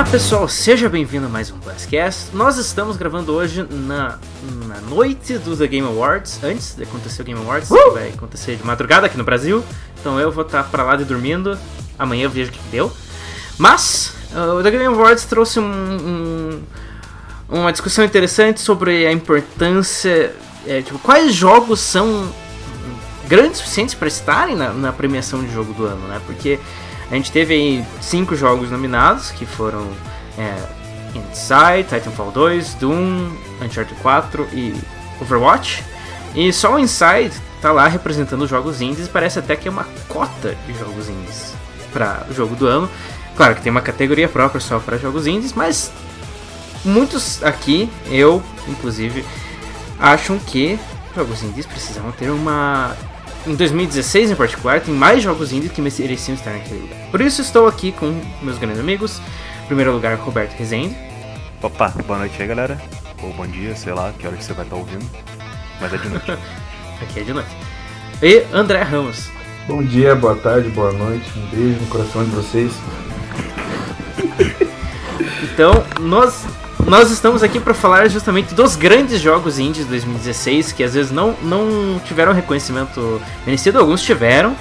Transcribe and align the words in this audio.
Olá 0.00 0.10
pessoal, 0.10 0.48
seja 0.48 0.88
bem-vindo 0.88 1.26
a 1.26 1.28
mais 1.28 1.50
um 1.50 1.58
Blastcast. 1.58 2.34
Nós 2.34 2.56
estamos 2.56 2.96
gravando 2.96 3.34
hoje 3.34 3.66
na, 3.70 4.18
na 4.66 4.80
noite 4.88 5.36
do 5.36 5.54
The 5.54 5.66
Game 5.66 5.86
Awards, 5.86 6.42
antes 6.42 6.74
de 6.74 6.84
acontecer 6.84 7.20
o 7.20 7.24
Game 7.26 7.38
Awards, 7.38 7.70
uh! 7.70 7.74
que 7.74 7.90
vai 7.90 8.08
acontecer 8.08 8.56
de 8.56 8.64
madrugada 8.64 9.06
aqui 9.06 9.18
no 9.18 9.24
Brasil. 9.24 9.62
Então 10.00 10.18
eu 10.18 10.32
vou 10.32 10.42
estar 10.42 10.64
pra 10.64 10.84
lá 10.84 10.96
de 10.96 11.04
dormindo, 11.04 11.56
amanhã 11.98 12.24
eu 12.24 12.30
vejo 12.30 12.50
o 12.50 12.54
que 12.54 12.60
deu. 12.70 12.90
Mas 13.58 14.14
uh, 14.32 14.54
o 14.54 14.62
The 14.62 14.70
Game 14.70 14.86
Awards 14.86 15.26
trouxe 15.26 15.60
um, 15.60 15.70
um, 15.70 16.62
uma 17.50 17.70
discussão 17.70 18.02
interessante 18.02 18.58
sobre 18.58 19.06
a 19.06 19.12
importância, 19.12 20.34
é, 20.66 20.80
tipo, 20.80 20.98
quais 21.00 21.34
jogos 21.34 21.78
são 21.78 22.32
grandes 23.28 23.60
o 23.60 23.62
suficientes 23.64 23.94
para 23.94 24.08
estarem 24.08 24.56
na, 24.56 24.72
na 24.72 24.92
premiação 24.94 25.44
de 25.44 25.52
jogo 25.52 25.74
do 25.74 25.84
ano, 25.84 26.08
né? 26.08 26.22
Porque 26.24 26.58
a 27.10 27.14
gente 27.14 27.32
teve 27.32 27.54
aí 27.54 27.84
cinco 28.00 28.36
jogos 28.36 28.70
nominados, 28.70 29.30
que 29.32 29.44
foram 29.44 29.88
é, 30.38 30.54
Inside, 31.14 31.88
Titanfall 31.88 32.30
2, 32.30 32.74
Doom, 32.74 33.32
Uncharted 33.60 34.00
4 34.00 34.48
e 34.52 34.74
Overwatch. 35.20 35.84
E 36.34 36.52
só 36.52 36.74
o 36.74 36.78
Inside 36.78 37.32
tá 37.60 37.72
lá 37.72 37.88
representando 37.88 38.42
os 38.42 38.50
jogos 38.50 38.80
indies, 38.80 39.08
parece 39.08 39.40
até 39.40 39.56
que 39.56 39.66
é 39.66 39.70
uma 39.70 39.86
cota 40.08 40.56
de 40.66 40.78
jogos 40.78 41.08
indies 41.08 41.52
para 41.92 42.24
o 42.30 42.34
jogo 42.34 42.54
do 42.54 42.66
ano. 42.66 42.88
Claro 43.36 43.56
que 43.56 43.62
tem 43.62 43.70
uma 43.72 43.82
categoria 43.82 44.28
própria 44.28 44.60
só 44.60 44.78
para 44.78 44.96
jogos 44.96 45.26
indies, 45.26 45.52
mas 45.52 45.90
muitos 46.84 47.42
aqui, 47.42 47.90
eu 48.06 48.40
inclusive, 48.68 49.24
acham 49.98 50.38
que 50.38 50.78
jogos 51.14 51.42
indies 51.42 51.66
precisam 51.66 52.12
ter 52.12 52.30
uma 52.30 52.96
em 53.46 53.54
2016 53.54 54.30
em 54.30 54.34
particular, 54.34 54.80
tem 54.80 54.94
mais 54.94 55.22
jogos 55.22 55.52
indie 55.52 55.68
que 55.68 55.80
mereciam 55.80 56.34
estar 56.34 56.52
naquele 56.52 56.80
lugar. 56.80 56.98
Por 57.10 57.20
isso 57.20 57.40
estou 57.40 57.66
aqui 57.66 57.92
com 57.92 58.20
meus 58.42 58.58
grandes 58.58 58.80
amigos. 58.80 59.20
Em 59.64 59.66
primeiro 59.66 59.92
lugar, 59.92 60.16
Roberto 60.18 60.52
Rezende. 60.52 60.96
Opa, 61.62 61.88
boa 62.06 62.18
noite 62.18 62.40
aí, 62.40 62.48
galera. 62.48 62.80
Ou 63.22 63.32
bom 63.32 63.46
dia, 63.46 63.74
sei 63.76 63.92
lá, 63.92 64.12
que 64.18 64.26
hora 64.26 64.36
que 64.36 64.44
você 64.44 64.52
vai 64.52 64.64
estar 64.64 64.76
ouvindo. 64.76 65.04
Mas 65.80 65.92
é 65.92 65.96
de 65.96 66.08
noite. 66.08 66.32
aqui 67.02 67.20
é 67.20 67.22
de 67.22 67.32
noite. 67.32 67.50
E 68.22 68.44
André 68.52 68.82
Ramos. 68.82 69.30
Bom 69.66 69.82
dia, 69.82 70.14
boa 70.14 70.36
tarde, 70.36 70.68
boa 70.70 70.92
noite. 70.92 71.30
Um 71.36 71.46
beijo 71.46 71.80
no 71.80 71.86
coração 71.86 72.24
de 72.24 72.30
vocês. 72.30 72.72
então, 75.44 75.84
nós 76.00 76.44
nós 76.90 77.08
estamos 77.12 77.44
aqui 77.44 77.60
para 77.60 77.72
falar 77.72 78.08
justamente 78.08 78.52
dos 78.52 78.74
grandes 78.74 79.20
jogos 79.20 79.60
indies 79.60 79.84
de 79.84 79.90
2016, 79.90 80.72
que 80.72 80.82
às 80.82 80.92
vezes 80.92 81.12
não, 81.12 81.36
não 81.40 82.00
tiveram 82.04 82.32
reconhecimento 82.32 83.22
merecido, 83.46 83.78
alguns 83.78 84.02
tiveram, 84.02 84.56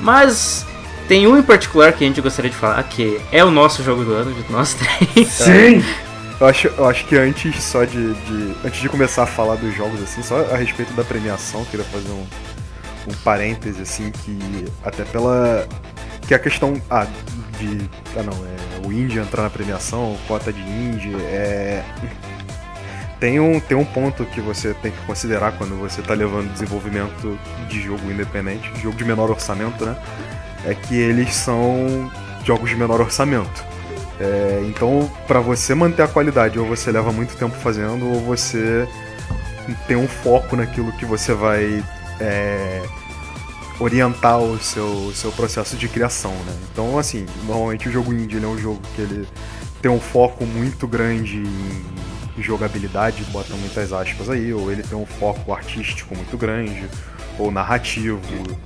mas 0.00 0.66
tem 1.06 1.26
um 1.26 1.36
em 1.36 1.42
particular 1.42 1.92
que 1.92 2.02
a 2.02 2.06
gente 2.06 2.18
gostaria 2.22 2.50
de 2.50 2.56
falar, 2.56 2.82
que 2.84 3.20
é 3.30 3.44
o 3.44 3.50
nosso 3.50 3.84
jogo 3.84 4.02
do 4.02 4.14
ano, 4.14 4.32
de 4.32 4.50
nós 4.50 4.72
três. 4.72 5.28
Sim! 5.28 5.84
Eu 6.40 6.46
acho, 6.46 6.68
eu 6.68 6.88
acho 6.88 7.04
que 7.04 7.14
antes 7.18 7.62
só 7.62 7.84
de, 7.84 8.14
de, 8.14 8.54
Antes 8.64 8.80
de 8.80 8.88
começar 8.88 9.24
a 9.24 9.26
falar 9.26 9.56
dos 9.56 9.76
jogos, 9.76 10.02
assim, 10.02 10.22
só 10.22 10.38
a 10.50 10.56
respeito 10.56 10.94
da 10.94 11.04
premiação, 11.04 11.62
queria 11.66 11.84
fazer 11.84 12.08
um, 12.08 12.26
um 13.06 13.14
parêntese, 13.22 13.82
assim, 13.82 14.10
que 14.10 14.64
até 14.82 15.04
pela. 15.04 15.68
Que 16.26 16.32
a 16.32 16.38
questão. 16.38 16.80
Ah, 16.88 17.06
de. 17.60 17.88
Ah 18.16 18.22
não, 18.22 18.32
é 18.32 18.86
o 18.86 18.92
indie 18.92 19.18
entrar 19.18 19.42
na 19.42 19.50
premiação, 19.50 20.16
cota 20.26 20.52
de 20.52 20.60
indie, 20.60 21.14
é. 21.14 21.84
Tem 23.18 23.38
um, 23.38 23.60
tem 23.60 23.76
um 23.76 23.84
ponto 23.84 24.24
que 24.24 24.40
você 24.40 24.72
tem 24.72 24.90
que 24.90 24.98
considerar 25.04 25.52
quando 25.52 25.78
você 25.78 26.00
está 26.00 26.14
levando 26.14 26.50
desenvolvimento 26.54 27.38
de 27.68 27.78
jogo 27.80 28.10
independente, 28.10 28.72
jogo 28.80 28.96
de 28.96 29.04
menor 29.04 29.30
orçamento, 29.30 29.84
né? 29.84 29.94
É 30.64 30.74
que 30.74 30.96
eles 30.96 31.34
são 31.34 32.10
jogos 32.44 32.70
de 32.70 32.76
menor 32.76 32.98
orçamento. 33.00 33.62
É, 34.18 34.62
então, 34.66 35.10
para 35.26 35.40
você 35.40 35.74
manter 35.74 36.02
a 36.02 36.08
qualidade, 36.08 36.58
ou 36.58 36.66
você 36.66 36.90
leva 36.90 37.12
muito 37.12 37.36
tempo 37.36 37.54
fazendo, 37.56 38.06
ou 38.06 38.20
você 38.20 38.88
tem 39.86 39.96
um 39.96 40.08
foco 40.08 40.56
naquilo 40.56 40.90
que 40.92 41.04
você 41.04 41.34
vai 41.34 41.84
é, 42.18 42.82
orientar 43.80 44.38
o 44.38 44.58
seu, 44.58 45.10
seu 45.14 45.32
processo 45.32 45.74
de 45.76 45.88
criação, 45.88 46.32
né? 46.32 46.54
Então, 46.70 46.98
assim, 46.98 47.24
normalmente 47.46 47.88
o 47.88 47.92
jogo 47.92 48.12
indie 48.12 48.36
é 48.36 48.46
um 48.46 48.58
jogo 48.58 48.80
que 48.94 49.00
ele 49.00 49.26
tem 49.80 49.90
um 49.90 49.98
foco 49.98 50.44
muito 50.44 50.86
grande 50.86 51.42
em 52.36 52.42
jogabilidade, 52.42 53.24
bota 53.32 53.54
muitas 53.54 53.92
aspas 53.92 54.28
aí, 54.28 54.52
ou 54.52 54.70
ele 54.70 54.82
tem 54.82 54.96
um 54.96 55.06
foco 55.06 55.52
artístico 55.52 56.14
muito 56.14 56.36
grande, 56.36 56.84
ou 57.38 57.50
narrativo, 57.50 58.20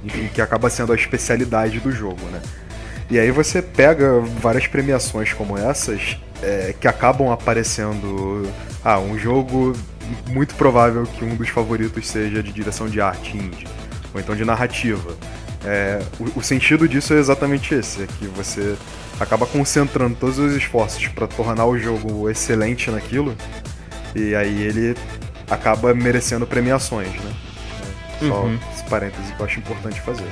enfim, 0.04 0.28
que 0.34 0.40
acaba 0.40 0.68
sendo 0.68 0.92
a 0.92 0.96
especialidade 0.96 1.78
do 1.78 1.92
jogo, 1.92 2.22
né? 2.32 2.42
E 3.08 3.18
aí 3.18 3.30
você 3.30 3.62
pega 3.62 4.18
várias 4.40 4.66
premiações 4.66 5.32
como 5.32 5.56
essas 5.56 6.16
é, 6.42 6.74
que 6.78 6.88
acabam 6.88 7.30
aparecendo. 7.30 8.50
Ah, 8.82 8.98
um 8.98 9.18
jogo 9.18 9.74
muito 10.28 10.54
provável 10.56 11.04
que 11.04 11.24
um 11.24 11.36
dos 11.36 11.48
favoritos 11.48 12.06
seja 12.06 12.42
de 12.42 12.52
direção 12.52 12.88
de 12.88 13.00
arte 13.00 13.36
indie 13.36 13.66
ou 14.14 14.20
então 14.20 14.36
de 14.36 14.44
narrativa. 14.44 15.14
É, 15.64 16.00
o, 16.20 16.38
o, 16.38 16.42
sentido 16.42 16.86
disso 16.86 17.12
é 17.14 17.18
exatamente 17.18 17.74
esse, 17.74 18.02
é 18.02 18.06
que 18.06 18.26
você 18.26 18.76
acaba 19.18 19.46
concentrando 19.46 20.14
todos 20.14 20.38
os 20.38 20.52
esforços 20.54 21.08
para 21.08 21.26
tornar 21.26 21.66
o 21.66 21.78
jogo 21.78 22.28
excelente 22.30 22.90
naquilo, 22.90 23.34
e 24.14 24.34
aí 24.34 24.62
ele 24.62 24.96
acaba 25.50 25.94
merecendo 25.94 26.46
premiações, 26.46 27.08
né? 27.08 27.34
Só 28.20 28.42
uhum. 28.42 28.58
esse 28.72 28.84
parêntese 28.84 29.32
que 29.32 29.40
eu 29.40 29.46
acho 29.46 29.58
importante 29.58 30.00
fazer. 30.00 30.28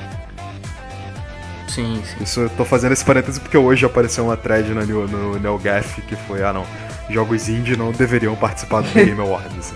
Sim, 1.69 2.03
sim. 2.04 2.22
Isso, 2.22 2.41
eu 2.41 2.50
tô 2.50 2.65
fazendo 2.65 2.92
esse 2.92 3.04
parêntese 3.04 3.41
porque 3.41 3.56
hoje 3.56 3.84
apareceu 3.87 4.25
uma 4.25 4.37
thread 4.37 4.69
no, 4.75 5.09
no 5.09 5.38
NeoGaf 5.38 6.03
que 6.03 6.15
foi, 6.15 6.42
ah 6.42 6.53
não, 6.53 6.66
jogos 7.09 7.48
indie 7.48 7.76
não 7.76 7.91
deveriam 7.91 8.37
participar 8.37 8.82
do 8.82 8.91
Game 8.92 9.19
Awards. 9.19 9.72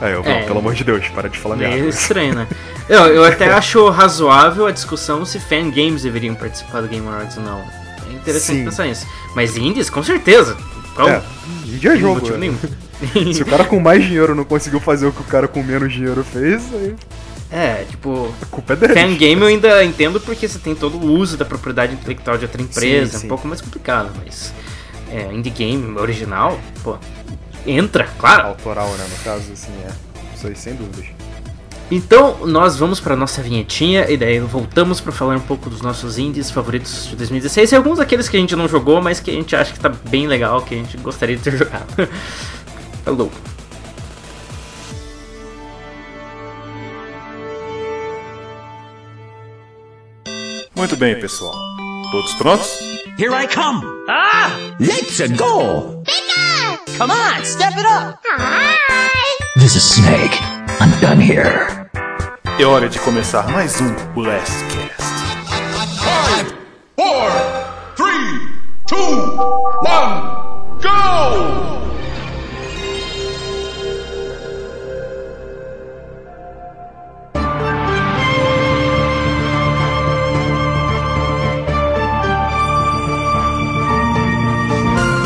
Aí 0.00 0.12
eu, 0.12 0.22
é, 0.24 0.42
pelo 0.42 0.58
amor 0.58 0.74
de 0.74 0.84
Deus, 0.84 1.08
para 1.08 1.28
de 1.28 1.38
falar 1.38 1.56
merda. 1.56 1.76
É 1.76 1.88
estranho, 1.88 2.34
né? 2.34 2.46
Eu, 2.88 3.06
eu 3.06 3.24
até 3.24 3.50
acho 3.52 3.88
razoável 3.88 4.66
a 4.66 4.70
discussão 4.70 5.24
se 5.24 5.40
fangames 5.40 6.02
deveriam 6.02 6.34
participar 6.34 6.82
do 6.82 6.88
Game 6.88 7.06
Awards 7.06 7.36
ou 7.36 7.42
não. 7.42 7.60
É 8.08 8.12
interessante 8.14 8.58
Sim. 8.58 8.64
pensar 8.64 8.86
nisso. 8.86 9.06
Mas 9.34 9.56
indies, 9.56 9.88
com 9.88 10.02
certeza. 10.02 10.56
Qual? 10.94 11.08
É, 11.08 11.22
indie 11.66 11.88
é 11.88 11.96
jogo. 11.96 12.34
É. 12.34 12.36
nenhum. 12.36 12.58
se 13.32 13.42
o 13.42 13.46
cara 13.46 13.64
com 13.64 13.80
mais 13.80 14.04
dinheiro 14.04 14.34
não 14.34 14.44
conseguiu 14.44 14.80
fazer 14.80 15.06
o 15.06 15.12
que 15.12 15.20
o 15.20 15.24
cara 15.24 15.48
com 15.48 15.62
menos 15.62 15.92
dinheiro 15.92 16.22
fez, 16.22 16.62
aí... 16.74 16.94
É, 17.50 17.84
tipo. 17.84 18.32
A 18.40 18.46
culpa 18.46 18.72
é 18.72 18.76
dele. 18.76 18.94
Fangame 18.94 19.42
eu 19.42 19.46
ainda 19.46 19.84
entendo 19.84 20.18
porque 20.18 20.48
você 20.48 20.58
tem 20.58 20.74
todo 20.74 20.96
o 20.96 21.12
uso 21.12 21.36
da 21.36 21.44
propriedade 21.44 21.92
intelectual 21.92 22.38
de 22.38 22.46
outra 22.46 22.62
empresa, 22.62 23.12
sim, 23.12 23.18
sim. 23.18 23.24
é 23.24 23.26
um 23.26 23.28
pouco 23.28 23.46
mais 23.46 23.60
complicado, 23.60 24.10
mas. 24.24 24.54
É, 25.10 25.30
indie 25.30 25.50
game 25.50 25.98
original, 25.98 26.58
pô, 26.82 26.96
entra, 27.66 28.08
claro. 28.18 28.48
Autoral, 28.48 28.88
né? 28.92 29.06
No 29.10 29.24
caso, 29.24 29.52
assim, 29.52 29.72
é. 29.86 30.34
Isso 30.34 30.46
aí, 30.46 30.56
sem 30.56 30.74
dúvidas. 30.74 31.06
Então, 31.90 32.46
nós 32.46 32.78
vamos 32.78 33.00
para 33.00 33.14
nossa 33.14 33.42
vinhetinha 33.42 34.10
e 34.10 34.16
daí 34.16 34.40
voltamos 34.40 34.98
para 34.98 35.12
falar 35.12 35.36
um 35.36 35.40
pouco 35.40 35.68
dos 35.68 35.82
nossos 35.82 36.16
indies 36.16 36.50
favoritos 36.50 37.08
de 37.08 37.16
2016 37.16 37.72
e 37.72 37.76
alguns 37.76 37.98
daqueles 37.98 38.30
que 38.30 38.36
a 38.36 38.40
gente 38.40 38.56
não 38.56 38.66
jogou, 38.66 39.02
mas 39.02 39.20
que 39.20 39.30
a 39.30 39.34
gente 39.34 39.54
acha 39.54 39.74
que 39.74 39.78
tá 39.78 39.90
bem 39.90 40.26
legal, 40.26 40.62
que 40.62 40.74
a 40.74 40.78
gente 40.78 40.96
gostaria 40.96 41.36
de 41.36 41.42
ter 41.42 41.52
jogado. 41.58 42.08
Falou. 43.04 43.30
Muito 50.74 50.96
bem, 50.96 51.20
pessoal. 51.20 51.54
Todos 52.10 52.32
prontos? 52.34 52.78
Here 53.18 53.34
I 53.34 53.46
come! 53.46 53.84
Ah! 54.08 54.50
Let's 54.80 55.20
go! 55.36 56.02
Come 56.96 57.10
on, 57.10 57.44
step 57.44 57.72
it 57.76 57.86
up! 57.86 58.20
Hi! 58.24 59.38
This 59.56 59.76
is 59.76 59.82
Snake. 59.82 60.36
I'm 60.80 60.90
done 61.00 61.20
here. 61.20 61.66
É 62.58 62.64
hora 62.64 62.88
de 62.88 62.98
começar 63.00 63.48
mais 63.48 63.80
um 63.80 63.88
Last 64.20 64.64
Cast. 64.68 65.02
5, 66.36 66.54
4, 66.96 67.32
3, 67.96 68.14
2, 68.86 68.98
1, 68.98 70.78
go! 70.82 71.72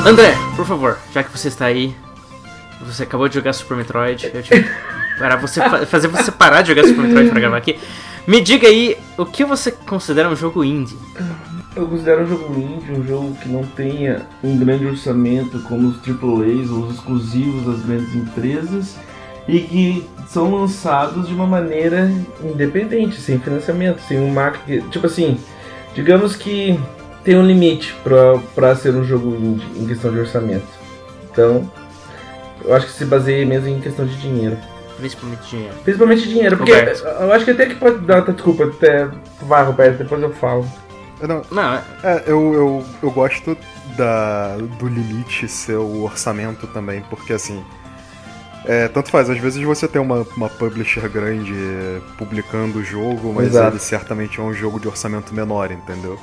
André, 0.06 0.45
por 0.56 0.66
favor, 0.66 0.98
já 1.12 1.22
que 1.22 1.30
você 1.30 1.48
está 1.48 1.66
aí, 1.66 1.94
você 2.80 3.02
acabou 3.02 3.28
de 3.28 3.34
jogar 3.34 3.52
Super 3.52 3.76
Metroid, 3.76 4.30
eu 4.32 4.42
te 4.42 4.50
para 5.18 5.36
você 5.36 5.60
fazer 5.86 6.08
você 6.08 6.32
parar 6.32 6.62
de 6.62 6.68
jogar 6.68 6.84
Super 6.84 7.02
Metroid 7.02 7.30
para 7.30 7.40
gravar 7.40 7.56
aqui. 7.58 7.78
Me 8.26 8.40
diga 8.40 8.66
aí, 8.66 8.96
o 9.16 9.24
que 9.24 9.44
você 9.44 9.70
considera 9.70 10.28
um 10.28 10.34
jogo 10.34 10.64
indie? 10.64 10.96
Eu 11.76 11.86
considero 11.86 12.24
um 12.24 12.26
jogo 12.26 12.58
indie 12.58 12.90
um 12.90 13.06
jogo 13.06 13.36
que 13.36 13.48
não 13.48 13.62
tenha 13.62 14.26
um 14.42 14.58
grande 14.58 14.86
orçamento 14.86 15.60
como 15.60 15.88
os 15.88 15.96
AAAs 15.96 16.70
ou 16.70 16.86
os 16.86 16.94
exclusivos 16.96 17.66
das 17.66 17.84
grandes 17.84 18.14
empresas 18.14 18.96
e 19.46 19.60
que 19.60 20.06
são 20.26 20.52
lançados 20.52 21.28
de 21.28 21.34
uma 21.34 21.46
maneira 21.46 22.10
independente, 22.42 23.20
sem 23.20 23.38
financiamento, 23.38 24.00
sem 24.00 24.18
um 24.18 24.32
marketing. 24.32 24.88
Tipo 24.88 25.06
assim, 25.06 25.38
digamos 25.94 26.34
que 26.34 26.78
tem 27.26 27.36
um 27.36 27.44
limite 27.44 27.92
pra, 28.04 28.38
pra 28.54 28.76
ser 28.76 28.94
um 28.94 29.02
jogo 29.04 29.34
indie 29.34 29.66
em 29.82 29.86
questão 29.88 30.12
de 30.12 30.20
orçamento. 30.20 30.64
Então, 31.30 31.68
eu 32.64 32.72
acho 32.72 32.86
que 32.86 32.92
se 32.92 33.04
baseia 33.04 33.44
mesmo 33.44 33.68
em 33.68 33.80
questão 33.80 34.06
de 34.06 34.16
dinheiro. 34.16 34.56
Principalmente 34.96 35.50
dinheiro. 35.50 35.74
Principalmente 35.82 36.28
dinheiro, 36.28 36.56
porque 36.56 36.72
Roberto. 36.72 37.04
eu 37.04 37.32
acho 37.32 37.44
que 37.44 37.50
até 37.50 37.66
que 37.66 37.74
pode 37.74 37.98
dar. 37.98 38.22
tá, 38.22 38.30
Desculpa, 38.32 38.64
até. 38.64 39.08
Vai, 39.42 39.64
Roberto, 39.64 39.98
depois 39.98 40.22
eu 40.22 40.32
falo. 40.32 40.64
Não, 41.20 41.42
Não, 41.50 41.74
é- 41.74 41.82
É, 42.04 42.22
eu, 42.26 42.54
eu, 42.54 42.84
eu 43.02 43.10
gosto 43.10 43.56
da, 43.96 44.56
do 44.78 44.86
limite 44.86 45.48
ser 45.48 45.76
o 45.76 46.04
orçamento 46.04 46.66
também, 46.68 47.02
porque 47.10 47.32
assim. 47.32 47.62
É, 48.64 48.88
tanto 48.88 49.10
faz, 49.10 49.28
às 49.30 49.38
vezes 49.38 49.62
você 49.62 49.86
tem 49.86 50.00
uma, 50.00 50.26
uma 50.36 50.48
publisher 50.48 51.08
grande 51.08 51.54
publicando 52.18 52.78
o 52.78 52.84
jogo, 52.84 53.32
mas 53.32 53.48
Exato. 53.48 53.72
ele 53.72 53.78
certamente 53.78 54.40
é 54.40 54.42
um 54.42 54.52
jogo 54.52 54.80
de 54.80 54.88
orçamento 54.88 55.32
menor, 55.34 55.70
entendeu? 55.70 56.18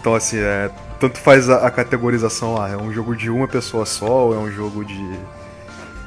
Então 0.00 0.14
assim, 0.14 0.38
é, 0.38 0.70
tanto 0.98 1.18
faz 1.18 1.48
a, 1.50 1.66
a 1.66 1.70
categorização, 1.70 2.60
ah, 2.60 2.68
é 2.68 2.76
um 2.76 2.92
jogo 2.92 3.14
de 3.16 3.28
uma 3.30 3.46
pessoa 3.46 3.84
só, 3.84 4.26
ou 4.26 4.34
é 4.34 4.38
um 4.38 4.50
jogo 4.50 4.84
de, 4.84 5.18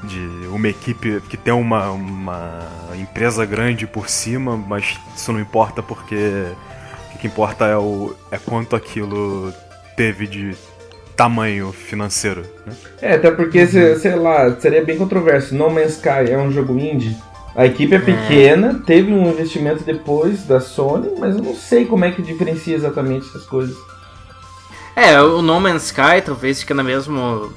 de 0.04 0.48
uma 0.48 0.68
equipe 0.68 1.22
que 1.30 1.38
tem 1.38 1.54
uma, 1.54 1.92
uma 1.92 2.60
empresa 3.00 3.46
grande 3.46 3.86
por 3.88 4.10
cima, 4.10 4.58
mas 4.58 5.00
isso 5.16 5.32
não 5.32 5.40
importa 5.40 5.82
porque 5.84 6.46
o 7.16 7.18
que 7.20 7.28
importa 7.28 7.66
é, 7.66 7.78
o, 7.78 8.16
é 8.32 8.38
quanto 8.38 8.76
aquilo 8.76 9.54
teve 9.96 10.26
de 10.28 10.56
tamanho 11.16 11.72
financeiro. 11.72 12.42
Né? 12.66 12.74
É, 13.00 13.14
até 13.14 13.30
porque, 13.30 13.68
se- 13.68 14.00
sei 14.00 14.16
lá, 14.16 14.60
seria 14.60 14.84
bem 14.84 14.98
controverso. 14.98 15.54
No 15.54 15.70
Man's 15.70 15.94
Sky 15.94 16.32
é 16.32 16.38
um 16.38 16.52
jogo 16.52 16.78
indie. 16.80 17.16
A 17.56 17.66
equipe 17.68 17.94
é 17.94 18.00
pequena, 18.00 18.82
teve 18.86 19.14
um 19.14 19.30
investimento 19.30 19.84
depois 19.84 20.44
da 20.44 20.60
Sony, 20.60 21.12
mas 21.20 21.36
eu 21.36 21.44
não 21.44 21.56
sei 21.56 21.86
como 21.86 22.04
é 22.04 22.12
que 22.12 22.22
diferencia 22.22 22.76
exatamente 22.76 23.28
essas 23.28 23.46
coisas. 23.46 23.78
É, 24.96 25.22
o 25.22 25.42
No 25.42 25.60
Man's 25.60 25.86
Sky 25.86 26.22
talvez 26.26 26.62
fica 26.62 26.74
no 26.74 26.84
mesmo 26.84 27.54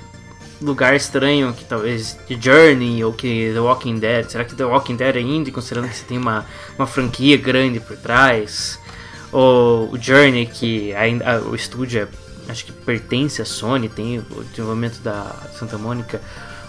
lugar 0.61 0.95
estranho 0.95 1.53
que 1.53 1.65
talvez 1.65 2.15
The 2.29 2.37
Journey 2.41 3.03
ou 3.05 3.13
que 3.13 3.51
The 3.53 3.61
Walking 3.61 3.99
Dead. 3.99 4.29
Será 4.29 4.45
que 4.45 4.55
The 4.55 4.65
Walking 4.65 4.97
Dead 4.97 5.17
é 5.17 5.21
indie, 5.21 5.51
considerando 5.51 5.89
que 5.89 5.97
você 5.97 6.05
tem 6.05 6.19
uma, 6.19 6.45
uma 6.79 6.87
franquia 6.87 7.37
grande 7.37 7.81
por 7.81 7.97
trás? 7.97 8.79
Ou 9.33 9.93
o 9.93 9.99
Journey, 9.99 10.47
que 10.47 10.95
ainda 10.95 11.25
ah, 11.37 11.41
o 11.41 11.55
estúdio 11.55 12.03
é- 12.03 12.51
acho 12.51 12.65
que 12.65 12.73
pertence 12.73 13.43
à 13.43 13.45
Sony, 13.45 13.89
tem 13.89 14.19
o 14.19 14.45
desenvolvimento 14.45 15.01
da 15.01 15.25
Santa 15.59 15.77
Mônica. 15.77 16.21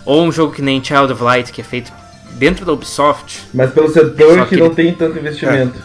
Ou 0.06 0.24
um 0.24 0.32
jogo 0.32 0.54
que 0.54 0.62
nem 0.62 0.84
Child 0.84 1.14
of 1.14 1.24
Light, 1.24 1.52
que 1.52 1.62
é 1.62 1.64
feito 1.64 1.92
dentro 2.34 2.66
da 2.66 2.72
Ubisoft. 2.74 3.48
Mas 3.54 3.72
pelo 3.72 3.90
setor 3.92 4.44
que, 4.44 4.50
que 4.50 4.58
não 4.58 4.68
ele- 4.68 4.76
tem 4.76 4.94
tanto 4.94 5.18
investimento. 5.18 5.78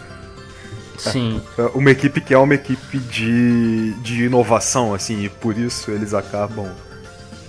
Sim. 0.99 1.41
É 1.59 1.63
Uma 1.75 1.91
equipe 1.91 2.21
que 2.21 2.33
é 2.33 2.39
uma 2.39 2.55
equipe 2.55 2.99
de, 2.99 3.93
de 3.95 4.25
inovação, 4.25 4.95
assim, 4.95 5.25
e 5.25 5.29
por 5.29 5.57
isso 5.59 5.91
eles 5.91 6.15
acabam 6.15 6.69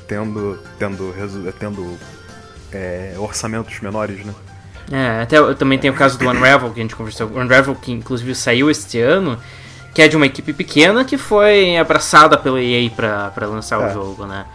tendo, 0.07 0.57
tendo, 0.80 1.13
tendo 1.60 1.98
é, 2.72 3.13
orçamentos 3.18 3.80
menores, 3.80 4.25
né? 4.25 4.34
É, 4.92 5.22
até 5.22 5.38
eu 5.38 5.56
também 5.56 5.78
tem 5.78 5.90
o 5.90 5.94
caso 5.94 6.18
do 6.18 6.28
Unravel 6.28 6.72
que 6.72 6.80
a 6.80 6.84
gente 6.84 6.95
conversou. 6.95 7.28
O 7.28 7.40
Unravel 7.40 7.75
que 7.75 7.92
inclusive 7.92 8.34
saiu 8.36 8.69
este 8.72 9.00
ano, 9.00 9.38
que 9.94 10.01
é 10.01 10.07
de 10.07 10.18
uma 10.18 10.25
equipe 10.25 10.51
pequena 10.51 11.06
que 11.06 11.18
foi 11.18 11.78
abraçada 11.78 12.38
pela 12.38 12.60
EA 12.62 12.90
pra, 12.90 13.30
pra 13.30 13.45
lançar 13.48 13.80
É. 13.81 13.88
o 13.90 13.94
jogo, 13.94 14.25
né? 14.25 14.45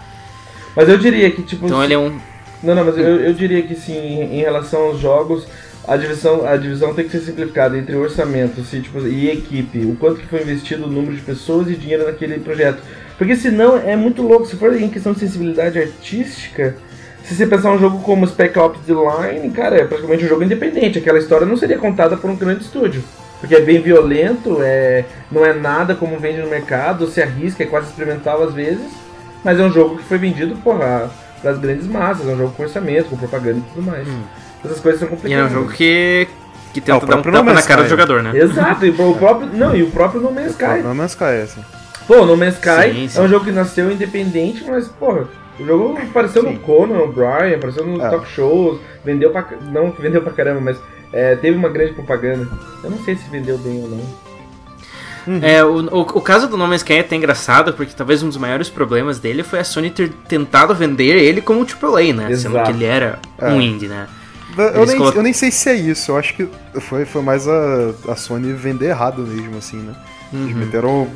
Mas 0.77 0.89
eu 0.89 0.99
diria 0.99 1.31
que, 1.31 1.43
tipo. 1.43 1.65
Então 1.67 1.83
ele 1.83 1.95
é 1.95 1.99
um. 1.99 2.19
Não, 2.63 2.75
não, 2.75 2.85
mas 2.85 2.99
eu, 2.99 3.21
eu 3.21 3.33
diria 3.33 3.63
que 3.63 3.75
sim, 3.75 3.97
em 3.97 4.39
em 4.39 4.41
relação 4.41 4.81
aos 4.83 5.01
jogos, 5.01 5.47
a 5.87 5.97
divisão, 5.97 6.47
a 6.47 6.57
divisão 6.57 6.93
tem 6.93 7.07
que 7.07 7.13
ser 7.13 7.21
simplificada 7.21 7.79
entre 7.79 7.97
orçamento 7.97 8.63
se, 8.63 8.81
tipo, 8.81 8.99
e 9.07 9.31
equipe. 9.31 9.87
O 9.87 9.97
quanto 9.97 10.21
que 10.21 10.27
foi 10.27 10.43
investido, 10.43 10.85
o 10.85 10.91
número 10.91 11.17
de 11.17 11.23
pessoas 11.23 11.69
e 11.69 11.75
dinheiro 11.75 12.05
naquele 12.05 12.39
projeto. 12.41 12.83
Porque 13.17 13.35
senão 13.35 13.79
é 13.79 13.97
muito 13.97 14.21
louco. 14.23 14.47
Se 14.47 14.57
for 14.57 14.75
em 14.77 14.91
questão 14.91 15.15
de 15.15 15.21
sensibilidade 15.21 15.79
artística, 15.79 16.77
se 17.25 17.35
você 17.35 17.47
pensar 17.47 17.73
um 17.73 17.79
jogo 17.79 18.01
como 18.01 18.27
Spec 18.27 18.59
Ops 18.59 18.83
The 18.87 18.93
Line, 18.93 19.51
cara, 19.51 19.77
é 19.77 19.85
praticamente 19.85 20.27
um 20.27 20.29
jogo 20.29 20.45
independente. 20.45 20.99
Aquela 20.99 21.19
história 21.19 21.47
não 21.47 21.57
seria 21.57 21.79
contada 21.79 22.19
por 22.19 22.29
um 22.29 22.37
grande 22.37 22.65
estúdio. 22.65 23.03
Porque 23.41 23.55
é 23.55 23.61
bem 23.61 23.81
violento, 23.81 24.59
é, 24.61 25.05
não 25.33 25.45
é 25.45 25.55
nada 25.55 25.95
como 25.95 26.19
vende 26.19 26.41
no 26.41 26.49
mercado, 26.49 27.07
se 27.07 27.23
arrisca, 27.23 27.63
é 27.63 27.67
quase 27.67 27.89
experimental 27.89 28.43
às 28.43 28.53
vezes. 28.53 28.91
Mas 29.43 29.59
é 29.59 29.63
um 29.63 29.73
jogo 29.73 29.97
que 29.97 30.05
foi 30.05 30.19
vendido, 30.19 30.55
porra, 30.57 31.11
para 31.41 31.51
as 31.53 31.59
grandes 31.59 31.87
massas. 31.87 32.29
É 32.29 32.33
um 32.33 32.37
jogo 32.39 32.53
com 32.57 32.63
orçamento, 32.63 33.09
com 33.11 33.17
propaganda 33.17 33.59
e 33.59 33.75
tudo 33.75 33.83
mais. 33.87 34.07
Essas 34.65 34.81
coisas 34.81 35.01
são 35.01 35.09
E 35.09 35.11
complicadas. 35.13 35.45
é 35.45 35.49
um 35.49 35.55
jogo 35.61 35.73
que. 35.73 36.29
que 36.75 36.81
tenta 36.81 37.05
o 37.05 37.07
dar 37.09 37.17
um 37.19 37.23
tapa 37.23 37.43
No 37.43 37.53
na 37.55 37.63
cara 37.63 37.83
do 37.85 37.89
jogador, 37.89 38.23
né? 38.23 38.33
Exato, 38.39 38.85
e 38.87 38.91
o 38.91 39.15
próprio. 39.15 39.49
Não, 39.53 39.75
e 39.77 39.83
o 39.83 39.91
próprio 39.91 40.21
No 40.21 40.31
Man's 40.33 40.51
Sky. 40.53 40.83
No 40.83 40.95
Man's 40.95 41.13
Sky, 41.13 41.25
assim. 41.45 41.61
Pô, 42.07 42.25
No 42.27 42.37
Man's 42.37 42.55
Sky 42.55 42.93
Sim, 42.95 43.09
sim. 43.09 43.19
é 43.19 43.23
um 43.23 43.29
jogo 43.29 43.45
que 43.45 43.53
nasceu 43.53 43.91
independente, 43.91 44.65
mas, 44.67 44.89
porra, 44.89 45.29
o 45.61 45.65
jogo 45.65 45.99
apareceu 45.99 46.43
no 46.43 46.51
Sim. 46.51 46.57
Conan 46.59 46.99
O'Brien, 47.01 47.55
apareceu 47.55 47.87
nos 47.87 48.03
É. 48.03 48.09
talk 48.09 48.27
shows, 48.29 48.81
vendeu 49.05 49.31
pra. 49.31 49.45
Não 49.71 49.91
vendeu 49.93 50.23
pra 50.23 50.33
caramba, 50.33 50.61
mas 50.61 50.79
é, 51.13 51.37
teve 51.37 51.57
uma 51.57 51.69
grande 51.69 51.93
propaganda. 51.93 52.49
Eu 52.83 52.91
não 52.91 52.99
sei 53.05 53.15
se 53.17 53.29
vendeu 53.31 53.59
bem 53.59 53.83
ou 53.83 53.89
não. 53.89 54.28
É, 55.43 55.63
o, 55.65 55.81
o, 55.95 56.01
o 56.01 56.21
caso 56.21 56.49
do 56.49 56.57
No 56.57 56.67
Man's 56.67 56.81
Sky 56.81 56.95
é 56.95 57.01
até 57.01 57.17
engraçado, 57.17 57.73
porque 57.75 57.93
talvez 57.97 58.23
um 58.23 58.29
dos 58.29 58.37
maiores 58.37 58.69
problemas 58.71 59.19
dele 59.19 59.43
foi 59.43 59.59
a 59.59 59.65
Sony 59.65 59.91
ter 59.91 60.11
tentado 60.29 60.75
vender 60.75 61.17
ele 61.17 61.41
como 61.41 61.61
um 61.61 61.65
AAA, 61.67 62.13
né? 62.13 62.25
Sendo 62.37 62.55
Exato. 62.57 62.71
que 62.71 62.77
ele 62.77 62.85
era 62.85 63.19
É. 63.39 63.49
um 63.49 63.61
indie, 63.61 63.89
né? 63.89 64.07
Eu 64.75 64.87
nem, 64.87 64.97
colocam- 64.97 65.19
eu 65.21 65.23
nem 65.23 65.33
sei 65.33 65.51
se 65.51 65.69
é 65.69 65.75
isso, 65.75 66.11
eu 66.11 66.17
acho 66.17 66.35
que 66.35 66.49
foi, 66.81 67.05
foi 67.05 67.23
mais 67.23 67.47
a, 67.47 67.93
a 68.09 68.17
Sony 68.17 68.53
vender 68.55 68.87
errado 68.89 69.23
mesmo, 69.23 69.57
assim, 69.59 69.77
né? 69.77 69.95
Eles 70.33 70.53
Uhum. 70.53 70.59
meteram. 70.59 71.09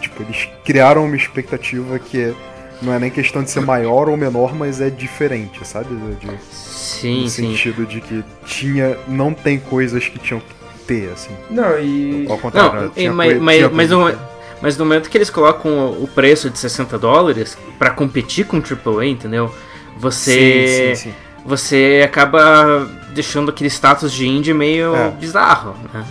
Tipo, 0.00 0.22
eles 0.22 0.48
criaram 0.64 1.04
uma 1.04 1.16
expectativa 1.16 1.98
que 1.98 2.20
é- 2.20 2.34
não 2.82 2.92
é 2.92 2.98
nem 2.98 3.10
questão 3.10 3.42
de 3.42 3.50
ser 3.50 3.60
maior 3.60 4.08
ou 4.08 4.16
menor, 4.16 4.54
mas 4.54 4.80
é 4.80 4.88
diferente, 4.90 5.66
sabe? 5.66 5.88
De, 6.20 6.28
Sim, 6.52 7.22
no 7.22 7.28
sim. 7.28 7.48
sentido 7.48 7.84
de 7.86 8.00
que 8.00 8.24
tinha. 8.46 8.96
Não 9.08 9.32
tem 9.34 9.58
coisas 9.58 10.06
que 10.06 10.18
tinham 10.18 10.40
que 10.40 10.54
ter, 10.88 11.12
assim. 11.12 11.30
Não, 11.50 11.78
e. 11.78 12.26
Ao 12.28 12.38
contrário, 12.38 12.80
Não, 12.82 12.88
Tinha 12.88 13.12
mas, 13.12 13.38
mas, 13.38 13.56
tinha 13.58 13.68
mas, 13.70 13.90
no, 13.90 14.12
mas 14.60 14.76
no 14.78 14.84
momento 14.86 15.08
que 15.10 15.16
eles 15.18 15.30
colocam 15.30 15.90
o 15.92 16.08
preço 16.12 16.48
de 16.50 16.58
60 16.58 16.98
dólares 16.98 17.56
pra 17.78 17.90
competir 17.90 18.46
com 18.46 18.56
o 18.58 18.62
AAA, 18.62 19.06
entendeu? 19.06 19.54
Você, 19.98 20.94
Sim, 20.94 20.94
sim, 20.94 21.10
sim. 21.10 21.14
você 21.44 22.02
acaba 22.04 22.88
deixando 23.14 23.50
aquele 23.50 23.68
status 23.68 24.12
de 24.12 24.26
indie 24.26 24.54
meio 24.54 24.94
É. 24.96 25.10
bizarro, 25.10 25.74
né? 25.92 26.04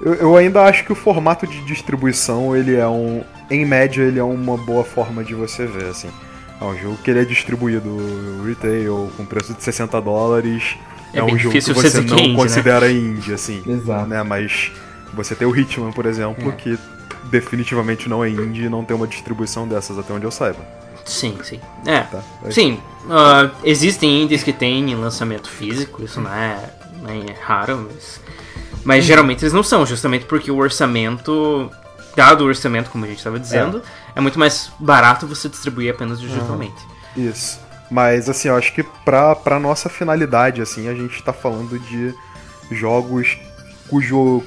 Eu, 0.00 0.14
eu 0.14 0.36
ainda 0.36 0.62
acho 0.64 0.84
que 0.84 0.92
o 0.92 0.96
formato 0.96 1.46
de 1.46 1.60
distribuição, 1.64 2.54
ele 2.56 2.74
é 2.76 2.86
um. 2.86 3.22
Em 3.48 3.64
média, 3.64 4.02
ele 4.02 4.18
é 4.18 4.24
uma 4.24 4.56
boa 4.56 4.82
forma 4.84 5.22
de 5.22 5.34
você 5.34 5.66
ver, 5.66 5.86
assim. 5.86 6.08
É 6.60 6.64
um 6.64 6.76
jogo 6.76 6.96
que 7.04 7.10
ele 7.10 7.20
é 7.20 7.24
distribuído 7.24 7.96
retail 8.44 9.10
com 9.16 9.24
preço 9.24 9.52
de 9.54 9.62
60 9.62 10.00
dólares. 10.00 10.76
É 11.12 11.18
É, 11.18 11.22
um 11.24 11.28
jogo 11.28 11.52
que 11.52 11.58
difícil 11.60 11.74
você 11.74 12.00
não 12.00 12.16
é 12.16 12.28
né? 12.28 12.34
considera 12.34 12.90
indie, 12.90 13.34
assim. 13.34 13.62
Exato. 13.66 14.06
Né? 14.08 14.22
Mas 14.22 14.72
você 15.12 15.34
tem 15.34 15.46
o 15.46 15.56
Hitman, 15.56 15.92
por 15.92 16.06
exemplo, 16.06 16.48
É. 16.50 16.52
que 16.52 16.78
definitivamente 17.24 18.08
não 18.08 18.24
é 18.24 18.28
indie 18.30 18.64
e 18.64 18.68
não 18.68 18.84
tem 18.84 18.96
uma 18.96 19.06
distribuição 19.06 19.66
dessas, 19.66 19.98
até 19.98 20.12
onde 20.12 20.24
eu 20.24 20.30
saiba. 20.30 20.58
Sim, 21.04 21.36
sim. 21.42 21.60
É, 21.86 22.00
Tá? 22.00 22.22
sim. 22.50 22.78
ah, 23.10 23.50
existem 23.64 24.22
indies 24.22 24.42
que 24.42 24.52
têm 24.52 24.94
lançamento 24.94 25.48
físico, 25.48 26.02
isso 26.04 26.20
não 26.20 26.32
é, 26.32 26.56
não 27.02 27.10
é 27.10 27.34
raro, 27.42 27.88
mas, 27.90 28.20
mas 28.84 29.04
geralmente 29.04 29.42
eles 29.42 29.52
não 29.52 29.62
são, 29.64 29.84
justamente 29.84 30.24
porque 30.26 30.50
o 30.50 30.56
orçamento, 30.58 31.70
dado 32.16 32.44
o 32.44 32.46
orçamento, 32.46 32.90
como 32.90 33.04
a 33.04 33.08
gente 33.08 33.18
estava 33.18 33.38
dizendo, 33.40 33.82
é. 34.14 34.20
muito 34.20 34.38
mais 34.38 34.70
barato 34.78 35.26
você 35.26 35.48
distribuir 35.48 35.90
apenas 35.92 36.20
digitalmente. 36.20 36.86
Isso. 37.16 37.58
Mas 37.92 38.28
assim, 38.30 38.48
eu 38.48 38.56
acho 38.56 38.72
que 38.74 38.82
pra, 38.82 39.36
pra 39.36 39.60
nossa 39.60 39.88
finalidade, 39.90 40.62
assim, 40.62 40.88
a 40.88 40.94
gente 40.94 41.22
tá 41.22 41.32
falando 41.32 41.78
de 41.78 42.14
jogos 42.70 43.36
cujo. 43.88 44.42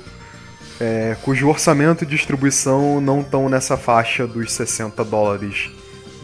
é, 0.80 1.16
cujo 1.22 1.48
orçamento 1.48 2.04
e 2.04 2.08
distribuição 2.08 3.00
não 3.00 3.22
estão 3.22 3.48
nessa 3.48 3.78
faixa 3.78 4.26
dos 4.26 4.52
60 4.52 5.04
dólares 5.06 5.70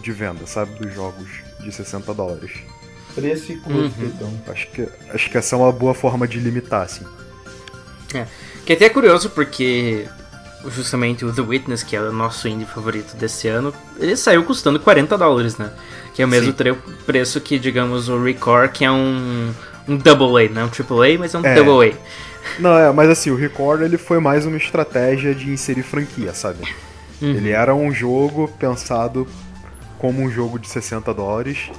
de 0.01 0.11
venda, 0.11 0.47
sabe? 0.47 0.73
Dos 0.79 0.93
jogos 0.95 1.29
de 1.59 1.71
60 1.71 2.11
dólares. 2.13 2.51
Preço 3.13 3.51
e 3.51 3.57
custo, 3.57 3.79
Uhum. 4.01 4.11
então. 4.15 4.33
Acho 4.47 4.67
que, 4.71 4.87
acho 5.13 5.29
que 5.29 5.37
essa 5.37 5.55
é 5.55 5.59
uma 5.59 5.71
boa 5.71 5.93
forma 5.93 6.27
de 6.27 6.39
limitar, 6.39 6.81
assim. 6.81 7.05
Que 8.65 8.73
até 8.73 8.85
é 8.85 8.89
curioso 8.89 9.29
porque 9.29 10.07
justamente 10.67 11.23
o 11.25 11.31
The 11.33 11.41
Witness, 11.41 11.83
que 11.83 11.95
é 11.95 12.01
o 12.01 12.11
nosso 12.11 12.47
indie 12.47 12.65
favorito 12.65 13.15
desse 13.15 13.47
ano, 13.47 13.73
ele 13.97 14.15
saiu 14.17 14.43
custando 14.43 14.79
40 14.79 15.17
dólares, 15.17 15.57
né? 15.57 15.71
É 16.21 16.25
o 16.25 16.29
mesmo 16.29 16.53
tre- 16.53 16.73
preço 17.05 17.39
que, 17.41 17.57
digamos, 17.59 18.09
o 18.09 18.21
Record, 18.21 18.71
que 18.71 18.85
é 18.85 18.91
um, 18.91 19.51
um 19.87 19.97
Double 19.97 20.45
A, 20.45 20.49
não 20.49 20.61
é 20.61 20.65
um 20.65 20.69
Triple 20.69 21.15
A, 21.15 21.19
mas 21.19 21.33
é 21.33 21.37
um 21.39 21.45
É. 21.45 21.55
Double 21.55 21.89
A. 21.91 21.93
Não, 22.59 22.77
é, 22.77 22.91
mas 22.91 23.09
assim, 23.09 23.29
o 23.29 23.35
Record 23.35 23.81
ele 23.81 23.97
foi 23.97 24.19
mais 24.19 24.45
uma 24.45 24.57
estratégia 24.57 25.33
de 25.35 25.49
inserir 25.51 25.83
franquia, 25.83 26.33
sabe? 26.33 26.63
Uhum. 27.21 27.29
Ele 27.31 27.51
era 27.51 27.73
um 27.75 27.91
jogo 27.93 28.47
pensado 28.59 29.27
como 29.99 30.21
um 30.21 30.31
jogo 30.31 30.57
de 30.57 30.67
60 30.67 31.13
dólares, 31.13 31.69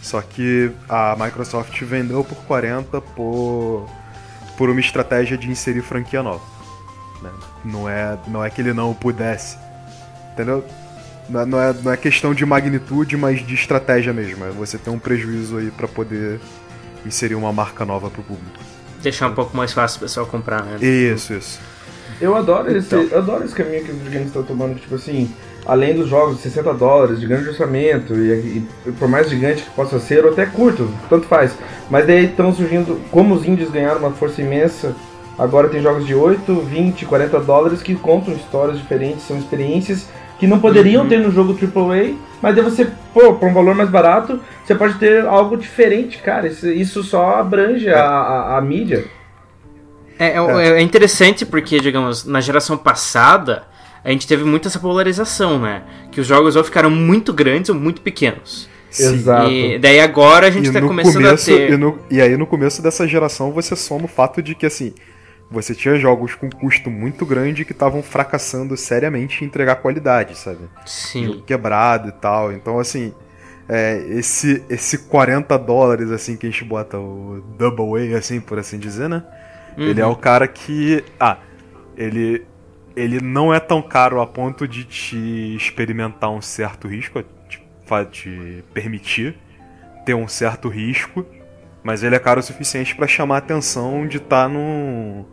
só 0.00 0.20
que 0.22 0.72
a 0.88 1.14
Microsoft 1.18 1.78
vendeu 1.82 2.24
por 2.24 2.36
40 2.46 3.00
por, 3.00 3.86
por 4.56 4.70
uma 4.70 4.80
estratégia 4.80 5.36
de 5.36 5.50
inserir 5.50 5.82
franquia 5.82 6.22
nova. 6.22 6.40
né? 7.22 7.30
Não, 7.64 7.88
é, 7.88 8.16
não 8.26 8.42
é 8.44 8.48
que 8.50 8.60
ele 8.62 8.72
não 8.72 8.94
pudesse 8.94 9.56
Entendeu? 10.32 10.64
Não 11.28 11.40
é, 11.40 11.46
não 11.46 11.60
é, 11.60 11.74
não 11.84 11.92
é 11.92 11.96
questão 11.96 12.34
de 12.34 12.44
magnitude, 12.44 13.16
mas 13.16 13.44
de 13.46 13.54
estratégia 13.54 14.12
mesmo. 14.12 14.44
É 14.44 14.50
você 14.50 14.76
ter 14.78 14.90
um 14.90 14.98
prejuízo 14.98 15.58
aí 15.58 15.70
para 15.70 15.88
poder 15.88 16.40
inserir 17.06 17.34
uma 17.34 17.52
marca 17.52 17.84
nova 17.84 18.10
pro 18.10 18.22
público. 18.22 18.58
Deixar 19.02 19.28
um 19.28 19.34
pouco 19.34 19.56
mais 19.56 19.72
fácil 19.72 19.98
o 19.98 20.00
pessoal 20.00 20.26
comprar, 20.26 20.62
né? 20.64 20.76
Isso, 20.80 21.34
isso. 21.34 21.60
Eu 22.20 22.36
adoro, 22.36 22.76
esse, 22.76 22.86
Então. 22.86 23.02
eu 23.02 23.18
adoro 23.18 23.44
esse 23.44 23.54
caminho 23.54 23.84
que 23.84 23.90
os 23.90 23.96
videogames 23.98 24.28
estão 24.28 24.42
tomando, 24.44 24.78
tipo 24.78 24.94
assim, 24.94 25.28
além 25.66 25.94
dos 25.94 26.08
jogos 26.08 26.36
de 26.36 26.42
60 26.42 26.74
dólares, 26.74 27.18
de 27.18 27.26
grande 27.26 27.48
orçamento, 27.48 28.14
e, 28.14 28.62
e 28.86 28.92
por 28.92 29.08
mais 29.08 29.28
gigante 29.28 29.62
que 29.62 29.70
possa 29.70 29.98
ser, 29.98 30.24
ou 30.24 30.30
até 30.32 30.46
curto, 30.46 30.88
tanto 31.08 31.26
faz. 31.26 31.52
Mas 31.90 32.06
daí 32.06 32.26
estão 32.26 32.54
surgindo, 32.54 33.00
como 33.10 33.34
os 33.34 33.44
indies 33.44 33.70
ganharam 33.70 33.98
uma 33.98 34.12
força 34.12 34.40
imensa, 34.40 34.94
agora 35.36 35.68
tem 35.68 35.82
jogos 35.82 36.06
de 36.06 36.14
8, 36.14 36.54
20, 36.60 37.06
40 37.06 37.40
dólares 37.40 37.82
que 37.82 37.94
contam 37.96 38.34
histórias 38.34 38.78
diferentes, 38.78 39.26
são 39.26 39.36
experiências 39.36 40.06
que 40.42 40.46
não 40.48 40.58
poderiam 40.58 41.04
Uhum. 41.04 41.08
ter 41.08 41.20
no 41.20 41.30
jogo 41.30 41.52
AAA, 41.56 42.14
mas 42.42 42.56
daí 42.56 42.64
você, 42.64 42.88
pô, 43.14 43.34
por 43.34 43.48
um 43.48 43.54
valor 43.54 43.76
mais 43.76 43.88
barato, 43.88 44.40
você 44.64 44.74
pode 44.74 44.94
ter 44.94 45.24
algo 45.24 45.56
diferente, 45.56 46.18
cara. 46.18 46.48
Isso, 46.48 46.68
isso 46.68 47.04
só 47.04 47.36
abrange 47.36 47.88
a, 47.88 48.04
a, 48.04 48.58
a 48.58 48.60
mídia. 48.60 49.04
É, 50.18 50.30
é, 50.36 50.68
é 50.78 50.80
interessante 50.80 51.46
porque, 51.46 51.78
digamos, 51.78 52.24
na 52.24 52.40
geração 52.40 52.76
passada, 52.76 53.62
a 54.04 54.10
gente 54.10 54.26
teve 54.26 54.42
muito 54.42 54.66
essa 54.66 54.80
polarização, 54.80 55.60
né? 55.60 55.82
Que 56.10 56.20
os 56.20 56.26
jogos 56.26 56.56
ou 56.56 56.64
ficaram 56.64 56.90
muito 56.90 57.32
grandes 57.32 57.70
ou 57.70 57.76
muito 57.76 58.00
pequenos. 58.00 58.68
Sim. 58.90 59.14
Exato. 59.14 59.48
E 59.48 59.78
daí 59.78 60.00
agora 60.00 60.48
a 60.48 60.50
gente 60.50 60.70
E 60.70 60.72
tá 60.72 60.80
começando 60.80 61.22
começo, 61.22 61.52
a 61.52 61.56
ter. 61.56 61.70
E, 61.70 61.76
no- 61.76 61.98
e 62.10 62.20
aí 62.20 62.36
no 62.36 62.48
começo 62.48 62.82
dessa 62.82 63.06
geração 63.06 63.52
você 63.52 63.76
soma 63.76 64.06
o 64.06 64.08
fato 64.08 64.42
de 64.42 64.56
que 64.56 64.66
assim, 64.66 64.92
você 65.52 65.74
tinha 65.74 65.96
jogos 65.96 66.34
com 66.34 66.50
custo 66.50 66.90
muito 66.90 67.26
grande 67.26 67.64
que 67.64 67.72
estavam 67.72 68.02
fracassando 68.02 68.76
seriamente 68.76 69.44
em 69.44 69.46
entregar 69.46 69.76
qualidade, 69.76 70.36
sabe? 70.36 70.68
Sim. 70.86 71.26
Jogo 71.26 71.42
quebrado 71.42 72.08
e 72.08 72.12
tal. 72.12 72.52
Então 72.52 72.78
assim, 72.78 73.14
é, 73.68 73.98
esse 74.08 74.64
esse 74.68 74.98
40 75.08 75.58
dólares 75.58 76.10
assim 76.10 76.36
que 76.36 76.46
a 76.46 76.50
gente 76.50 76.64
bota 76.64 76.98
o 76.98 77.42
double 77.58 78.14
A 78.14 78.18
assim, 78.18 78.40
por 78.40 78.58
assim 78.58 78.78
dizer, 78.78 79.08
né? 79.08 79.24
Ele 79.84 80.00
é 80.00 80.06
Uhum. 80.06 80.12
o 80.12 80.16
cara 80.16 80.46
que 80.48 81.04
ah, 81.20 81.38
ele 81.96 82.46
ele 82.94 83.20
não 83.20 83.54
é 83.54 83.60
tão 83.60 83.80
caro 83.82 84.20
a 84.20 84.26
ponto 84.26 84.68
de 84.68 84.84
te 84.84 85.56
experimentar 85.56 86.30
um 86.30 86.42
certo 86.42 86.86
risco, 86.88 87.22
te, 87.48 87.62
te 88.10 88.64
permitir 88.74 89.36
ter 90.04 90.14
um 90.14 90.28
certo 90.28 90.68
risco, 90.68 91.24
mas 91.82 92.02
ele 92.02 92.14
é 92.14 92.18
caro 92.18 92.40
o 92.40 92.42
suficiente 92.42 92.94
para 92.94 93.06
chamar 93.06 93.36
a 93.36 93.38
atenção 93.38 94.06
de 94.06 94.18
estar 94.18 94.48
num, 94.48 95.24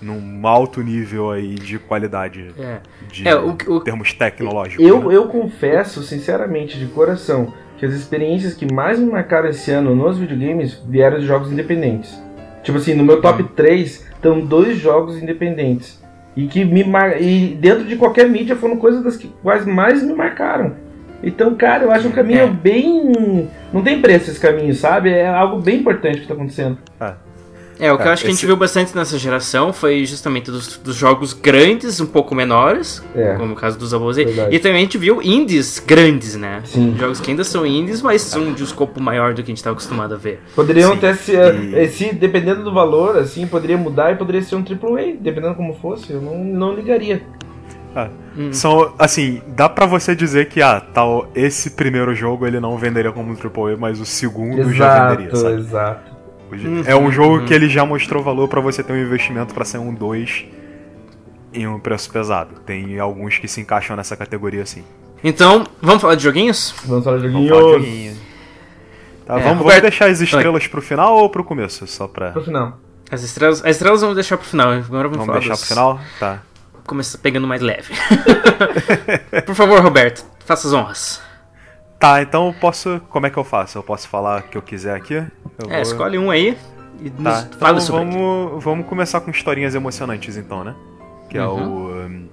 num 0.00 0.46
alto 0.46 0.82
nível 0.82 1.30
aí 1.30 1.54
de 1.54 1.78
qualidade 1.78 2.52
É. 2.58 2.78
de 3.10 3.26
É, 3.28 3.34
o- 3.36 3.56
o- 3.68 3.80
termos 3.80 4.12
tecnológicos. 4.12 4.84
Eu, 4.86 5.08
né? 5.08 5.14
eu 5.16 5.26
confesso, 5.28 6.02
sinceramente, 6.02 6.78
de 6.78 6.86
coração, 6.86 7.52
que 7.78 7.84
as 7.86 7.92
experiências 7.92 8.54
que 8.54 8.72
mais 8.72 8.98
me 8.98 9.06
marcaram 9.10 9.48
esse 9.48 9.70
ano 9.70 9.94
nos 9.94 10.18
videogames 10.18 10.74
vieram 10.88 11.18
de 11.18 11.26
jogos 11.26 11.50
independentes. 11.52 12.20
Tipo 12.62 12.78
assim, 12.78 12.94
no 12.94 13.04
meu 13.04 13.20
top 13.22 13.42
3 13.56 14.06
estão 14.12 14.40
dois 14.40 14.78
jogos 14.78 15.22
independentes. 15.22 15.98
E 16.36 16.46
que 16.46 16.64
me 16.64 16.84
mar... 16.84 17.20
E 17.20 17.56
dentro 17.60 17.84
de 17.84 17.96
qualquer 17.96 18.28
mídia 18.28 18.54
foram 18.54 18.76
coisas 18.76 19.02
das 19.02 19.16
que 19.16 19.28
quais 19.42 19.64
mais 19.66 20.02
me 20.02 20.12
marcaram. 20.14 20.74
Então, 21.22 21.54
cara, 21.54 21.84
eu 21.84 21.90
acho 21.90 22.08
um 22.08 22.12
caminho 22.12 22.40
É. 22.40 22.46
bem. 22.46 23.48
Não 23.72 23.82
tem 23.82 24.00
preço 24.00 24.30
esse 24.30 24.40
caminho, 24.40 24.74
sabe? 24.74 25.10
É 25.10 25.26
algo 25.26 25.60
bem 25.60 25.80
importante 25.80 26.20
que 26.20 26.26
tá 26.26 26.34
acontecendo. 26.34 26.78
É, 27.80 27.92
o 27.92 27.96
que 27.96 28.02
É, 28.04 28.06
eu 28.08 28.12
acho 28.12 28.22
que 28.22 28.28
a 28.28 28.30
gente 28.30 28.38
esse- 28.38 28.46
viu 28.46 28.56
bastante 28.56 28.94
nessa 28.94 29.18
geração 29.18 29.72
foi 29.72 30.04
justamente 30.04 30.50
dos, 30.50 30.76
dos 30.76 30.94
jogos 30.94 31.32
grandes, 31.32 32.00
um 32.00 32.06
pouco 32.06 32.34
menores, 32.34 33.02
É. 33.16 33.34
como 33.36 33.54
o 33.54 33.56
caso 33.56 33.78
dos. 33.78 33.90
Verdade. 34.16 34.54
E 34.54 34.58
também 34.58 34.78
a 34.78 34.80
gente 34.80 34.98
viu 34.98 35.20
indies 35.22 35.78
grandes, 35.84 36.36
né? 36.36 36.60
Sim. 36.64 36.94
Jogos 36.98 37.20
que 37.20 37.30
ainda 37.30 37.42
são 37.44 37.64
indies, 37.66 38.02
mas 38.02 38.22
são 38.22 38.52
de 38.52 38.62
um 38.62 38.66
escopo 38.66 39.00
maior 39.02 39.34
do 39.34 39.42
que 39.42 39.50
a 39.50 39.54
gente 39.54 39.64
tá 39.64 39.70
acostumado 39.70 40.14
a 40.14 40.16
ver. 40.18 40.40
Poderiam 40.54 40.92
Sim. 40.92 40.98
até 40.98 41.14
se, 41.14 41.32
E- 41.34 41.88
se, 41.88 42.14
dependendo 42.14 42.62
do 42.62 42.72
valor, 42.72 43.16
assim, 43.18 43.46
poderia 43.46 43.76
mudar 43.78 44.12
e 44.12 44.16
poderia 44.16 44.42
ser 44.42 44.56
um 44.56 44.62
AAA, 44.64 45.16
dependendo 45.20 45.54
como 45.54 45.74
fosse, 45.74 46.12
eu 46.12 46.20
não, 46.20 46.38
não 46.44 46.74
ligaria. 46.74 47.22
Hum. 48.36 48.52
São, 48.52 48.94
assim, 48.98 49.42
dá 49.48 49.68
pra 49.68 49.84
você 49.84 50.14
dizer 50.14 50.46
que, 50.48 50.62
ah, 50.62 50.80
tal, 50.80 51.28
esse 51.34 51.70
primeiro 51.70 52.14
jogo 52.14 52.46
ele 52.46 52.60
não 52.60 52.78
venderia 52.78 53.10
como 53.10 53.32
um 53.32 53.36
AAA, 53.36 53.76
mas 53.76 53.98
o 54.00 54.06
segundo 54.06 54.72
já 54.72 55.08
venderia, 55.08 55.32
Exato, 55.32 55.42
sabe? 55.42 55.54
exato. 55.60 56.09
Uhum, 56.52 56.82
é 56.86 56.96
um 56.96 57.10
jogo 57.10 57.38
uhum. 57.38 57.46
que 57.46 57.54
ele 57.54 57.68
já 57.68 57.84
mostrou 57.84 58.22
valor 58.22 58.48
pra 58.48 58.60
você 58.60 58.82
ter 58.82 58.92
um 58.92 59.00
investimento 59.00 59.54
pra 59.54 59.64
ser 59.64 59.78
um 59.78 59.92
2 59.94 60.44
em 61.52 61.66
um 61.66 61.78
preço 61.80 62.10
pesado. 62.10 62.56
Tem 62.66 62.98
alguns 62.98 63.38
que 63.38 63.48
se 63.48 63.60
encaixam 63.60 63.96
nessa 63.96 64.16
categoria 64.16 64.62
assim. 64.62 64.84
Então, 65.22 65.64
vamos 65.82 66.00
falar 66.00 66.14
de 66.14 66.22
joguinhos? 66.22 66.74
Vamos 66.84 67.04
falar 67.04 67.18
de 67.18 67.28
Vamos 67.28 67.46
joguinhos. 67.48 67.60
falar 67.66 67.78
de 67.78 67.84
joguinho. 67.86 68.16
Tá, 69.26 69.34
É, 69.34 69.36
vamos, 69.36 69.44
vamos 69.44 69.62
Roberto- 69.64 69.82
deixar 69.82 70.06
as 70.10 70.20
estrelas 70.20 70.66
pro 70.66 70.80
final 70.82 71.16
ou 71.18 71.28
pro 71.28 71.44
começo? 71.44 71.86
Só 71.86 72.08
pra. 72.08 72.30
Pro 72.30 72.42
final. 72.44 72.78
As 73.10 73.22
estrelas, 73.22 73.60
as 73.64 73.70
estrelas 73.76 74.00
vamos 74.00 74.14
deixar 74.16 74.36
pro 74.38 74.46
final. 74.46 74.68
Agora 74.70 75.08
vamos, 75.08 75.16
Vamos 75.18 75.26
falar 75.26 75.38
deixar 75.40 75.54
dos- 75.54 75.60
pro 75.60 75.68
final? 75.68 76.00
Tá. 76.18 76.42
Começar 76.86 77.18
pegando 77.18 77.46
mais 77.46 77.60
leve. 77.60 77.92
Por 79.46 79.54
favor, 79.54 79.80
Roberto, 79.80 80.24
faça 80.44 80.66
as 80.66 80.72
honras. 80.72 81.20
Tá, 82.00 82.22
então 82.22 82.46
eu 82.48 82.54
posso. 82.54 83.00
Como 83.10 83.26
é 83.26 83.30
que 83.30 83.36
eu 83.36 83.44
faço? 83.44 83.76
Eu 83.78 83.82
posso 83.82 84.08
falar 84.08 84.40
o 84.40 84.42
que 84.44 84.56
eu 84.56 84.62
quiser 84.62 84.96
aqui? 84.96 85.14
Eu 85.14 85.26
É, 85.68 85.74
vou- 85.74 85.82
escolhe 85.82 86.18
um 86.18 86.30
aí 86.30 86.56
e 87.00 87.10
nos 87.10 87.22
Tá, 87.22 87.48
fala 87.58 87.72
então 87.78 87.80
sobre 87.80 88.02
ele. 88.04 88.12
vamos, 88.12 88.64
vamos 88.64 88.86
começar 88.86 89.20
com 89.20 89.30
historinhas 89.30 89.74
emocionantes 89.74 90.36
então, 90.38 90.64
né? 90.64 90.74
Que 91.28 91.36
é 91.36 91.46
Uhum. 91.46 91.68
o. 91.68 91.90
um, 92.06 92.28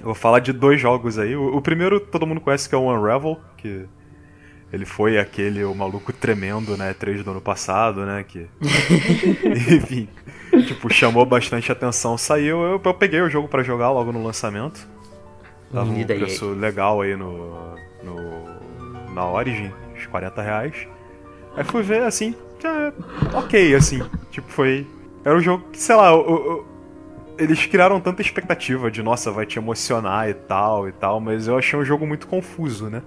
eu 0.00 0.04
vou 0.06 0.14
falar 0.14 0.40
de 0.40 0.52
dois 0.52 0.78
jogos 0.80 1.18
aí. 1.18 1.34
O, 1.34 1.56
o 1.56 1.62
primeiro 1.62 1.98
todo 1.98 2.26
mundo 2.26 2.40
conhece 2.42 2.68
que 2.68 2.74
é 2.74 2.78
o 2.78 2.82
Unravel, 2.92 3.40
que 3.56 3.86
ele 4.72 4.84
foi 4.84 5.18
aquele 5.18 5.64
o 5.64 5.74
maluco 5.74 6.12
tremendo, 6.12 6.76
né? 6.76 6.92
3 6.94 7.24
do 7.24 7.30
ano 7.30 7.40
passado, 7.40 8.04
né? 8.04 8.22
Que. 8.28 8.46
Enfim, 9.76 10.08
tipo, 10.66 10.92
chamou 10.92 11.24
bastante 11.24 11.72
atenção. 11.72 12.18
Saiu, 12.18 12.62
eu, 12.62 12.80
eu 12.84 12.94
peguei 12.94 13.20
o 13.22 13.30
jogo 13.30 13.48
pra 13.48 13.62
jogar 13.62 13.90
logo 13.90 14.12
no 14.12 14.22
lançamento. 14.22 14.86
Tava 15.72 15.88
um 15.88 15.94
da 16.04 16.14
EA. 16.14 16.20
preço 16.20 16.50
legal 16.50 17.00
aí 17.00 17.16
no, 17.16 17.74
no. 18.02 18.49
Na 19.14 19.26
Origin, 19.28 19.72
uns 19.96 20.06
40 20.06 20.42
reais. 20.42 20.88
Aí 21.56 21.64
fui 21.64 21.82
ver 21.82 22.02
assim, 22.02 22.34
já, 22.60 22.92
ok, 23.34 23.74
assim. 23.74 24.02
Tipo, 24.30 24.48
foi. 24.50 24.86
Era 25.24 25.36
um 25.36 25.40
jogo 25.40 25.64
que, 25.70 25.78
sei 25.78 25.96
lá, 25.96 26.14
o- 26.14 26.60
o- 26.60 26.66
eles 27.38 27.64
criaram 27.66 28.00
tanta 28.00 28.22
expectativa 28.22 28.90
de, 28.90 29.02
nossa, 29.02 29.30
vai 29.30 29.46
te 29.46 29.58
emocionar 29.58 30.28
e 30.28 30.34
tal 30.34 30.88
e 30.88 30.92
tal, 30.92 31.20
mas 31.20 31.48
eu 31.48 31.56
achei 31.58 31.78
um 31.78 31.84
jogo 31.84 32.06
muito 32.06 32.26
confuso, 32.26 32.88
né? 32.88 33.02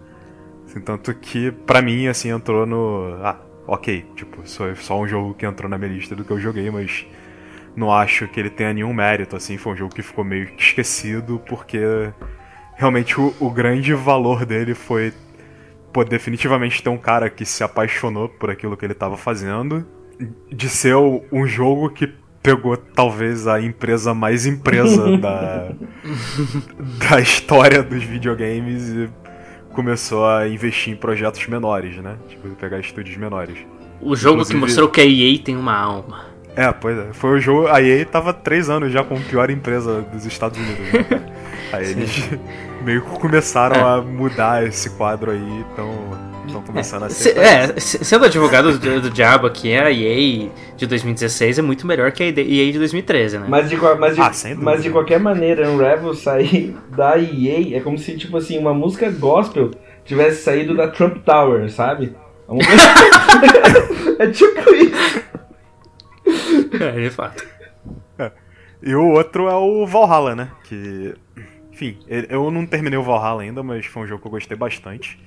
Assim, 0.66 0.82
tanto 0.82 1.14
que, 1.14 1.52
pra 1.52 1.82
mim, 1.82 2.08
assim, 2.08 2.30
entrou 2.30 2.66
no. 2.66 3.18
Ah, 3.24 3.38
ok, 3.68 4.06
tipo, 4.16 4.42
só, 4.46 4.74
só 4.76 5.00
um 5.00 5.08
jogo 5.08 5.34
que 5.34 5.46
entrou 5.46 5.70
na 5.70 5.78
minha 5.78 5.92
lista 5.92 6.16
do 6.16 6.24
que 6.24 6.32
eu 6.32 6.40
joguei, 6.40 6.70
mas 6.72 7.06
não 7.76 7.92
acho 7.92 8.28
que 8.28 8.40
ele 8.40 8.50
tenha 8.50 8.74
nenhum 8.74 8.94
mérito, 8.94 9.36
assim. 9.36 9.58
Foi 9.58 9.74
um 9.74 9.76
jogo 9.76 9.94
que 9.94 10.02
ficou 10.02 10.24
meio 10.24 10.48
que 10.48 10.62
esquecido, 10.64 11.42
porque 11.48 11.80
realmente 12.76 13.20
o, 13.20 13.34
o 13.40 13.50
grande 13.50 13.94
valor 13.94 14.46
dele 14.46 14.74
foi 14.74 15.14
pô, 15.94 16.04
definitivamente 16.04 16.82
ter 16.82 16.90
um 16.90 16.98
cara 16.98 17.30
que 17.30 17.46
se 17.46 17.64
apaixonou 17.64 18.28
por 18.28 18.50
aquilo 18.50 18.76
que 18.76 18.84
ele 18.84 18.96
tava 18.96 19.16
fazendo, 19.16 19.86
de 20.52 20.68
ser 20.68 20.96
um 20.96 21.46
jogo 21.46 21.90
que 21.90 22.12
pegou 22.42 22.76
talvez 22.76 23.48
a 23.48 23.62
empresa 23.62 24.14
mais 24.14 24.46
empresa 24.46 25.16
da, 25.18 25.72
da 27.10 27.20
história 27.22 27.82
dos 27.82 28.04
videogames 28.04 28.90
e 28.90 29.10
começou 29.72 30.28
a 30.28 30.48
investir 30.48 30.94
em 30.94 30.98
projetos 30.98 31.48
menores, 31.48 31.96
né? 31.98 32.18
Tipo, 32.28 32.50
pegar 32.50 32.80
estúdios 32.80 33.16
menores. 33.18 33.58
O 34.02 34.16
jogo 34.16 34.38
que 34.38 34.54
Inclusive- 34.54 34.60
mostrou 34.60 34.90
que 34.90 35.00
a 35.00 35.06
EA 35.06 35.40
tem 35.40 35.56
uma 35.56 35.76
alma. 35.78 36.26
É, 36.56 36.72
pois 36.72 36.98
é. 36.98 37.14
Foi 37.14 37.32
o 37.32 37.40
jogo. 37.40 37.68
A 37.68 37.82
EA 37.82 38.06
tava 38.06 38.34
três 38.34 38.70
anos 38.70 38.92
já 38.92 39.04
como 39.04 39.20
pior 39.22 39.50
empresa 39.50 40.02
dos 40.02 40.26
Estados 40.26 40.58
Unidos, 40.60 40.92
né? 40.92 41.34
Aí 41.74 41.90
eles 41.90 42.30
meio 42.84 43.02
que 43.02 43.20
começaram 43.20 43.76
É. 43.76 43.98
a 43.98 44.02
mudar 44.02 44.66
esse 44.68 44.90
quadro 44.92 45.32
aí, 45.32 45.66
então. 45.72 46.34
Estão 46.46 46.62
começando 46.62 47.04
a 47.04 47.10
Se- 47.10 47.32
ser. 47.32 47.38
é, 47.38 47.80
se- 47.80 48.04
sendo 48.04 48.26
advogado 48.26 48.78
do, 48.78 49.02
do 49.02 49.10
diabo 49.10 49.48
aqui, 49.48 49.74
a 49.76 49.90
EA 49.90 50.50
de 50.76 50.86
2016 50.86 51.58
é 51.58 51.62
muito 51.62 51.88
melhor 51.88 52.12
que 52.12 52.22
a 52.22 52.26
EA 52.28 52.72
de 52.72 52.78
2013, 52.78 53.40
né? 53.40 53.46
Mas 53.48 53.70
de, 53.70 53.78
mas, 53.78 54.16
de, 54.16 54.22
Ah, 54.22 54.32
mas 54.58 54.84
de 54.84 54.90
qualquer 54.90 55.20
maneira, 55.22 55.68
um 55.70 55.78
Rebel 55.78 56.14
sair 56.14 56.76
da 56.90 57.18
EA 57.18 57.78
é 57.78 57.80
como 57.80 57.98
se, 57.98 58.18
tipo 58.18 58.36
assim, 58.38 58.60
uma 58.60 58.74
música 58.74 59.10
gospel 59.10 59.72
tivesse 60.04 60.44
saído 60.44 60.76
da 60.76 60.90
Trump 60.90 61.24
Tower, 61.26 61.72
sabe? 61.72 62.14
É 64.20 64.24
é 64.24 64.28
tipo 64.28 64.70
isso. 64.76 65.24
É, 66.84 67.02
de 67.02 67.10
fato. 67.10 67.44
E 68.82 68.94
o 68.94 69.08
outro 69.12 69.48
é 69.48 69.56
o 69.56 69.86
Valhalla, 69.88 70.36
né? 70.36 70.50
Que. 70.66 71.14
Enfim, 71.74 71.98
eu 72.08 72.52
não 72.52 72.68
terminei 72.68 73.00
o 73.00 73.04
Valhalla 73.04 73.42
ainda, 73.42 73.64
mas 73.64 73.88
foi 73.88 74.04
um 74.04 74.08
jogo 74.08 74.22
que 74.22 74.28
eu 74.28 74.32
gostei 74.32 74.56
bastante. 74.56 75.20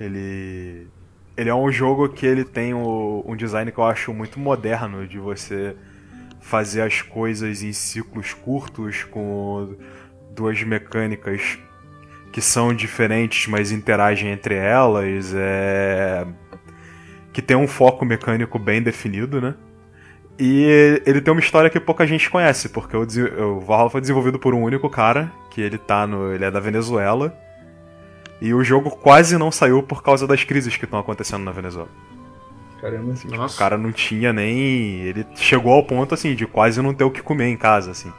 Ele. 0.00 0.88
Ele 1.36 1.48
é 1.48 1.54
um 1.54 1.70
jogo 1.70 2.08
que 2.08 2.26
ele 2.26 2.44
tem 2.44 2.74
o- 2.74 3.24
um 3.26 3.36
design 3.36 3.70
que 3.70 3.78
eu 3.78 3.84
acho 3.84 4.12
muito 4.12 4.38
moderno 4.38 5.06
de 5.06 5.18
você 5.18 5.76
fazer 6.40 6.82
as 6.82 7.00
coisas 7.02 7.62
em 7.62 7.72
ciclos 7.72 8.34
curtos 8.34 9.04
com 9.04 9.76
duas 10.34 10.60
mecânicas 10.64 11.58
que 12.32 12.40
são 12.40 12.74
diferentes, 12.74 13.46
mas 13.46 13.70
interagem 13.72 14.30
entre 14.30 14.54
elas, 14.56 15.32
é... 15.34 16.26
que 17.32 17.40
tem 17.40 17.56
um 17.56 17.68
foco 17.68 18.04
mecânico 18.04 18.58
bem 18.58 18.82
definido, 18.82 19.40
né? 19.40 19.54
E 20.40 21.02
ele 21.04 21.20
tem 21.20 21.30
uma 21.30 21.40
história 21.40 21.68
que 21.68 21.78
pouca 21.78 22.06
gente 22.06 22.30
conhece, 22.30 22.70
porque 22.70 22.96
o, 22.96 23.02
o 23.02 23.60
Valhalla 23.60 23.90
foi 23.90 24.00
desenvolvido 24.00 24.38
por 24.38 24.54
um 24.54 24.62
único 24.62 24.88
cara, 24.88 25.30
que 25.50 25.60
ele 25.60 25.76
tá 25.76 26.06
no. 26.06 26.32
ele 26.32 26.46
é 26.46 26.50
da 26.50 26.58
Venezuela. 26.58 27.36
E 28.40 28.54
o 28.54 28.64
jogo 28.64 28.90
quase 28.90 29.36
não 29.36 29.52
saiu 29.52 29.82
por 29.82 30.02
causa 30.02 30.26
das 30.26 30.42
crises 30.42 30.78
que 30.78 30.86
estão 30.86 30.98
acontecendo 30.98 31.44
na 31.44 31.52
Venezuela. 31.52 31.90
Caramba, 32.80 33.12
assim, 33.12 33.28
tipo, 33.28 33.44
o 33.44 33.54
cara 33.54 33.76
não 33.76 33.92
tinha 33.92 34.32
nem. 34.32 35.02
Ele 35.02 35.26
chegou 35.36 35.74
ao 35.74 35.84
ponto 35.84 36.14
assim 36.14 36.34
de 36.34 36.46
quase 36.46 36.80
não 36.80 36.94
ter 36.94 37.04
o 37.04 37.10
que 37.10 37.20
comer 37.20 37.48
em 37.48 37.56
casa, 37.58 37.90
assim. 37.90 38.10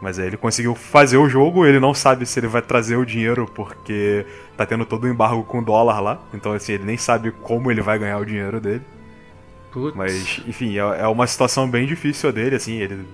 Mas 0.00 0.18
aí 0.18 0.28
ele 0.28 0.38
conseguiu 0.38 0.74
fazer 0.74 1.18
o 1.18 1.28
jogo, 1.28 1.66
ele 1.66 1.78
não 1.78 1.92
sabe 1.92 2.24
se 2.24 2.40
ele 2.40 2.46
vai 2.46 2.62
trazer 2.62 2.96
o 2.96 3.04
dinheiro 3.04 3.46
porque 3.54 4.24
tá 4.56 4.64
tendo 4.64 4.86
todo 4.86 5.04
o 5.04 5.08
embargo 5.08 5.44
com 5.44 5.62
dólar 5.62 6.00
lá. 6.00 6.22
Então 6.32 6.52
assim, 6.52 6.72
ele 6.72 6.84
nem 6.84 6.96
sabe 6.96 7.32
como 7.42 7.70
ele 7.70 7.82
vai 7.82 7.98
ganhar 7.98 8.16
o 8.16 8.24
dinheiro 8.24 8.58
dele. 8.62 8.82
Putz. 9.74 9.96
Mas, 9.96 10.40
enfim, 10.46 10.78
é, 10.78 11.00
é 11.00 11.06
uma 11.08 11.26
situação 11.26 11.68
bem 11.68 11.84
difícil 11.84 12.32
dele, 12.32 12.54
assim, 12.54 12.78
ele 12.80 13.04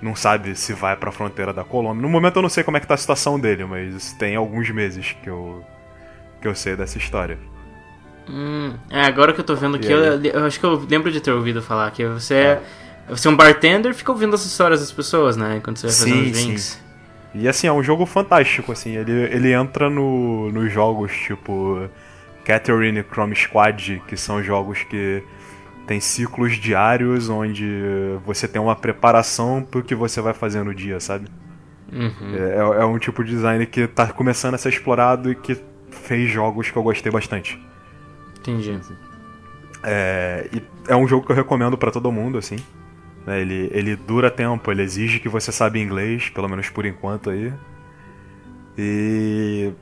não 0.00 0.16
sabe 0.16 0.56
se 0.56 0.72
vai 0.72 0.96
pra 0.96 1.12
fronteira 1.12 1.52
da 1.52 1.62
Colômbia. 1.62 2.00
No 2.00 2.08
momento 2.08 2.36
eu 2.36 2.42
não 2.42 2.48
sei 2.48 2.64
como 2.64 2.78
é 2.78 2.80
que 2.80 2.86
tá 2.86 2.94
a 2.94 2.96
situação 2.96 3.38
dele, 3.38 3.66
mas 3.66 4.14
tem 4.14 4.34
alguns 4.34 4.70
meses 4.70 5.14
que 5.22 5.28
eu, 5.28 5.62
que 6.40 6.48
eu 6.48 6.54
sei 6.54 6.74
dessa 6.74 6.96
história. 6.96 7.38
Hum, 8.26 8.72
é, 8.88 9.02
agora 9.02 9.34
que 9.34 9.40
eu 9.40 9.44
tô 9.44 9.54
vendo 9.54 9.76
aqui, 9.76 9.92
eu, 9.92 10.24
eu, 10.24 10.46
acho 10.46 10.58
que 10.58 10.64
eu 10.64 10.86
lembro 10.88 11.12
de 11.12 11.20
ter 11.20 11.30
ouvido 11.30 11.60
falar 11.60 11.90
que 11.90 12.06
você 12.06 12.34
é. 12.34 12.62
Você 13.06 13.28
é 13.28 13.30
um 13.30 13.36
bartender 13.36 13.92
fica 13.92 14.10
ouvindo 14.10 14.34
as 14.34 14.46
histórias 14.46 14.80
das 14.80 14.90
pessoas, 14.90 15.36
né? 15.36 15.56
Enquanto 15.58 15.76
você 15.76 15.88
vai 15.88 15.94
sim, 15.94 16.10
fazendo 16.10 16.32
drinks. 16.32 16.62
Sim. 16.62 16.78
E 17.34 17.46
assim, 17.46 17.66
é 17.66 17.72
um 17.72 17.82
jogo 17.82 18.06
fantástico, 18.06 18.72
assim. 18.72 18.96
Ele, 18.96 19.12
ele 19.12 19.52
entra 19.52 19.90
no, 19.90 20.50
nos 20.50 20.72
jogos 20.72 21.12
tipo 21.12 21.86
Catherine 22.46 23.04
Chrome 23.04 23.36
Squad, 23.36 24.02
que 24.08 24.16
são 24.16 24.42
jogos 24.42 24.82
que 24.84 25.22
tem 25.86 26.00
ciclos 26.00 26.54
diários 26.54 27.28
onde 27.28 27.66
você 28.24 28.48
tem 28.48 28.60
uma 28.60 28.74
preparação 28.74 29.62
pro 29.62 29.82
que 29.82 29.94
você 29.94 30.20
vai 30.20 30.32
fazer 30.32 30.64
no 30.64 30.74
dia, 30.74 30.98
sabe? 31.00 31.28
Uhum. 31.92 32.34
É, 32.34 32.78
é, 32.78 32.82
é 32.82 32.84
um 32.84 32.98
tipo 32.98 33.22
de 33.22 33.30
design 33.30 33.64
que 33.66 33.86
tá 33.86 34.06
começando 34.12 34.54
a 34.54 34.58
ser 34.58 34.70
explorado 34.70 35.30
e 35.30 35.34
que 35.34 35.56
fez 35.90 36.30
jogos 36.30 36.70
que 36.70 36.76
eu 36.76 36.82
gostei 36.82 37.12
bastante. 37.12 37.60
Entendi. 38.38 38.78
É, 39.82 40.48
é 40.88 40.96
um 40.96 41.06
jogo 41.06 41.26
que 41.26 41.32
eu 41.32 41.36
recomendo 41.36 41.76
para 41.76 41.90
todo 41.90 42.10
mundo, 42.10 42.38
assim. 42.38 42.56
Né, 43.26 43.40
ele, 43.40 43.70
ele 43.72 43.96
dura 43.96 44.30
tempo, 44.30 44.70
ele 44.70 44.82
exige 44.82 45.20
que 45.20 45.28
você 45.28 45.52
saiba 45.52 45.78
inglês, 45.78 46.28
pelo 46.30 46.48
menos 46.48 46.68
por 46.68 46.84
enquanto 46.84 47.30
aí. 47.30 47.52
E 48.76 49.72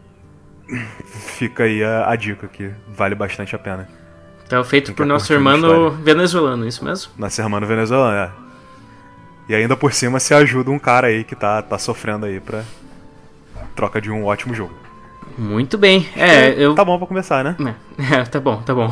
fica 1.36 1.64
aí 1.64 1.82
a, 1.82 2.10
a 2.10 2.16
dica 2.16 2.46
que 2.46 2.70
vale 2.88 3.14
bastante 3.14 3.54
a 3.56 3.58
pena. 3.58 3.88
Então, 4.52 4.62
feito 4.64 4.92
por 4.92 5.06
nosso 5.06 5.32
irmão 5.32 5.88
venezuelano, 5.92 6.68
isso 6.68 6.84
mesmo? 6.84 7.10
Nosso 7.16 7.40
irmão 7.40 7.58
venezuelano, 7.62 8.14
é. 8.14 8.30
E 9.48 9.54
ainda 9.54 9.74
por 9.74 9.94
cima 9.94 10.20
se 10.20 10.34
ajuda 10.34 10.70
um 10.70 10.78
cara 10.78 11.06
aí 11.06 11.24
que 11.24 11.34
tá, 11.34 11.62
tá 11.62 11.78
sofrendo 11.78 12.26
aí 12.26 12.38
pra 12.38 12.62
troca 13.74 13.98
de 13.98 14.10
um 14.10 14.26
ótimo 14.26 14.52
jogo. 14.52 14.74
Muito 15.38 15.78
bem. 15.78 16.06
É, 16.14 16.50
eu... 16.50 16.74
Tá 16.74 16.84
bom 16.84 16.98
pra 16.98 17.06
começar, 17.06 17.42
né? 17.42 17.56
É, 18.12 18.24
tá 18.24 18.38
bom, 18.38 18.60
tá 18.60 18.74
bom. 18.74 18.90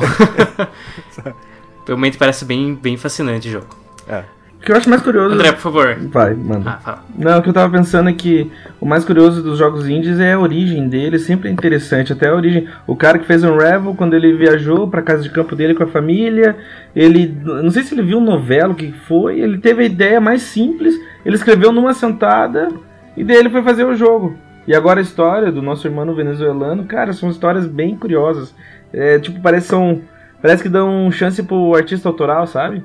Realmente 1.85 2.17
parece 2.17 2.43
bem, 2.43 2.73
bem 2.73 2.97
fascinante 2.97 3.47
o 3.47 3.51
jogo. 3.51 3.67
É. 4.07 4.23
O 4.61 4.63
que 4.63 4.71
eu 4.71 4.75
acho 4.75 4.87
mais 4.87 5.01
curioso. 5.01 5.33
André, 5.33 5.51
por 5.53 5.59
favor. 5.61 5.97
Vai, 6.11 6.35
mano. 6.35 6.63
Ah, 6.67 6.77
fala. 6.77 7.03
Não, 7.17 7.39
o 7.39 7.41
que 7.41 7.49
eu 7.49 7.53
tava 7.53 7.75
pensando 7.75 8.11
é 8.11 8.13
que 8.13 8.51
o 8.79 8.85
mais 8.85 9.03
curioso 9.03 9.41
dos 9.41 9.57
jogos 9.57 9.89
indies 9.89 10.19
é 10.19 10.33
a 10.33 10.39
origem 10.39 10.87
dele, 10.87 11.17
sempre 11.17 11.49
é 11.49 11.51
interessante. 11.51 12.13
Até 12.13 12.27
a 12.27 12.35
origem. 12.35 12.67
O 12.85 12.95
cara 12.95 13.17
que 13.17 13.25
fez 13.25 13.43
um 13.43 13.57
Revel, 13.57 13.95
quando 13.95 14.13
ele 14.13 14.37
viajou 14.37 14.87
pra 14.87 15.01
casa 15.01 15.23
de 15.23 15.31
campo 15.31 15.55
dele 15.55 15.73
com 15.73 15.81
a 15.81 15.87
família, 15.87 16.55
ele. 16.95 17.35
Não 17.43 17.71
sei 17.71 17.81
se 17.81 17.95
ele 17.95 18.03
viu 18.03 18.19
um 18.19 18.23
novelo, 18.23 18.73
o 18.73 18.75
que 18.75 18.91
foi. 18.91 19.39
Ele 19.39 19.57
teve 19.57 19.81
a 19.81 19.85
ideia 19.87 20.21
mais 20.21 20.43
simples, 20.43 20.93
ele 21.25 21.35
escreveu 21.35 21.71
numa 21.71 21.93
sentada 21.95 22.69
e 23.17 23.23
daí 23.23 23.37
ele 23.37 23.49
foi 23.49 23.63
fazer 23.63 23.83
o 23.83 23.95
jogo. 23.95 24.37
E 24.67 24.75
agora 24.75 24.99
a 24.99 25.03
história 25.03 25.51
do 25.51 25.63
nosso 25.63 25.87
irmão 25.87 26.13
venezuelano, 26.13 26.83
cara, 26.83 27.13
são 27.13 27.31
histórias 27.31 27.65
bem 27.65 27.95
curiosas. 27.97 28.53
É, 28.93 29.17
tipo, 29.17 29.41
parece 29.41 29.69
são. 29.69 30.01
Parece 30.39 30.61
que 30.61 30.69
dão 30.69 31.11
chance 31.11 31.41
pro 31.41 31.73
artista 31.73 32.07
autoral, 32.07 32.45
sabe? 32.45 32.83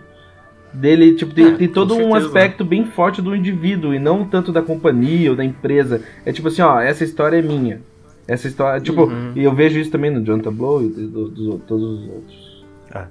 Dele, 0.77 1.15
tipo, 1.15 1.35
tem, 1.35 1.47
é, 1.49 1.53
tem 1.53 1.69
todo 1.69 1.97
um 1.97 2.15
aspecto 2.15 2.65
bem 2.65 2.85
forte 2.85 3.23
do 3.23 3.35
indivíduo 3.35 3.95
e 3.95 3.99
não 3.99 4.25
tanto 4.25 4.53
da 4.53 4.63
companhia 4.63 5.31
ou 5.31 5.37
da 5.37 5.45
empresa. 5.45 6.03
É 6.25 6.33
tipo 6.33 6.49
assim, 6.49 6.63
ó, 6.63 6.81
essa 6.81 7.05
história 7.05 7.39
é 7.39 7.43
minha. 7.43 7.81
Essa 8.29 8.49
história, 8.49 8.81
tipo, 8.81 9.05
uhum. 9.05 9.33
e 9.35 9.45
eu 9.45 9.55
vejo 9.55 9.79
isso 9.79 9.91
também 9.91 10.11
no 10.11 10.25
Jonathan 10.25 10.53
Blow 10.53 10.83
e 10.83 10.89
do, 10.89 11.29
do, 11.29 11.59
todos 11.61 12.01
os 12.01 12.09
outros. 12.09 12.65
É. 12.93 13.05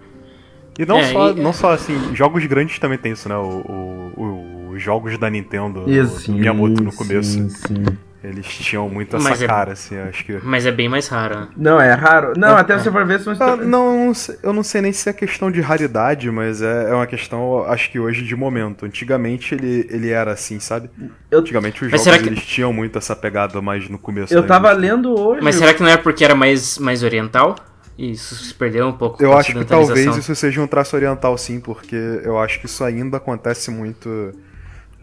E 0.78 0.86
não, 0.86 0.98
é, 0.98 1.04
só, 1.04 1.32
e... 1.32 1.36
não 1.36 1.54
só 1.54 1.72
assim, 1.72 2.14
jogos 2.14 2.46
grandes 2.46 2.78
também 2.80 2.98
tem 2.98 3.14
isso, 3.14 3.30
né? 3.30 3.38
O, 3.38 4.12
o, 4.18 4.72
os 4.72 4.82
jogos 4.82 5.18
da 5.18 5.30
Nintendo, 5.30 5.90
Isso, 5.90 6.32
Miyamoto 6.32 6.84
no 6.84 6.94
começo. 6.94 7.32
Sim, 7.32 7.50
sim. 7.50 7.84
Eles 8.30 8.48
tinham 8.48 8.90
muito 8.90 9.16
essa 9.16 9.44
é, 9.44 9.48
cara, 9.48 9.74
assim, 9.74 9.98
acho 9.98 10.26
que. 10.26 10.40
Mas 10.44 10.66
é 10.66 10.72
bem 10.72 10.90
mais 10.90 11.08
raro. 11.08 11.42
Né? 11.42 11.48
Não, 11.56 11.80
é 11.80 11.94
raro. 11.94 12.34
Não, 12.36 12.58
é, 12.58 12.62
até 12.62 12.78
você 12.78 12.92
for 12.92 13.06
ver 13.06 13.20
se 13.20 13.30
não, 13.38 13.58
não, 13.58 14.14
eu 14.42 14.54
não 14.54 14.64
sei 14.64 14.82
nem 14.82 14.92
se 14.92 15.10
é 15.10 15.14
questão 15.14 15.52
de 15.52 15.62
raridade, 15.62 16.30
mas 16.32 16.62
é, 16.62 16.90
é 16.90 16.94
uma 16.94 17.08
questão, 17.08 17.64
acho 17.66 17.92
que 17.92 18.00
hoje 18.00 18.24
de 18.24 18.36
momento. 18.36 18.86
Antigamente 18.86 19.54
ele, 19.54 19.88
ele 19.90 20.10
era 20.10 20.32
assim, 20.32 20.60
sabe? 20.60 20.90
Eu... 21.30 21.40
Antigamente 21.40 21.86
os 21.86 21.92
mas 21.92 22.04
jogos 22.04 22.22
que... 22.22 22.30
eles 22.30 22.46
tinham 22.46 22.74
muito 22.74 22.98
essa 22.98 23.16
pegada 23.16 23.62
mais 23.62 23.88
no 23.90 24.00
começo. 24.00 24.34
Eu 24.34 24.46
tava 24.46 24.72
lendo 24.72 25.18
hoje. 25.20 25.42
Mas 25.42 25.56
será 25.56 25.74
que 25.74 25.84
não 25.84 25.90
é 25.90 25.98
porque 25.98 26.24
era 26.24 26.36
mais, 26.36 26.78
mais 26.78 27.04
oriental? 27.04 27.56
Isso 27.98 28.36
se 28.36 28.54
perdeu 28.54 28.88
um 28.88 28.94
pouco. 28.94 29.24
Eu 29.24 29.38
acho 29.38 29.54
que 29.54 29.64
talvez 29.64 30.18
isso 30.18 30.36
seja 30.36 30.62
um 30.62 30.68
traço 30.68 30.96
oriental, 30.96 31.38
sim, 31.38 31.60
porque 31.60 31.96
eu 31.96 32.38
acho 32.38 32.60
que 32.60 32.66
isso 32.66 32.84
ainda 32.84 33.18
acontece 33.18 33.72
muito 33.72 34.34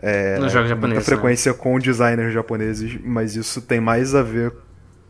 é, 0.02 0.36
Nos 0.36 0.52
jogos 0.52 0.68
japoneses. 0.68 0.96
Muita 0.96 1.04
frequência 1.04 1.52
né? 1.52 1.58
com 1.58 1.78
designers 1.78 2.34
japoneses, 2.34 2.98
mas 3.04 3.36
isso 3.36 3.62
tem 3.62 3.80
mais 3.80 4.16
a 4.16 4.22
ver 4.22 4.52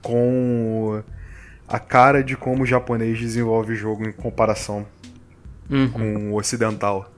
com 0.02 1.02
a 1.66 1.78
cara 1.78 2.22
de 2.22 2.36
como 2.36 2.64
o 2.64 2.66
japonês 2.66 3.18
desenvolve 3.18 3.72
o 3.72 3.76
jogo 3.76 4.06
em 4.06 4.12
comparação 4.12 4.86
uhum. 5.70 5.88
com 5.88 6.32
o 6.32 6.36
ocidental. 6.36 7.10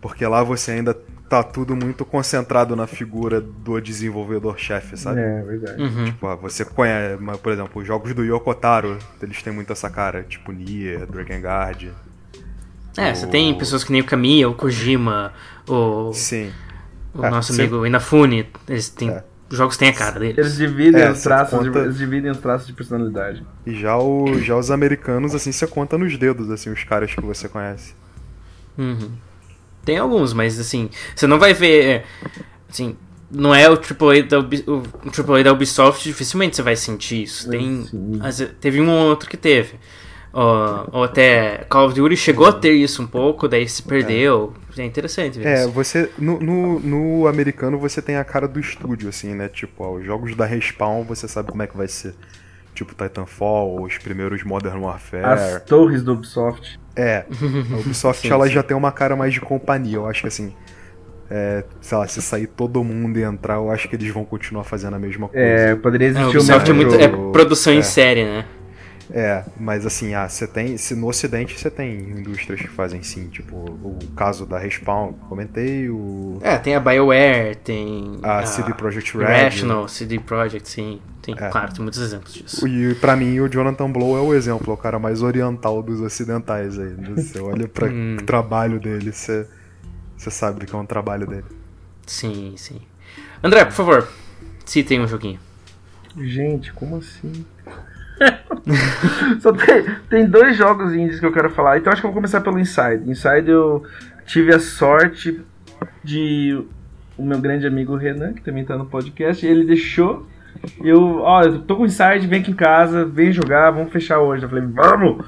Porque 0.00 0.26
lá 0.26 0.42
você 0.42 0.72
ainda 0.72 0.92
tá 1.28 1.44
tudo 1.44 1.76
muito 1.76 2.04
concentrado 2.04 2.74
na 2.74 2.88
figura 2.88 3.40
do 3.40 3.80
desenvolvedor-chefe, 3.80 4.96
sabe? 4.96 5.20
É, 5.20 5.42
verdade. 5.42 5.80
Uhum. 5.80 6.04
Tipo, 6.06 6.36
você 6.38 6.64
conhece, 6.64 7.18
por 7.40 7.52
exemplo, 7.52 7.80
os 7.80 7.86
jogos 7.86 8.12
do 8.12 8.24
Yokotaro, 8.24 8.98
eles 9.22 9.40
têm 9.40 9.52
muito 9.52 9.72
essa 9.72 9.88
cara, 9.88 10.24
tipo 10.24 10.50
Nier, 10.50 11.06
Drakengard. 11.06 11.92
É, 12.96 13.12
o... 13.12 13.16
você 13.16 13.28
tem 13.28 13.56
pessoas 13.56 13.84
que 13.84 13.92
nem 13.92 14.00
o 14.00 14.04
Kamiya, 14.04 14.48
o 14.48 14.54
Kojima, 14.54 15.32
o... 15.68 16.12
Sim 16.12 16.50
o 17.14 17.24
é, 17.24 17.30
nosso 17.30 17.52
amigo 17.52 17.86
Inafune, 17.86 18.48
eles 18.68 18.88
têm. 18.88 19.10
É. 19.10 19.24
Os 19.50 19.58
jogos 19.58 19.76
têm 19.76 19.90
a 19.90 19.92
cara 19.92 20.18
deles. 20.18 20.38
Eles 20.38 20.56
dividem, 20.56 21.02
é, 21.02 21.10
os 21.10 21.22
traços 21.22 21.58
conta... 21.58 21.70
de, 21.70 21.78
eles 21.78 21.98
dividem 21.98 22.30
os 22.30 22.38
traços 22.38 22.66
de 22.66 22.72
personalidade. 22.72 23.44
E 23.66 23.74
já, 23.74 23.98
o, 23.98 24.38
já 24.40 24.56
os 24.56 24.70
americanos, 24.70 25.34
assim, 25.34 25.52
você 25.52 25.66
conta 25.66 25.98
nos 25.98 26.16
dedos, 26.16 26.50
assim, 26.50 26.70
os 26.70 26.82
caras 26.84 27.14
que 27.14 27.20
você 27.20 27.50
conhece. 27.50 27.94
Uhum. 28.78 29.10
Tem 29.84 29.98
alguns, 29.98 30.32
mas 30.32 30.58
assim, 30.58 30.88
você 31.14 31.26
não 31.26 31.38
vai 31.38 31.52
ver. 31.52 31.84
É, 31.84 32.04
assim, 32.70 32.96
não 33.30 33.54
é 33.54 33.68
o 33.68 33.74
AAA 33.74 34.22
da, 34.22 34.38
o 34.40 35.32
AAA 35.34 35.44
da 35.44 35.52
Ubisoft, 35.52 36.04
dificilmente 36.04 36.56
você 36.56 36.62
vai 36.62 36.76
sentir 36.76 37.22
isso. 37.22 37.50
Tem, 37.50 37.86
teve 38.60 38.80
um 38.80 38.88
ou 38.88 39.08
outro 39.08 39.28
que 39.28 39.36
teve. 39.36 39.74
Ou, 40.32 40.88
ou, 40.92 41.04
até 41.04 41.58
Call 41.68 41.86
of 41.86 41.94
Duty 41.94 42.16
chegou 42.16 42.46
a 42.46 42.52
ter 42.52 42.72
isso 42.72 43.02
um 43.02 43.06
pouco, 43.06 43.46
daí 43.46 43.68
se 43.68 43.82
perdeu. 43.82 44.54
É, 44.76 44.80
é 44.80 44.84
interessante 44.84 45.38
ver 45.38 45.46
É, 45.46 45.60
isso. 45.60 45.70
você. 45.70 46.10
No, 46.18 46.40
no, 46.40 46.80
no, 46.80 47.26
americano 47.26 47.78
você 47.78 48.00
tem 48.00 48.16
a 48.16 48.24
cara 48.24 48.48
do 48.48 48.58
estúdio, 48.58 49.10
assim, 49.10 49.34
né? 49.34 49.48
Tipo, 49.48 49.84
ó, 49.84 49.92
os 49.92 50.06
jogos 50.06 50.34
da 50.34 50.46
Respawn 50.46 51.04
você 51.04 51.28
sabe 51.28 51.50
como 51.50 51.62
é 51.62 51.66
que 51.66 51.76
vai 51.76 51.86
ser. 51.86 52.14
Tipo 52.74 52.94
Titanfall, 52.94 53.82
os 53.82 53.98
primeiros 53.98 54.42
Modern 54.42 54.80
Warfare. 54.80 55.24
As 55.24 55.62
torres 55.64 56.02
do 56.02 56.14
Ubisoft. 56.14 56.80
É, 56.96 57.26
a 57.70 57.76
Ubisoft 57.80 58.22
sim, 58.22 58.32
ela 58.32 58.46
sim. 58.46 58.54
já 58.54 58.62
tem 58.62 58.74
uma 58.74 58.90
cara 58.90 59.14
mais 59.14 59.34
de 59.34 59.40
companhia. 59.40 59.96
Eu 59.96 60.06
acho 60.06 60.22
que 60.22 60.28
assim. 60.28 60.54
É, 61.30 61.64
sei 61.80 61.96
lá, 61.96 62.06
se 62.06 62.20
sair 62.20 62.46
todo 62.46 62.82
mundo 62.84 63.18
e 63.18 63.22
entrar, 63.22 63.54
eu 63.54 63.70
acho 63.70 63.88
que 63.88 63.96
eles 63.96 64.12
vão 64.12 64.22
continuar 64.22 64.64
fazendo 64.64 64.96
a 64.96 64.98
mesma 64.98 65.28
coisa. 65.28 65.46
É, 65.46 65.74
poderia 65.74 66.08
existir 66.08 66.22
é, 66.22 66.26
o 66.26 66.30
Ubisoft 66.30 66.70
é, 66.70 66.74
muito, 66.74 66.94
é 66.94 67.08
produção 67.32 67.72
é. 67.72 67.76
em 67.76 67.82
série, 67.82 68.24
né? 68.24 68.44
É, 69.14 69.44
mas 69.60 69.84
assim, 69.84 70.14
ah, 70.14 70.26
você 70.26 70.46
tem. 70.46 70.78
Se 70.78 70.94
no 70.94 71.06
ocidente 71.06 71.58
você 71.58 71.70
tem 71.70 71.98
indústrias 72.00 72.62
que 72.62 72.68
fazem 72.68 73.02
sim, 73.02 73.28
tipo, 73.28 73.56
o 73.56 73.98
caso 74.16 74.46
da 74.46 74.58
Respawn, 74.58 75.12
comentei, 75.28 75.90
o. 75.90 76.38
É, 76.40 76.56
tem 76.56 76.74
a 76.74 76.80
BioWare, 76.80 77.56
tem. 77.56 78.18
A, 78.22 78.38
a 78.38 78.46
CD 78.46 78.72
Projekt 78.72 79.18
Red. 79.18 79.24
Rational, 79.26 79.86
CD 79.86 80.18
Projekt, 80.18 80.66
sim. 80.66 80.98
Tem, 81.20 81.34
é. 81.38 81.50
Claro, 81.50 81.74
tem 81.74 81.82
muitos 81.82 82.00
exemplos 82.00 82.32
disso. 82.32 82.66
E 82.66 82.94
pra 82.94 83.14
mim 83.14 83.38
o 83.38 83.48
Jonathan 83.48 83.92
Blow 83.92 84.16
é 84.16 84.20
o 84.20 84.34
exemplo, 84.34 84.72
é 84.72 84.74
o 84.74 84.78
cara 84.78 84.98
mais 84.98 85.22
oriental 85.22 85.82
dos 85.82 86.00
ocidentais 86.00 86.78
aí. 86.78 86.94
Você 87.14 87.38
olha 87.38 87.68
pra 87.68 87.88
hum. 87.88 88.16
trabalho 88.24 88.80
dele, 88.80 89.12
você, 89.12 89.46
você 90.16 90.30
sabe 90.30 90.64
que 90.64 90.74
é 90.74 90.78
um 90.78 90.86
trabalho 90.86 91.26
dele. 91.26 91.44
Sim, 92.06 92.54
sim. 92.56 92.80
André, 93.44 93.66
por 93.66 93.74
favor, 93.74 94.08
citem 94.64 95.02
um 95.02 95.06
joguinho. 95.06 95.38
Gente, 96.16 96.72
como 96.72 96.96
assim? 96.96 97.44
Só 99.40 99.52
tem, 99.52 99.84
tem 100.08 100.26
dois 100.26 100.56
jogos 100.56 100.92
indies 100.92 101.20
que 101.20 101.26
eu 101.26 101.32
quero 101.32 101.50
falar. 101.50 101.78
Então 101.78 101.92
acho 101.92 102.00
que 102.00 102.06
eu 102.06 102.10
vou 102.10 102.16
começar 102.16 102.40
pelo 102.40 102.58
Inside. 102.58 103.10
Inside 103.10 103.50
eu 103.50 103.84
tive 104.24 104.54
a 104.54 104.60
sorte 104.60 105.40
de 106.02 106.64
o 107.16 107.24
meu 107.24 107.38
grande 107.40 107.66
amigo 107.66 107.96
Renan, 107.96 108.32
que 108.32 108.42
também 108.42 108.64
tá 108.64 108.76
no 108.76 108.86
podcast, 108.86 109.46
ele 109.46 109.64
deixou. 109.64 110.26
Eu, 110.82 111.18
ó, 111.20 111.42
eu 111.42 111.60
tô 111.60 111.76
com 111.76 111.86
Inside, 111.86 112.26
vem 112.26 112.40
aqui 112.40 112.50
em 112.50 112.54
casa, 112.54 113.04
vem 113.04 113.32
jogar, 113.32 113.70
vamos 113.70 113.92
fechar 113.92 114.18
hoje. 114.18 114.44
Eu 114.44 114.48
falei, 114.48 114.64
vamos! 114.66 115.24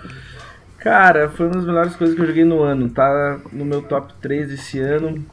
Cara, 0.78 1.30
foi 1.30 1.46
uma 1.46 1.54
das 1.54 1.64
melhores 1.64 1.96
coisas 1.96 2.14
que 2.14 2.20
eu 2.20 2.26
joguei 2.26 2.44
no 2.44 2.62
ano. 2.62 2.90
Tá 2.90 3.38
no 3.50 3.64
meu 3.64 3.80
top 3.80 4.12
3 4.20 4.52
esse 4.52 4.78
ano. 4.78 5.24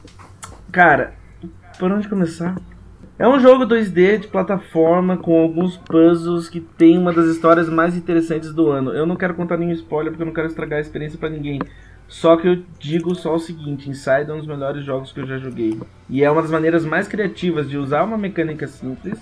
Cara, 0.70 1.12
por 1.78 1.92
onde 1.92 2.08
começar? 2.08 2.56
É 3.22 3.28
um 3.28 3.38
jogo 3.38 3.64
2D 3.64 4.18
de 4.18 4.26
plataforma 4.26 5.16
com 5.16 5.40
alguns 5.40 5.76
puzzles 5.76 6.48
que 6.48 6.58
tem 6.58 6.98
uma 6.98 7.12
das 7.12 7.26
histórias 7.26 7.68
mais 7.68 7.96
interessantes 7.96 8.52
do 8.52 8.68
ano. 8.68 8.90
Eu 8.90 9.06
não 9.06 9.14
quero 9.14 9.32
contar 9.34 9.56
nenhum 9.56 9.70
spoiler 9.70 10.10
porque 10.10 10.24
eu 10.24 10.26
não 10.26 10.32
quero 10.32 10.48
estragar 10.48 10.78
a 10.78 10.80
experiência 10.80 11.16
para 11.16 11.28
ninguém. 11.28 11.60
Só 12.08 12.36
que 12.36 12.48
eu 12.48 12.64
digo 12.80 13.14
só 13.14 13.36
o 13.36 13.38
seguinte, 13.38 13.88
Inside 13.88 14.28
é 14.28 14.34
um 14.34 14.38
dos 14.38 14.48
melhores 14.48 14.84
jogos 14.84 15.12
que 15.12 15.20
eu 15.20 15.26
já 15.28 15.38
joguei. 15.38 15.78
E 16.10 16.24
é 16.24 16.28
uma 16.28 16.42
das 16.42 16.50
maneiras 16.50 16.84
mais 16.84 17.06
criativas 17.06 17.70
de 17.70 17.78
usar 17.78 18.02
uma 18.02 18.18
mecânica 18.18 18.66
simples, 18.66 19.20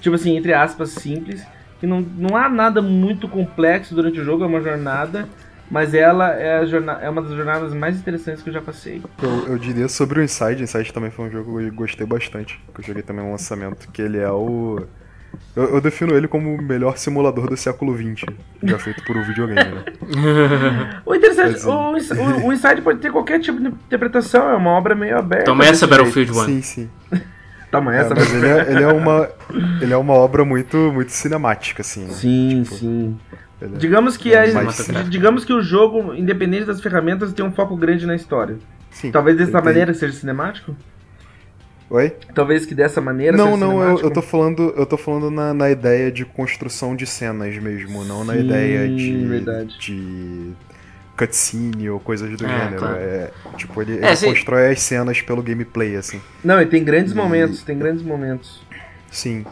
tipo 0.00 0.16
assim, 0.16 0.38
entre 0.38 0.54
aspas, 0.54 0.92
simples, 0.92 1.46
que 1.78 1.86
não, 1.86 2.00
não 2.00 2.38
há 2.38 2.48
nada 2.48 2.80
muito 2.80 3.28
complexo 3.28 3.94
durante 3.94 4.20
o 4.20 4.24
jogo, 4.24 4.42
é 4.42 4.46
uma 4.46 4.62
jornada, 4.62 5.28
mas 5.70 5.94
ela 5.94 6.34
é, 6.34 6.64
jornada, 6.66 7.00
é 7.00 7.08
uma 7.08 7.22
das 7.22 7.32
jornadas 7.32 7.74
mais 7.74 7.96
interessantes 7.98 8.42
que 8.42 8.50
eu 8.50 8.54
já 8.54 8.60
passei. 8.60 9.02
Eu, 9.22 9.48
eu 9.48 9.58
diria 9.58 9.88
sobre 9.88 10.20
o 10.20 10.22
Inside, 10.22 10.62
Inside 10.62 10.92
também 10.92 11.10
foi 11.10 11.26
um 11.26 11.30
jogo 11.30 11.58
que 11.58 11.64
eu 11.64 11.72
gostei 11.72 12.06
bastante, 12.06 12.60
que 12.74 12.80
eu 12.80 12.84
joguei 12.84 13.02
também 13.02 13.24
no 13.24 13.30
lançamento, 13.30 13.90
que 13.90 14.02
ele 14.02 14.18
é 14.18 14.30
o... 14.30 14.84
Eu, 15.56 15.64
eu, 15.74 15.80
defino 15.80 16.14
ele 16.14 16.28
como 16.28 16.54
o 16.54 16.62
melhor 16.62 16.96
simulador 16.96 17.48
do 17.48 17.56
século 17.56 17.96
XX, 17.96 18.24
já 18.62 18.78
feito 18.78 19.02
por 19.04 19.16
um 19.16 19.24
videogame, 19.24 19.68
né? 19.68 19.84
o 21.04 21.12
interessante, 21.12 21.66
o, 21.66 21.72
o, 21.72 22.46
o, 22.46 22.52
Inside 22.52 22.82
pode 22.82 23.00
ter 23.00 23.10
qualquer 23.10 23.40
tipo 23.40 23.60
de 23.60 23.66
interpretação, 23.66 24.48
é 24.48 24.54
uma 24.54 24.70
obra 24.70 24.94
meio 24.94 25.18
aberta. 25.18 25.46
Toma 25.46 25.64
essa 25.64 25.88
Battlefield 25.88 26.30
1. 26.30 26.34
Sim, 26.44 26.62
sim. 26.62 26.90
Toma 27.74 27.92
essa, 27.92 28.14
é, 28.14 28.16
mas 28.16 28.32
ele 28.32 28.46
é, 28.46 28.70
ele 28.70 28.82
é, 28.84 28.86
uma, 28.86 29.28
ele 29.80 29.92
é 29.92 29.96
uma 29.96 30.12
obra 30.12 30.44
muito, 30.44 30.76
muito 30.92 31.10
cinemática, 31.10 31.82
assim. 31.82 32.04
Né? 32.04 32.12
Sim, 32.12 32.62
tipo, 32.62 32.76
sim. 32.76 33.18
É 33.64 33.78
digamos 33.78 34.16
que, 34.16 34.32
é 34.32 34.52
mais... 34.52 34.88
digamos 35.08 35.44
que 35.44 35.52
o 35.52 35.62
jogo, 35.62 36.14
independente 36.14 36.64
das 36.64 36.80
ferramentas, 36.80 37.32
tem 37.32 37.44
um 37.44 37.52
foco 37.52 37.76
grande 37.76 38.06
na 38.06 38.14
história. 38.14 38.56
Sim, 38.90 39.10
Talvez 39.10 39.36
dessa 39.36 39.60
maneira 39.60 39.92
seja 39.92 40.12
cinemático? 40.12 40.76
Oi? 41.90 42.10
Talvez 42.34 42.64
que 42.64 42.74
dessa 42.74 43.00
maneira. 43.00 43.36
Não, 43.36 43.56
não, 43.56 43.82
eu, 43.82 44.00
eu 44.00 44.10
tô 44.10 44.22
falando, 44.22 44.72
eu 44.76 44.86
tô 44.86 44.96
falando 44.96 45.30
na, 45.30 45.52
na 45.52 45.70
ideia 45.70 46.10
de 46.10 46.24
construção 46.24 46.96
de 46.96 47.06
cenas 47.06 47.56
mesmo, 47.58 48.04
não 48.04 48.20
Sim, 48.20 48.26
na 48.26 48.36
ideia 48.36 48.88
de. 48.88 49.26
Verdade. 49.26 49.78
de 49.78 50.52
cutscene 51.16 51.88
ou 51.88 52.00
coisas 52.00 52.36
do 52.36 52.44
é, 52.44 52.48
gênero. 52.48 52.78
Claro. 52.78 52.96
É, 52.96 53.30
tipo, 53.56 53.80
ele, 53.80 54.04
é, 54.04 54.12
ele 54.12 54.16
constrói 54.16 54.72
as 54.72 54.80
cenas 54.80 55.20
pelo 55.22 55.42
gameplay, 55.42 55.96
assim. 55.96 56.20
Não, 56.42 56.60
e 56.60 56.66
tem 56.66 56.82
grandes 56.82 57.12
e... 57.12 57.16
momentos, 57.16 57.62
tem 57.62 57.78
grandes 57.78 58.02
momentos. 58.02 58.60
Sim. 59.10 59.44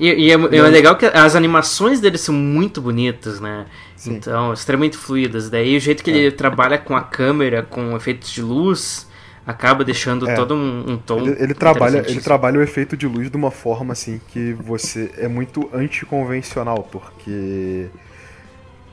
E, 0.00 0.28
e 0.28 0.30
é, 0.30 0.34
é, 0.34 0.62
legal 0.62 0.96
que 0.96 1.04
as 1.04 1.36
animações 1.36 2.00
dele 2.00 2.16
são 2.16 2.34
muito 2.34 2.80
bonitas, 2.80 3.38
né? 3.38 3.66
Sim. 3.94 4.14
Então, 4.14 4.50
extremamente 4.54 4.96
fluidas. 4.96 5.50
Daí 5.50 5.76
o 5.76 5.80
jeito 5.80 6.02
que 6.02 6.10
ele 6.10 6.28
é. 6.28 6.30
trabalha 6.30 6.78
com 6.78 6.96
a 6.96 7.02
câmera, 7.02 7.62
com 7.62 7.94
efeitos 7.94 8.30
de 8.30 8.40
luz, 8.40 9.06
acaba 9.46 9.84
deixando 9.84 10.26
é. 10.26 10.34
todo 10.34 10.54
um, 10.54 10.92
um 10.92 10.96
tom. 10.96 11.20
Ele, 11.20 11.36
ele 11.38 11.54
trabalha, 11.54 11.98
ele 12.08 12.20
trabalha 12.22 12.58
o 12.58 12.62
efeito 12.62 12.96
de 12.96 13.06
luz 13.06 13.30
de 13.30 13.36
uma 13.36 13.50
forma 13.50 13.92
assim 13.92 14.18
que 14.28 14.54
você 14.54 15.10
é 15.18 15.28
muito 15.28 15.68
anticonvencional, 15.70 16.88
porque 16.90 17.88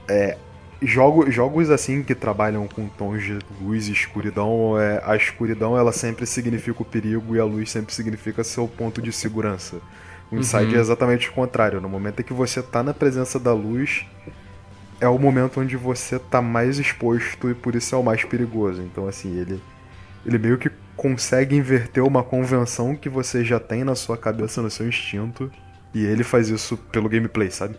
é, 0.10 0.36
jogo, 0.82 1.32
jogos 1.32 1.70
assim 1.70 2.04
que 2.04 2.14
trabalham 2.14 2.68
com 2.68 2.86
tons 2.90 3.24
de 3.24 3.40
luz 3.62 3.88
e 3.88 3.94
escuridão, 3.94 4.78
é, 4.78 5.02
a 5.06 5.16
escuridão 5.16 5.78
ela 5.78 5.94
sempre 5.94 6.26
significa 6.26 6.82
o 6.82 6.86
perigo 6.86 7.34
e 7.34 7.40
a 7.40 7.46
luz 7.46 7.72
sempre 7.72 7.94
significa 7.94 8.44
seu 8.44 8.68
ponto 8.68 9.02
de 9.02 9.14
segurança. 9.14 9.78
O 10.32 10.36
Inside 10.36 10.66
uhum. 10.66 10.76
é 10.76 10.80
exatamente 10.80 11.30
o 11.30 11.34
contrário. 11.34 11.80
No 11.80 11.90
momento 11.90 12.20
em 12.20 12.24
que 12.24 12.34
você 12.34 12.60
está 12.60 12.84
na 12.84 12.94
presença 12.94 13.40
da 13.40 13.54
luz, 13.54 14.06
é 15.00 15.08
o 15.08 15.18
momento 15.18 15.62
onde 15.62 15.78
você 15.78 16.18
está 16.18 16.42
mais 16.42 16.80
exposto 16.80 17.50
e 17.50 17.54
por 17.54 17.76
isso 17.76 17.96
é 17.96 17.98
o 17.98 18.04
mais 18.04 18.24
perigoso. 18.24 18.82
Então, 18.82 19.08
assim, 19.08 19.38
ele 19.40 19.62
ele 20.26 20.38
meio 20.38 20.58
que 20.58 20.70
consegue 20.96 21.56
inverter 21.56 22.04
uma 22.04 22.22
convenção 22.22 22.96
que 22.96 23.08
você 23.08 23.46
já 23.46 23.60
tem 23.60 23.86
na 23.86 23.96
sua 23.96 24.18
cabeça, 24.18 24.62
no 24.62 24.70
seu 24.70 24.88
instinto, 24.88 25.50
e 25.94 26.04
ele 26.04 26.24
faz 26.24 26.50
isso 26.50 26.76
pelo 26.92 27.08
gameplay, 27.08 27.50
sabe? 27.50 27.76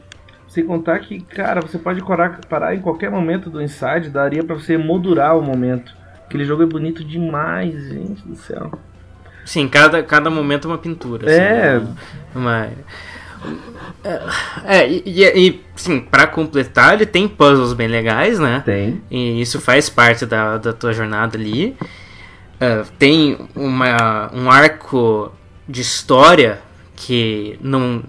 Sem 0.48 0.64
contar 0.64 0.98
que, 1.00 1.20
cara, 1.20 1.61
você 1.61 1.78
pode 1.78 2.00
parar 2.48 2.74
em 2.74 2.80
qualquer 2.80 3.11
momento 3.11 3.50
do 3.50 3.61
Inside, 3.61 4.08
daria 4.08 4.42
para 4.42 4.54
você 4.54 4.78
moldurar 4.78 5.37
o 5.37 5.42
momento. 5.42 5.94
Aquele 6.24 6.44
jogo 6.44 6.62
é 6.62 6.66
bonito 6.66 7.04
demais, 7.04 7.88
gente 7.88 8.26
do 8.26 8.34
céu. 8.34 8.72
Sim, 9.48 9.66
cada, 9.66 10.02
cada 10.02 10.28
momento 10.28 10.68
é 10.68 10.70
uma 10.70 10.76
pintura. 10.76 11.32
É. 11.32 11.76
Assim, 11.76 11.94
uma, 12.34 12.68
é, 14.66 14.87
e, 14.87 15.02
e, 15.06 15.64
sim, 15.74 16.00
pra 16.00 16.26
completar, 16.26 16.92
ele 16.92 17.06
tem 17.06 17.26
puzzles 17.26 17.72
bem 17.72 17.88
legais, 17.88 18.38
né? 18.38 18.62
Tem. 18.62 19.02
E 19.11 19.40
isso 19.40 19.58
faz 19.58 19.88
parte 19.88 20.26
da, 20.26 20.58
da 20.58 20.74
tua 20.74 20.92
jornada 20.92 21.38
ali. 21.38 21.74
Uh, 22.61 22.87
tem 22.98 23.38
uma, 23.56 24.30
um 24.34 24.50
arco 24.50 25.32
de 25.66 25.80
história 25.80 26.61
que 26.94 27.58
não, 27.62 28.02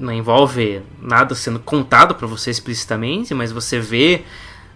não 0.00 0.14
envolve 0.14 0.80
nada 0.98 1.34
sendo 1.34 1.58
contado 1.58 2.14
para 2.14 2.26
você 2.26 2.50
explicitamente, 2.50 3.34
mas 3.34 3.52
você 3.52 3.78
vê, 3.78 4.22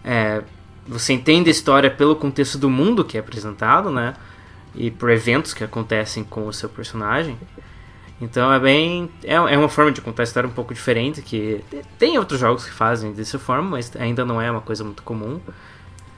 é, 0.05 0.43
você 0.87 1.15
entende 1.15 1.49
a 1.49 1.53
história 1.53 1.91
pelo 1.91 2.15
contexto 2.15 2.59
do 2.59 2.69
mundo 2.69 3.07
que 3.07 3.17
é 3.17 3.21
apresentado, 3.21 3.91
né? 3.91 4.13
E 4.75 4.91
por 4.91 5.11
eventos 5.11 5.53
que 5.53 5.65
acontecem 5.65 6.25
com 6.25 6.47
o 6.47 6.53
seu 6.53 6.69
personagem. 6.69 7.37
Então 8.21 8.53
é 8.53 8.61
bem. 8.61 9.11
É, 9.25 9.35
é 9.35 9.59
uma 9.59 9.69
forma 9.69 9.91
de 9.91 10.01
contar 10.01 10.23
a 10.23 10.25
história 10.25 10.49
um 10.49 10.53
pouco 10.53 10.75
diferente, 10.75 11.23
que 11.23 11.65
tem 11.99 12.19
outros 12.19 12.39
jogos 12.39 12.65
que 12.65 12.71
fazem 12.71 13.13
dessa 13.13 13.39
forma, 13.39 13.71
mas 13.71 13.93
ainda 13.97 14.25
não 14.25 14.41
é 14.41 14.51
uma 14.51 14.61
coisa 14.61 14.85
muito 14.85 15.03
comum. 15.03 15.41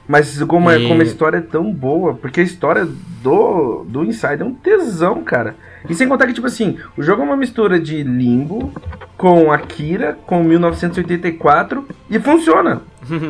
Mas 0.07 0.41
como, 0.43 0.69
e... 0.69 0.85
é, 0.85 0.87
como 0.87 1.01
a 1.01 1.05
história 1.05 1.37
é 1.37 1.41
tão 1.41 1.71
boa, 1.71 2.13
porque 2.13 2.41
a 2.41 2.43
história 2.43 2.85
do, 3.21 3.85
do 3.87 4.03
Inside 4.03 4.41
é 4.41 4.45
um 4.45 4.53
tesão, 4.53 5.23
cara. 5.23 5.55
E 5.87 5.95
sem 5.95 6.07
contar 6.07 6.27
que, 6.27 6.33
tipo 6.33 6.47
assim, 6.47 6.77
o 6.97 7.03
jogo 7.03 7.21
é 7.21 7.25
uma 7.25 7.37
mistura 7.37 7.79
de 7.79 8.03
Limbo 8.03 8.73
com 9.17 9.51
Akira, 9.51 10.17
com 10.25 10.43
1984, 10.43 11.87
e 12.09 12.19
funciona. 12.19 12.81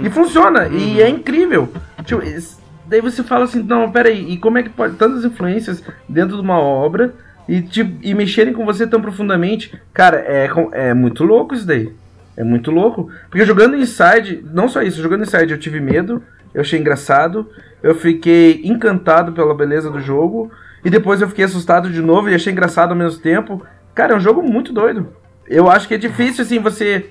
e 0.04 0.10
funciona, 0.10 0.68
e 0.68 1.00
é 1.02 1.10
incrível. 1.10 1.70
Tipo, 2.04 2.22
daí 2.86 3.02
você 3.02 3.24
fala 3.24 3.46
assim, 3.46 3.64
não, 3.64 3.92
peraí, 3.92 4.32
e 4.32 4.38
como 4.38 4.58
é 4.58 4.64
que 4.64 4.70
pode 4.70 4.96
tantas 4.96 5.24
influências 5.26 5.84
dentro 6.08 6.36
de 6.36 6.42
uma 6.42 6.60
obra 6.60 7.14
e, 7.48 7.62
tipo, 7.62 7.98
e 8.02 8.14
mexerem 8.14 8.54
com 8.54 8.66
você 8.66 8.88
tão 8.88 9.02
profundamente? 9.02 9.78
Cara, 9.94 10.18
é, 10.18 10.50
é 10.72 10.94
muito 10.94 11.24
louco 11.24 11.54
isso 11.54 11.66
daí. 11.66 11.92
É 12.36 12.44
muito 12.44 12.72
louco. 12.72 13.10
Porque 13.30 13.46
jogando 13.46 13.76
Inside, 13.76 14.44
não 14.52 14.68
só 14.68 14.82
isso, 14.82 15.02
jogando 15.02 15.24
Inside 15.24 15.52
eu 15.52 15.60
tive 15.60 15.80
medo, 15.80 16.22
eu 16.54 16.62
achei 16.62 16.80
engraçado, 16.80 17.50
eu 17.82 17.96
fiquei 17.96 18.62
encantado 18.64 19.32
pela 19.34 19.56
beleza 19.56 19.90
do 19.90 20.00
jogo, 20.00 20.52
e 20.84 20.90
depois 20.90 21.22
eu 21.22 21.30
fiquei 21.30 21.46
assustado 21.46 21.90
de 21.90 22.02
novo 22.02 22.30
e 22.30 22.36
achei 22.36 22.52
engraçado 22.52 22.92
ao 22.92 22.98
mesmo 22.98 23.22
tempo. 23.22 23.66
Cara, 23.96 24.14
é 24.14 24.18
um 24.18 24.20
jogo 24.20 24.42
muito 24.42 24.74
doido. 24.74 25.08
Eu 25.48 25.70
acho 25.70 25.88
que 25.88 25.94
é 25.94 25.98
difícil, 25.98 26.44
assim, 26.44 26.60
você 26.60 27.10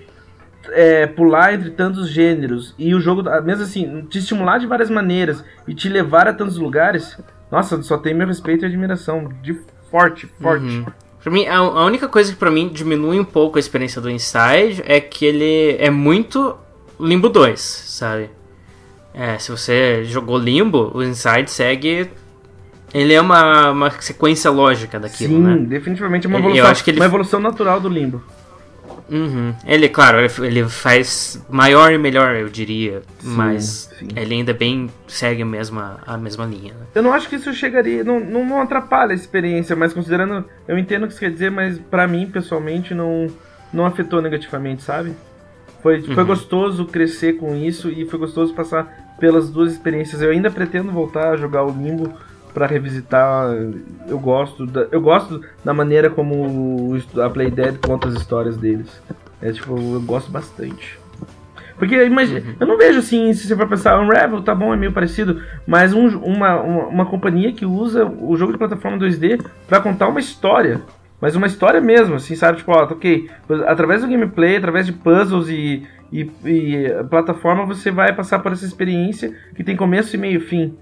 é, 0.71 1.07
pular 1.07 1.55
entre 1.55 1.71
tantos 1.71 2.09
gêneros 2.09 2.75
e 2.79 2.95
o 2.95 3.01
jogo, 3.01 3.23
mesmo 3.43 3.65
assim, 3.65 4.07
te 4.09 4.19
estimular 4.19 4.59
de 4.59 4.67
várias 4.67 4.91
maneiras 4.91 5.45
e 5.67 5.75
te 5.75 5.89
levar 5.89 6.29
a 6.29 6.33
tantos 6.33 6.57
lugares. 6.57 7.19
Nossa, 7.51 7.83
só 7.83 7.99
tem 7.99 8.15
meu 8.15 8.27
respeito 8.27 8.65
e 8.65 8.67
admiração. 8.67 9.29
De 9.43 9.59
forte, 9.91 10.27
forte. 10.41 10.65
Uhum. 10.65 10.87
Pra 11.23 11.31
mim, 11.31 11.47
a, 11.47 11.57
a 11.57 11.85
única 11.85 12.09
coisa 12.09 12.33
que 12.33 12.39
para 12.39 12.51
mim 12.51 12.69
diminui 12.69 13.21
um 13.21 13.25
pouco 13.25 13.59
a 13.59 13.61
experiência 13.61 14.01
do 14.01 14.11
Inside 14.11 14.83
é 14.85 15.01
que 15.01 15.25
ele 15.25 15.77
é 15.79 15.91
muito 15.91 16.57
Limbo 16.99 17.29
2, 17.29 17.61
sabe? 17.61 18.31
É, 19.15 19.39
se 19.39 19.51
você 19.51 20.05
jogou 20.05 20.39
Limbo, 20.39 20.91
o 20.95 21.03
Inside 21.03 21.51
segue. 21.51 22.11
Ele 22.95 23.15
é 23.15 23.21
uma, 23.21 23.71
uma 23.71 23.91
sequência 24.01 24.51
lógica 24.51 25.01
daquilo, 25.01 25.37
Sim, 25.37 25.43
né? 25.43 25.57
definitivamente 25.57 26.27
é 26.27 26.29
uma 26.29 26.39
evolução, 26.39 26.65
eu 26.65 26.71
acho 26.71 26.85
que 26.85 26.91
ele... 26.91 27.01
uma 27.01 27.07
evolução 27.07 27.41
natural 27.41 27.81
do 27.81 27.89
Limbo. 27.89 28.23
Uhum. 29.13 29.55
Ele, 29.67 29.91
claro, 29.91 30.19
ele 30.43 30.65
faz 30.65 31.45
maior 31.51 31.93
e 31.93 31.99
melhor, 31.99 32.35
eu 32.35 32.49
diria, 32.49 33.03
sim, 33.19 33.29
mas 33.29 33.91
sim. 33.99 34.09
ele 34.17 34.37
ainda 34.37 34.55
bem 34.55 34.89
segue 35.07 35.43
a 35.43 35.47
mesma, 35.47 35.99
a 36.07 36.17
mesma 36.17 36.47
linha. 36.47 36.73
Né? 36.73 36.87
Eu 36.95 37.03
não 37.03 37.13
acho 37.13 37.29
que 37.29 37.37
isso 37.37 37.53
chegaria, 37.53 38.03
não, 38.03 38.19
não, 38.19 38.43
não, 38.43 38.63
atrapalha 38.63 39.13
a 39.13 39.15
experiência, 39.15 39.77
mas 39.77 39.93
considerando, 39.93 40.47
eu 40.67 40.79
entendo 40.79 41.05
o 41.05 41.09
que 41.09 41.13
você 41.13 41.21
quer 41.21 41.31
dizer, 41.31 41.51
mas 41.51 41.79
para 41.79 42.09
mim, 42.09 42.27
pessoalmente, 42.27 42.95
não, 42.95 43.27
não 43.71 43.85
afetou 43.85 44.23
negativamente, 44.23 44.83
sabe? 44.83 45.15
Foi, 45.83 46.01
uhum. 46.01 46.15
foi 46.15 46.25
gostoso 46.25 46.87
crescer 46.87 47.35
com 47.35 47.55
isso 47.55 47.91
e 47.91 48.07
foi 48.07 48.19
gostoso 48.19 48.55
passar 48.55 49.15
pelas 49.21 49.51
duas 49.51 49.73
experiências. 49.73 50.23
Eu 50.23 50.31
ainda 50.31 50.51
pretendo 50.51 50.91
voltar 50.91 51.33
a 51.33 51.37
jogar 51.37 51.65
o 51.65 51.71
Limbo, 51.71 52.15
para 52.53 52.67
revisitar. 52.67 53.53
Eu 54.07 54.19
gosto 54.19 54.67
da, 54.67 54.87
eu 54.91 55.01
gosto 55.01 55.41
da 55.65 55.73
maneira 55.73 56.11
como 56.11 56.95
a 57.23 57.31
Playdead 57.31 57.79
conta 57.79 58.09
as 58.09 58.15
histórias 58.15 58.57
deles. 58.57 59.01
É 59.41 59.51
tipo, 59.51 59.77
eu 59.77 60.01
gosto 60.01 60.31
bastante. 60.31 61.01
Porque 61.83 62.05
imagina, 62.05 62.41
uhum. 62.41 62.55
eu 62.61 62.67
não 62.67 62.79
vejo 62.79 63.01
assim, 63.01 63.33
se 63.33 63.47
você 63.47 63.57
for 63.57 63.69
pensar, 63.69 63.99
Unravel 64.01 64.41
tá 64.43 64.55
bom, 64.55 64.73
é 64.73 64.77
meio 64.77 64.93
parecido, 64.93 65.43
mas 65.67 65.93
um, 65.93 66.07
uma, 66.19 66.61
uma, 66.61 66.87
uma, 66.87 67.07
companhia 67.07 67.53
que 67.53 67.67
usa 67.67 68.05
o 68.05 68.37
jogo 68.37 68.53
de 68.53 68.59
plataforma 68.59 68.97
2D 68.99 69.45
para 69.67 69.81
contar 69.81 70.07
uma 70.07 70.21
história. 70.21 70.81
Mas 71.21 71.35
uma 71.35 71.47
história 71.47 71.81
mesmo, 71.81 72.15
assim, 72.15 72.37
sabe? 72.37 72.59
Tipo, 72.59 72.73
ó, 72.73 72.85
ok, 72.85 73.29
através 73.67 74.03
do 74.03 74.09
gameplay, 74.09 74.57
através 74.57 74.87
de 74.87 74.93
puzzles 74.93 75.49
e, 75.49 75.85
e, 76.13 76.31
e 76.45 77.05
plataforma, 77.11 77.65
você 77.65 77.91
vai 77.91 78.13
passar 78.13 78.39
por 78.39 78.53
essa 78.53 78.65
experiência 78.65 79.33
que 79.55 79.65
tem 79.65 79.77
começo 79.77 80.15
e 80.15 80.19
meio 80.19 80.41
fim. 80.41 80.77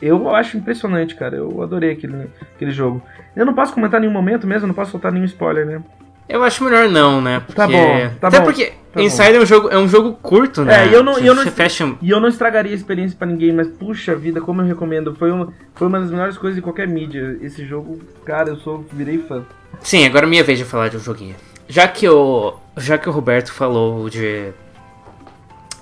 Eu 0.00 0.34
acho 0.34 0.56
impressionante, 0.56 1.14
cara. 1.14 1.36
Eu 1.36 1.62
adorei 1.62 1.92
aquele, 1.92 2.28
aquele 2.54 2.70
jogo. 2.70 3.02
Eu 3.34 3.44
não 3.44 3.54
posso 3.54 3.72
comentar 3.72 4.00
nenhum 4.00 4.12
momento 4.12 4.46
mesmo, 4.46 4.66
não 4.66 4.74
posso 4.74 4.90
soltar 4.90 5.12
nenhum 5.12 5.24
spoiler, 5.24 5.66
né? 5.66 5.82
Eu 6.28 6.42
acho 6.42 6.64
melhor 6.64 6.88
não, 6.88 7.20
né? 7.20 7.40
Porque... 7.40 7.54
Tá 7.54 7.66
bom, 7.66 8.10
tá 8.20 8.28
Até 8.28 8.38
bom. 8.38 8.44
porque 8.46 8.72
tá 8.92 9.02
Inside 9.02 9.36
é 9.36 9.40
um, 9.40 9.46
jogo, 9.46 9.68
é 9.68 9.78
um 9.78 9.86
jogo 9.86 10.14
curto, 10.14 10.64
né? 10.64 10.84
É, 10.84 10.88
e 10.88 10.92
eu 10.94 11.02
não, 11.02 11.18
eu 11.18 11.34
não, 11.34 11.44
fecha... 11.44 11.94
e 12.00 12.10
eu 12.10 12.18
não 12.18 12.28
estragaria 12.28 12.72
a 12.72 12.74
experiência 12.74 13.16
para 13.18 13.26
ninguém, 13.26 13.52
mas 13.52 13.68
puxa 13.68 14.14
vida, 14.14 14.40
como 14.40 14.62
eu 14.62 14.66
recomendo. 14.66 15.14
Foi 15.14 15.30
uma, 15.30 15.52
foi 15.74 15.86
uma 15.86 16.00
das 16.00 16.10
melhores 16.10 16.38
coisas 16.38 16.56
de 16.56 16.62
qualquer 16.62 16.88
mídia. 16.88 17.38
Esse 17.42 17.64
jogo, 17.66 18.00
cara, 18.24 18.48
eu 18.48 18.56
sou 18.56 18.84
virei 18.92 19.18
fã. 19.18 19.44
Sim, 19.80 20.06
agora 20.06 20.24
é 20.24 20.28
minha 20.28 20.44
vez 20.44 20.58
de 20.58 20.64
falar 20.64 20.88
de 20.88 20.96
um 20.96 21.00
joguinho. 21.00 21.36
Já 21.68 21.86
que 21.88 22.08
o, 22.08 22.54
já 22.76 22.96
que 22.96 23.08
o 23.08 23.12
Roberto 23.12 23.52
falou 23.52 24.08
de 24.08 24.50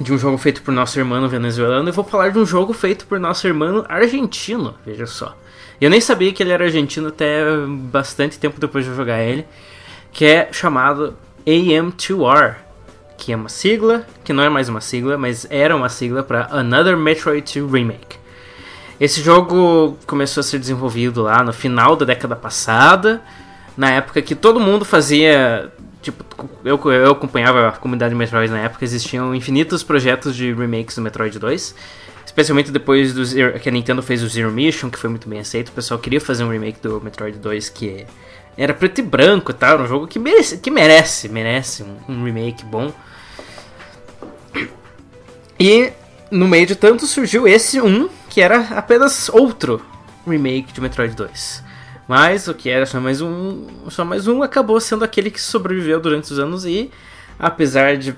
de 0.03 0.13
um 0.13 0.19
jogo 0.19 0.37
feito 0.37 0.63
por 0.63 0.73
nosso 0.73 0.99
irmão 0.99 1.27
venezuelano, 1.29 1.89
eu 1.89 1.93
vou 1.93 2.05
falar 2.05 2.31
de 2.31 2.39
um 2.39 2.45
jogo 2.45 2.73
feito 2.73 3.07
por 3.07 3.19
nosso 3.19 3.47
irmão 3.47 3.85
argentino, 3.89 4.75
veja 4.85 5.07
só. 5.07 5.37
Eu 5.81 5.89
nem 5.89 6.01
sabia 6.01 6.33
que 6.33 6.43
ele 6.43 6.53
era 6.53 6.65
argentino 6.65 7.09
até 7.09 7.43
bastante 7.67 8.39
tempo 8.39 8.61
depois 8.61 8.85
de 8.85 8.95
jogar 8.95 9.21
ele, 9.21 9.47
que 10.13 10.25
é 10.25 10.49
chamado 10.53 11.17
AM2R, 11.47 12.57
que 13.17 13.33
é 13.33 13.37
uma 13.37 13.49
sigla, 13.49 14.07
que 14.25 14.33
não 14.33 14.43
é 14.43 14.49
mais 14.49 14.69
uma 14.69 14.81
sigla, 14.81 15.17
mas 15.17 15.47
era 15.51 15.75
uma 15.75 15.89
sigla 15.89 16.23
para 16.23 16.49
Another 16.51 16.97
Metroid 16.97 17.61
2 17.61 17.73
Remake. 17.73 18.17
Esse 19.01 19.21
jogo 19.21 19.99
começou 20.07 20.41
a 20.41 20.45
ser 20.45 20.59
desenvolvido 20.59 21.23
lá 21.23 21.43
no 21.43 21.53
final 21.53 21.97
da 21.97 22.05
década 22.05 22.37
passada, 22.37 23.23
na 23.77 23.91
época 23.91 24.23
que 24.23 24.35
todo 24.35 24.61
mundo 24.61 24.85
fazia 24.85 25.73
tipo, 26.03 26.25
eu, 26.65 26.79
eu 26.93 27.13
acompanhava 27.13 27.69
a 27.69 27.73
comunidade 27.73 28.15
Metroid 28.15 28.51
na 28.51 28.59
época, 28.59 28.85
existiam 28.85 29.35
infinitos 29.35 29.83
projetos 29.83 30.37
de 30.37 30.53
remakes 30.53 30.97
do 30.97 31.03
Metroid 31.03 31.39
2. 31.39 31.75
Especialmente 32.27 32.71
depois 32.71 33.13
do 33.13 33.25
Zero, 33.25 33.59
que 33.59 33.69
a 33.69 33.73
Nintendo 33.73 34.03
fez 34.03 34.23
o 34.23 34.29
Zero 34.29 34.51
Mission, 34.51 34.91
que 34.91 34.99
foi 34.99 35.11
muito 35.11 35.29
bem 35.29 35.41
aceito. 35.41 35.69
O 35.69 35.73
pessoal 35.73 36.01
queria 36.01 36.21
fazer 36.21 36.45
um 36.45 36.51
remake 36.51 36.81
do 36.81 37.01
Metroid 37.01 37.39
2 37.39 37.69
que 37.69 38.07
era 38.57 38.73
preto 38.73 39.01
e 39.01 39.03
branco 39.03 39.53
tal. 39.53 39.75
Era 39.75 39.83
um 39.83 39.87
jogo 39.87 40.07
que 40.07 40.19
merece, 40.19 40.59
que 40.59 40.71
merece, 40.71 41.29
merece 41.29 41.83
um, 41.83 41.97
um 42.09 42.25
remake 42.25 42.65
bom. 42.65 42.93
E 45.59 45.93
no 46.31 46.49
meio 46.49 46.67
de 46.67 46.75
tanto 46.75 47.07
surgiu 47.07 47.47
esse 47.47 47.81
um, 47.81 48.09
que 48.31 48.41
era 48.41 48.69
apenas 48.71 49.29
outro 49.29 49.85
remake 50.27 50.73
de 50.73 50.81
Metroid 50.81 51.15
2. 51.15 51.72
Mas 52.13 52.47
o 52.47 52.53
que 52.53 52.69
era 52.69 52.85
só 52.85 53.01
mais 53.01 53.23
um, 53.23 53.67
só 53.89 54.05
mais 54.05 54.29
um 54.29 54.43
acabou 54.43 54.79
sendo 54.79 55.03
aquele 55.03 55.31
que 55.31 55.41
sobreviveu 55.41 55.99
durante 55.99 56.31
os 56.31 56.39
anos 56.39 56.67
e, 56.67 56.91
apesar 57.39 57.97
de 57.97 58.15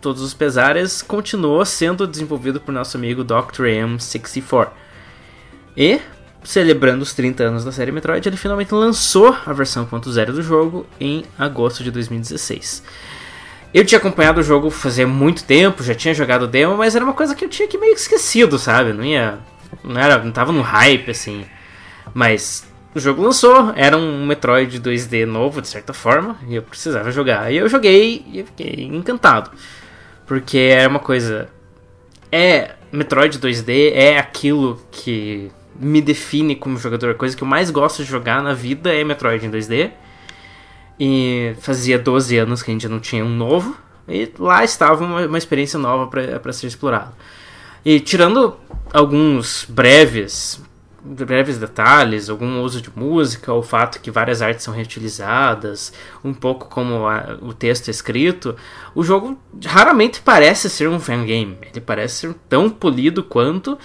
todos 0.00 0.20
os 0.20 0.34
pesares, 0.34 1.00
continuou 1.00 1.64
sendo 1.64 2.08
desenvolvido 2.08 2.60
por 2.60 2.72
nosso 2.72 2.96
amigo 2.96 3.22
Dr. 3.22 3.66
M64. 3.66 4.70
E, 5.76 6.00
celebrando 6.42 7.04
os 7.04 7.14
30 7.14 7.44
anos 7.44 7.64
da 7.64 7.70
série 7.70 7.92
Metroid, 7.92 8.28
ele 8.28 8.36
finalmente 8.36 8.74
lançou 8.74 9.36
a 9.46 9.52
versão 9.52 9.86
.0 9.86 10.32
do 10.32 10.42
jogo 10.42 10.84
em 10.98 11.24
agosto 11.38 11.84
de 11.84 11.92
2016. 11.92 12.82
Eu 13.72 13.86
tinha 13.86 14.00
acompanhado 14.00 14.40
o 14.40 14.42
jogo 14.42 14.70
fazia 14.70 15.06
muito 15.06 15.44
tempo, 15.44 15.84
já 15.84 15.94
tinha 15.94 16.12
jogado 16.12 16.46
o 16.46 16.48
demo, 16.48 16.76
mas 16.76 16.96
era 16.96 17.04
uma 17.04 17.14
coisa 17.14 17.32
que 17.32 17.44
eu 17.44 17.48
tinha 17.48 17.68
que 17.68 17.78
meio 17.78 17.94
que 17.94 18.00
esquecido, 18.00 18.58
sabe? 18.58 18.92
Não 18.92 19.04
ia. 19.04 19.38
Não, 19.84 20.00
era, 20.00 20.18
não 20.18 20.32
tava 20.32 20.50
no 20.50 20.62
hype, 20.62 21.12
assim. 21.12 21.46
Mas 22.12 22.66
o 22.96 22.98
jogo 22.98 23.22
lançou, 23.22 23.74
era 23.76 23.94
um 23.94 24.24
Metroid 24.24 24.80
2D 24.80 25.26
novo, 25.26 25.60
de 25.60 25.68
certa 25.68 25.92
forma, 25.92 26.38
e 26.48 26.54
eu 26.54 26.62
precisava 26.62 27.10
jogar. 27.10 27.52
E 27.52 27.58
eu 27.58 27.68
joguei 27.68 28.24
e 28.32 28.42
fiquei 28.42 28.86
encantado. 28.86 29.50
Porque 30.26 30.56
é 30.56 30.88
uma 30.88 30.98
coisa. 30.98 31.46
É. 32.32 32.74
Metroid 32.90 33.38
2D 33.38 33.92
é 33.92 34.18
aquilo 34.18 34.80
que 34.90 35.52
me 35.78 36.00
define 36.00 36.56
como 36.56 36.78
jogador. 36.78 37.10
A 37.10 37.14
coisa 37.14 37.36
que 37.36 37.42
eu 37.42 37.46
mais 37.46 37.70
gosto 37.70 38.02
de 38.02 38.08
jogar 38.08 38.42
na 38.42 38.54
vida 38.54 38.94
é 38.94 39.04
Metroid 39.04 39.44
em 39.44 39.50
2D. 39.50 39.90
E 40.98 41.54
fazia 41.60 41.98
12 41.98 42.38
anos 42.38 42.62
que 42.62 42.70
a 42.70 42.72
gente 42.72 42.88
não 42.88 42.98
tinha 42.98 43.22
um 43.22 43.36
novo. 43.36 43.76
E 44.08 44.32
lá 44.38 44.64
estava 44.64 45.04
uma, 45.04 45.26
uma 45.26 45.36
experiência 45.36 45.78
nova 45.78 46.06
para 46.06 46.52
ser 46.54 46.68
explorada. 46.68 47.12
E 47.84 48.00
tirando 48.00 48.56
alguns 48.90 49.66
breves 49.68 50.64
breves 51.06 51.58
detalhes, 51.58 52.28
algum 52.28 52.60
uso 52.62 52.80
de 52.80 52.90
música, 52.94 53.52
o 53.52 53.62
fato 53.62 54.00
que 54.00 54.10
várias 54.10 54.42
artes 54.42 54.64
são 54.64 54.74
reutilizadas, 54.74 55.92
um 56.24 56.34
pouco 56.34 56.68
como 56.68 57.06
a, 57.06 57.38
o 57.40 57.52
texto 57.52 57.88
é 57.88 57.90
escrito, 57.90 58.56
o 58.94 59.02
jogo 59.02 59.38
raramente 59.64 60.20
parece 60.20 60.68
ser 60.68 60.88
um 60.88 60.98
fangame. 60.98 61.58
Ele 61.62 61.80
parece 61.80 62.14
ser 62.14 62.34
tão 62.48 62.68
polido 62.68 63.22
quanto 63.22 63.78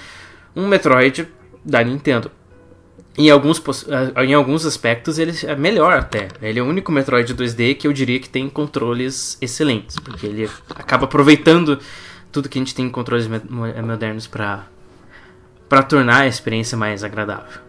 um 0.56 0.68
Metroid 0.68 1.28
da 1.64 1.84
Nintendo. 1.84 2.32
Em 3.18 3.30
alguns, 3.30 3.62
em 4.26 4.34
alguns 4.34 4.66
aspectos 4.66 5.20
ele 5.20 5.34
é 5.44 5.56
melhor 5.56 5.94
até. 5.94 6.30
Ele 6.42 6.60
é 6.60 6.64
o 6.64 6.66
único 6.66 6.92
Metroid 6.92 7.34
2D 7.34 7.76
que 7.76 7.86
eu 7.86 7.94
diria 7.94 8.20
que 8.20 8.30
tem 8.30 8.50
controles 8.50 9.38
excelentes, 9.42 10.00
porque 10.00 10.26
ele 10.26 10.50
acaba 10.70 11.06
aproveitando 11.06 11.78
tudo 12.32 12.48
que 12.48 12.58
a 12.58 12.62
gente 12.62 12.74
tem 12.74 12.86
em 12.86 12.90
controles 12.90 13.28
modernos 13.28 14.28
para 14.28 14.66
para 15.72 15.84
tornar 15.84 16.24
a 16.24 16.28
experiência 16.28 16.78
mais 16.78 17.02
agradável. 17.02 17.62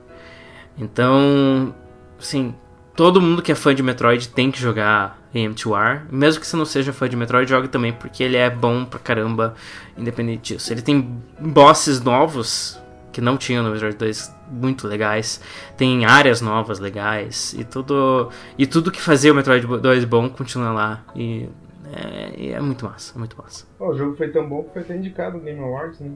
Então, 0.77 1.73
assim, 2.19 2.53
todo 2.97 3.21
mundo 3.21 3.41
que 3.41 3.53
é 3.53 3.55
fã 3.55 3.73
de 3.73 3.81
Metroid 3.81 4.29
tem 4.31 4.51
que 4.51 4.61
jogar 4.61 5.23
AM2R. 5.33 6.07
Mesmo 6.11 6.41
que 6.41 6.47
você 6.49 6.57
não 6.57 6.65
seja 6.65 6.93
fã 6.93 7.09
de 7.09 7.17
Metroid, 7.17 7.49
jogue 7.49 7.69
também, 7.69 7.93
porque 7.93 8.25
ele 8.25 8.37
é 8.37 8.51
bom 8.51 8.85
pra 8.85 8.99
caramba, 8.99 9.55
independente 9.97 10.55
disso. 10.55 10.73
Ele 10.73 10.83
tem 10.83 11.17
bosses 11.39 12.03
novos 12.03 12.77
que 13.13 13.21
não 13.21 13.37
tinham 13.37 13.63
no 13.63 13.71
Metroid 13.71 13.97
2 13.97 14.35
muito 14.51 14.89
legais. 14.89 15.41
Tem 15.77 16.05
áreas 16.05 16.41
novas 16.41 16.81
legais 16.81 17.55
e 17.57 17.63
tudo 17.63 18.31
e 18.59 18.67
tudo 18.67 18.91
que 18.91 19.01
fazia 19.01 19.31
o 19.31 19.37
Metroid 19.37 19.65
2 19.65 20.05
bom 20.07 20.29
continua 20.29 20.73
lá 20.73 21.05
e 21.15 21.49
é, 21.93 22.51
é 22.51 22.61
muito 22.61 22.85
massa, 22.85 23.17
muito 23.17 23.41
massa. 23.41 23.65
Oh, 23.79 23.91
o 23.91 23.97
jogo 23.97 24.17
foi 24.17 24.27
tão 24.27 24.49
bom 24.49 24.65
que 24.65 24.73
foi 24.73 24.83
até 24.83 24.97
indicado 24.97 25.39
no 25.39 25.45
Game 25.45 25.61
Awards, 25.61 26.01
né? 26.01 26.15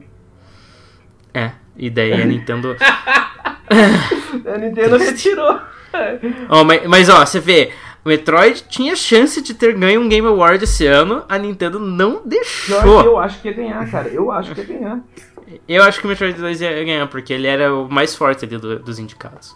É, 1.33 1.51
e 1.75 1.89
daí 1.89 2.13
a 2.13 2.25
Nintendo. 2.25 2.75
a 4.45 4.57
Nintendo 4.57 4.97
retirou. 4.99 5.59
oh, 6.49 6.63
mas, 6.63 6.87
mas 6.87 7.09
ó, 7.09 7.25
você 7.25 7.39
vê, 7.39 7.71
o 8.03 8.09
Metroid 8.09 8.63
tinha 8.69 8.95
chance 8.95 9.41
de 9.41 9.53
ter 9.53 9.73
ganho 9.73 10.01
um 10.01 10.09
Game 10.09 10.27
Award 10.27 10.63
esse 10.63 10.85
ano, 10.85 11.23
a 11.27 11.37
Nintendo 11.37 11.79
não 11.79 12.21
deixou. 12.25 13.03
Eu 13.03 13.17
acho 13.17 13.41
que 13.41 13.49
ia 13.49 13.53
ganhar, 13.53 13.89
cara. 13.89 14.07
Eu 14.07 14.31
acho 14.31 14.53
que 14.53 14.61
ia 14.61 14.67
ganhar. 14.67 14.99
Eu 15.67 15.83
acho 15.83 15.99
que 15.99 16.05
o 16.05 16.09
Metroid 16.09 16.37
2 16.39 16.61
ia 16.61 16.83
ganhar, 16.83 17.07
porque 17.07 17.33
ele 17.33 17.47
era 17.47 17.73
o 17.73 17.89
mais 17.89 18.15
forte 18.15 18.45
ali 18.45 18.57
do, 18.57 18.79
dos 18.79 18.99
indicados. 18.99 19.55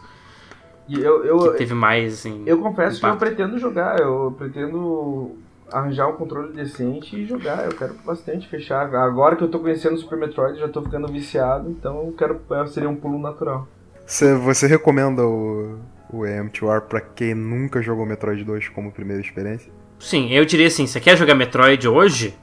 E 0.88 1.00
eu, 1.00 1.24
eu, 1.24 1.52
que 1.52 1.58
teve 1.58 1.74
mais, 1.74 2.14
assim. 2.14 2.44
Eu 2.46 2.58
confesso 2.60 2.98
impacto. 2.98 3.18
que 3.18 3.24
eu 3.24 3.30
pretendo 3.30 3.58
jogar, 3.58 4.00
eu 4.00 4.36
pretendo 4.38 5.38
arranjar 5.72 6.08
um 6.08 6.18
controle 6.18 6.54
decente 6.54 7.16
e 7.16 7.26
jogar. 7.26 7.66
Eu 7.66 7.76
quero 7.76 7.94
bastante 8.06 8.48
fechar. 8.48 8.94
Agora 8.94 9.36
que 9.36 9.44
eu 9.44 9.50
tô 9.50 9.60
conhecendo 9.60 9.96
o 9.96 9.98
Super 9.98 10.18
Metroid, 10.18 10.60
já 10.60 10.68
tô 10.68 10.82
ficando 10.82 11.08
viciado, 11.08 11.70
então 11.70 12.06
eu 12.06 12.14
quero 12.14 12.42
seria 12.68 12.90
um 12.90 12.96
pulo 12.96 13.20
natural. 13.20 13.68
Você, 14.06 14.36
você 14.36 14.68
recomenda 14.68 15.26
o, 15.26 15.80
o 16.12 16.20
AM2R 16.20 16.82
pra 16.82 17.00
quem 17.00 17.34
nunca 17.34 17.82
jogou 17.82 18.06
Metroid 18.06 18.44
2 18.44 18.70
como 18.70 18.92
primeira 18.92 19.22
experiência? 19.22 19.72
Sim, 20.00 20.32
eu 20.32 20.44
diria 20.44 20.68
assim, 20.68 20.88
você 20.88 21.00
quer 21.00 21.16
jogar 21.16 21.36
Metroid 21.36 21.88
hoje? 21.88 22.36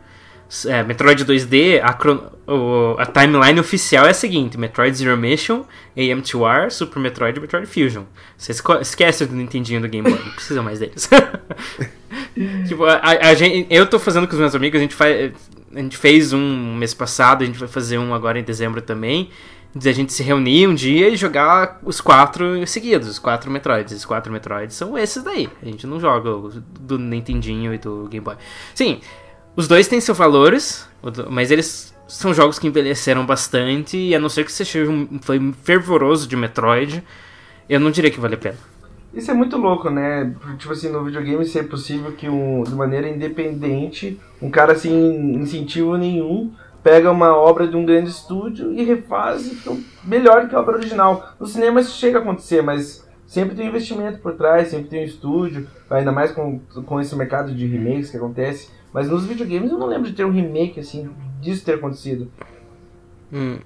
É, 0.66 0.82
Metroid 0.82 1.26
2D, 1.26 1.78
a, 1.82 2.50
o, 2.50 2.96
a, 2.98 3.04
timeline 3.04 3.60
oficial 3.60 4.06
é 4.06 4.10
a 4.10 4.14
seguinte: 4.14 4.56
Metroid 4.56 4.96
Zero 4.96 5.14
Mission, 5.14 5.64
AM2R, 5.94 6.70
Super 6.70 6.98
Metroid 7.00 7.36
e 7.36 7.40
Metroid 7.40 7.66
Fusion. 7.66 8.04
Você 8.36 8.52
esquece 8.80 9.26
do 9.26 9.34
Nintendinho 9.34 9.82
do 9.82 9.88
Game 9.88 10.08
Boy, 10.08 10.18
não 10.18 10.32
precisa 10.32 10.62
mais 10.62 10.78
deles. 10.78 11.06
tipo, 12.66 12.82
a, 12.86 12.98
a, 13.02 13.34
gente, 13.34 13.66
eu 13.68 13.86
tô 13.86 13.98
fazendo 13.98 14.26
com 14.26 14.32
os 14.32 14.40
meus 14.40 14.54
amigos, 14.54 14.78
a 14.78 14.82
gente, 14.82 14.94
faz, 14.94 15.32
a 15.74 15.78
gente 15.80 15.98
fez 15.98 16.32
um 16.32 16.74
mês 16.76 16.94
passado, 16.94 17.42
a 17.42 17.46
gente 17.46 17.58
vai 17.58 17.68
fazer 17.68 17.98
um 17.98 18.14
agora 18.14 18.38
em 18.38 18.42
dezembro 18.42 18.80
também. 18.80 19.30
De 19.74 19.86
a 19.86 19.92
gente 19.92 20.14
se 20.14 20.22
reunir 20.22 20.66
um 20.66 20.74
dia 20.74 21.10
e 21.10 21.16
jogar 21.16 21.78
os 21.84 22.00
quatro 22.00 22.66
seguidos, 22.66 23.06
os 23.06 23.18
quatro 23.18 23.50
Metroids. 23.50 23.94
Os 23.94 24.06
quatro 24.06 24.32
Metroids 24.32 24.74
são 24.74 24.96
esses 24.96 25.22
daí. 25.22 25.46
A 25.62 25.66
gente 25.66 25.86
não 25.86 26.00
joga 26.00 26.30
do 26.80 26.98
Nintendinho 26.98 27.74
e 27.74 27.78
do 27.78 28.08
Game 28.08 28.24
Boy. 28.24 28.36
Sim, 28.74 29.02
Os 29.58 29.66
dois 29.66 29.88
têm 29.88 30.00
seus 30.00 30.16
valores, 30.16 30.88
mas 31.28 31.50
eles 31.50 31.92
são 32.06 32.32
jogos 32.32 32.60
que 32.60 32.68
envelheceram 32.68 33.26
bastante, 33.26 33.98
e 33.98 34.14
a 34.14 34.20
não 34.20 34.28
ser 34.28 34.44
que 34.44 34.52
você 34.52 34.64
seja 34.64 34.88
um 34.88 35.18
foi 35.20 35.52
fervoroso 35.64 36.28
de 36.28 36.36
Metroid, 36.36 37.02
eu 37.68 37.80
não 37.80 37.90
diria 37.90 38.08
que 38.08 38.20
vale 38.20 38.36
a 38.36 38.38
pena. 38.38 38.56
Isso 39.12 39.28
é 39.32 39.34
muito 39.34 39.56
louco, 39.56 39.90
né? 39.90 40.32
Tipo 40.58 40.72
assim, 40.72 40.90
no 40.90 41.02
videogame 41.02 41.44
ser 41.44 41.64
possível 41.64 42.12
que 42.12 42.28
um, 42.28 42.62
de 42.62 42.72
maneira 42.72 43.08
independente, 43.08 44.20
um 44.40 44.48
cara 44.48 44.76
sem 44.76 44.94
incentivo 45.34 45.96
nenhum, 45.96 46.52
pega 46.80 47.10
uma 47.10 47.36
obra 47.36 47.66
de 47.66 47.74
um 47.74 47.84
grande 47.84 48.10
estúdio 48.10 48.72
e 48.72 48.84
refaz 48.84 49.44
e 49.44 49.56
fica 49.56 49.76
melhor 50.04 50.48
que 50.48 50.54
a 50.54 50.60
obra 50.60 50.76
original. 50.76 51.30
No 51.40 51.48
cinema 51.48 51.80
isso 51.80 51.98
chega 51.98 52.20
a 52.20 52.22
acontecer, 52.22 52.62
mas 52.62 53.04
sempre 53.26 53.56
tem 53.56 53.66
investimento 53.66 54.18
por 54.18 54.34
trás, 54.34 54.68
sempre 54.68 54.88
tem 54.88 55.02
um 55.02 55.04
estúdio, 55.04 55.66
ainda 55.90 56.12
mais 56.12 56.30
com, 56.30 56.60
com 56.86 57.00
esse 57.00 57.16
mercado 57.16 57.52
de 57.52 57.66
remakes 57.66 58.12
que 58.12 58.16
acontece. 58.16 58.77
Mas 58.92 59.08
nos 59.08 59.24
videogames 59.24 59.70
eu 59.70 59.78
não 59.78 59.86
lembro 59.86 60.08
de 60.08 60.16
ter 60.16 60.24
um 60.24 60.30
remake 60.30 60.80
assim, 60.80 61.10
disso 61.40 61.64
ter 61.64 61.74
acontecido. 61.74 62.30
Hum. 63.32 63.58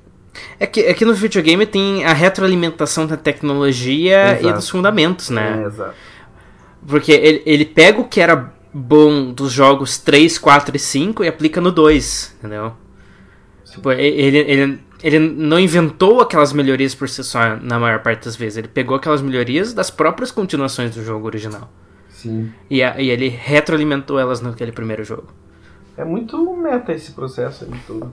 É 0.58 0.66
que, 0.66 0.80
é 0.80 0.94
que 0.94 1.04
no 1.04 1.14
videogame 1.14 1.66
tem 1.66 2.04
a 2.04 2.12
retroalimentação 2.12 3.06
da 3.06 3.16
tecnologia 3.16 4.32
exato. 4.32 4.48
e 4.48 4.52
dos 4.52 4.68
fundamentos, 4.68 5.30
né? 5.30 5.62
É, 5.62 5.66
exato. 5.66 5.94
Porque 6.86 7.12
ele, 7.12 7.42
ele 7.44 7.64
pega 7.64 8.00
o 8.00 8.08
que 8.08 8.20
era 8.20 8.52
bom 8.72 9.32
dos 9.32 9.52
jogos 9.52 9.98
3, 9.98 10.38
4 10.38 10.76
e 10.76 10.78
5 10.78 11.24
e 11.24 11.28
aplica 11.28 11.60
no 11.60 11.70
2, 11.70 12.36
entendeu? 12.38 12.72
Tipo, 13.64 13.92
ele, 13.92 14.38
ele, 14.38 14.80
ele 15.02 15.18
não 15.18 15.58
inventou 15.58 16.20
aquelas 16.20 16.52
melhorias 16.52 16.94
por 16.94 17.08
si 17.08 17.22
só 17.22 17.56
na 17.56 17.78
maior 17.78 18.00
parte 18.00 18.24
das 18.24 18.36
vezes. 18.36 18.58
Ele 18.58 18.68
pegou 18.68 18.96
aquelas 18.96 19.22
melhorias 19.22 19.72
das 19.72 19.90
próprias 19.90 20.30
continuações 20.30 20.94
do 20.94 21.04
jogo 21.04 21.26
original. 21.26 21.70
Sim. 22.22 22.52
E, 22.70 22.82
a, 22.82 23.00
e 23.00 23.10
ele 23.10 23.28
retroalimentou 23.28 24.18
elas 24.18 24.40
naquele 24.40 24.72
primeiro 24.72 25.04
jogo. 25.04 25.28
É 25.96 26.04
muito 26.04 26.56
meta 26.56 26.92
esse 26.92 27.12
processo 27.12 27.64
aí 27.64 27.80
todo. 27.86 28.12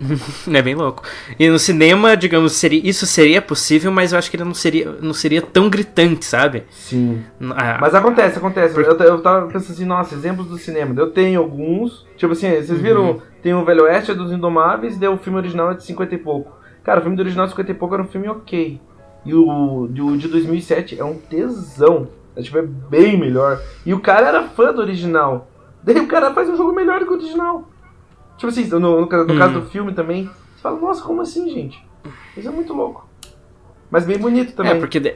é 0.52 0.62
bem 0.62 0.74
louco. 0.74 1.02
E 1.38 1.48
no 1.48 1.58
cinema, 1.58 2.16
digamos, 2.16 2.52
seria, 2.52 2.80
isso 2.84 3.06
seria 3.06 3.40
possível, 3.40 3.90
mas 3.90 4.12
eu 4.12 4.18
acho 4.18 4.30
que 4.30 4.36
ele 4.36 4.44
não 4.44 4.54
seria, 4.54 4.92
não 5.00 5.14
seria 5.14 5.40
tão 5.40 5.70
gritante, 5.70 6.24
sabe? 6.24 6.64
Sim. 6.70 7.22
Ah, 7.50 7.78
mas 7.80 7.94
acontece, 7.94 8.38
acontece. 8.38 8.74
Por... 8.74 8.82
Eu, 8.82 8.96
eu 8.98 9.22
tava 9.22 9.46
pensando 9.46 9.72
assim, 9.72 9.84
nossa, 9.84 10.14
exemplos 10.14 10.48
do 10.48 10.58
cinema. 10.58 10.94
Eu 10.98 11.10
tenho 11.10 11.40
alguns. 11.40 12.06
Tipo 12.16 12.32
assim, 12.32 12.50
vocês 12.50 12.80
viram? 12.80 13.12
Uhum. 13.12 13.20
Tem 13.42 13.54
o 13.54 13.64
Velho 13.64 13.84
Oeste, 13.84 14.10
é 14.10 14.14
dos 14.14 14.32
Indomáveis, 14.32 15.00
e 15.00 15.06
o 15.06 15.16
filme 15.16 15.38
original 15.38 15.70
é 15.70 15.74
de 15.74 15.84
50 15.84 16.14
e 16.14 16.18
pouco. 16.18 16.52
Cara, 16.82 16.98
o 16.98 17.02
filme 17.02 17.16
do 17.16 17.20
original 17.20 17.46
de 17.46 17.52
50 17.52 17.70
e 17.70 17.74
pouco 17.74 17.94
era 17.94 18.02
um 18.02 18.08
filme 18.08 18.28
ok. 18.28 18.80
E 19.24 19.34
o, 19.34 19.82
o 19.82 19.88
de 19.88 20.28
2007 20.28 21.00
é 21.00 21.04
um 21.04 21.16
tesão. 21.16 22.08
É, 22.36 22.42
tipo, 22.42 22.58
é 22.58 22.62
bem 22.62 23.18
melhor. 23.18 23.60
E 23.84 23.94
o 23.94 24.00
cara 24.00 24.28
era 24.28 24.48
fã 24.48 24.72
do 24.72 24.80
original. 24.80 25.50
Daí 25.82 25.98
o 25.98 26.06
cara 26.06 26.34
faz 26.34 26.48
um 26.48 26.56
jogo 26.56 26.72
melhor 26.72 27.00
que 27.00 27.10
o 27.10 27.14
original. 27.14 27.68
Tipo 28.36 28.48
assim, 28.48 28.66
no, 28.66 28.78
no, 28.78 29.00
no 29.00 29.06
caso 29.06 29.54
do 29.54 29.60
uhum. 29.60 29.66
filme 29.66 29.92
também, 29.94 30.24
você 30.24 30.62
fala, 30.62 30.78
nossa, 30.78 31.02
como 31.02 31.22
assim, 31.22 31.48
gente? 31.48 31.82
Isso 32.36 32.48
é 32.48 32.50
muito 32.50 32.74
louco. 32.74 33.08
Mas 33.90 34.04
bem 34.04 34.18
bonito 34.18 34.52
também. 34.52 34.72
É, 34.72 34.78
porque. 34.78 35.00
De... 35.00 35.14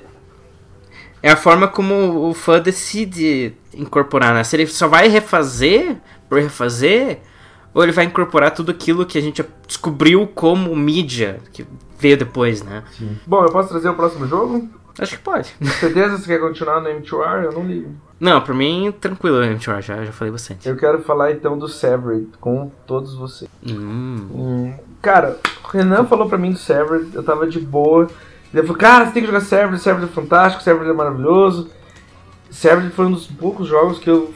É 1.22 1.30
a 1.30 1.36
forma 1.36 1.68
como 1.68 2.30
o 2.30 2.32
fã 2.32 2.58
decide 2.58 3.54
incorporar, 3.74 4.32
né? 4.32 4.42
Se 4.42 4.56
ele 4.56 4.66
só 4.66 4.88
vai 4.88 5.08
refazer 5.08 5.98
por 6.30 6.40
refazer, 6.40 7.20
ou 7.74 7.82
ele 7.82 7.92
vai 7.92 8.06
incorporar 8.06 8.52
tudo 8.52 8.70
aquilo 8.70 9.04
que 9.04 9.18
a 9.18 9.20
gente 9.20 9.44
descobriu 9.66 10.26
como 10.26 10.74
mídia, 10.74 11.40
que 11.52 11.66
veio 11.98 12.16
depois, 12.16 12.62
né? 12.62 12.84
Sim. 12.96 13.18
Bom, 13.26 13.44
eu 13.44 13.52
posso 13.52 13.68
trazer 13.68 13.90
o 13.90 13.94
próximo 13.94 14.26
jogo? 14.26 14.66
Acho 14.98 15.16
que 15.16 15.22
pode. 15.22 15.54
Certeza 15.78 16.16
que 16.16 16.22
você 16.22 16.26
quer 16.26 16.40
continuar 16.40 16.80
no 16.80 16.88
M2R? 16.88 17.44
Eu 17.44 17.52
não 17.52 17.66
ligo. 17.66 17.94
Não, 18.18 18.40
por 18.40 18.54
mim, 18.54 18.92
tranquilo 19.00 19.38
o 19.38 19.42
M2R, 19.42 19.80
já, 19.80 20.04
já 20.04 20.12
falei 20.12 20.30
bastante. 20.30 20.68
Eu 20.68 20.76
quero 20.76 21.00
falar 21.02 21.32
então 21.32 21.58
do 21.58 21.68
Severed 21.68 22.28
com 22.38 22.70
todos 22.86 23.14
vocês. 23.14 23.50
Hum. 23.66 24.28
Hum. 24.34 24.74
Cara, 25.00 25.38
o 25.64 25.68
Renan 25.68 26.04
falou 26.04 26.28
pra 26.28 26.36
mim 26.36 26.52
do 26.52 26.58
Severed, 26.58 27.14
eu 27.14 27.22
tava 27.22 27.46
de 27.46 27.58
boa. 27.58 28.08
Ele 28.52 28.62
falou, 28.62 28.76
cara, 28.76 29.06
você 29.06 29.12
tem 29.12 29.22
que 29.22 29.28
jogar 29.28 29.40
Severed, 29.40 29.82
Severed 29.82 30.10
é 30.10 30.14
fantástico, 30.14 30.62
Severed 30.62 30.90
é 30.90 30.94
maravilhoso. 30.94 31.70
Severed 32.50 32.90
foi 32.90 33.06
um 33.06 33.12
dos 33.12 33.26
poucos 33.26 33.68
jogos 33.68 33.98
que 33.98 34.10
eu 34.10 34.34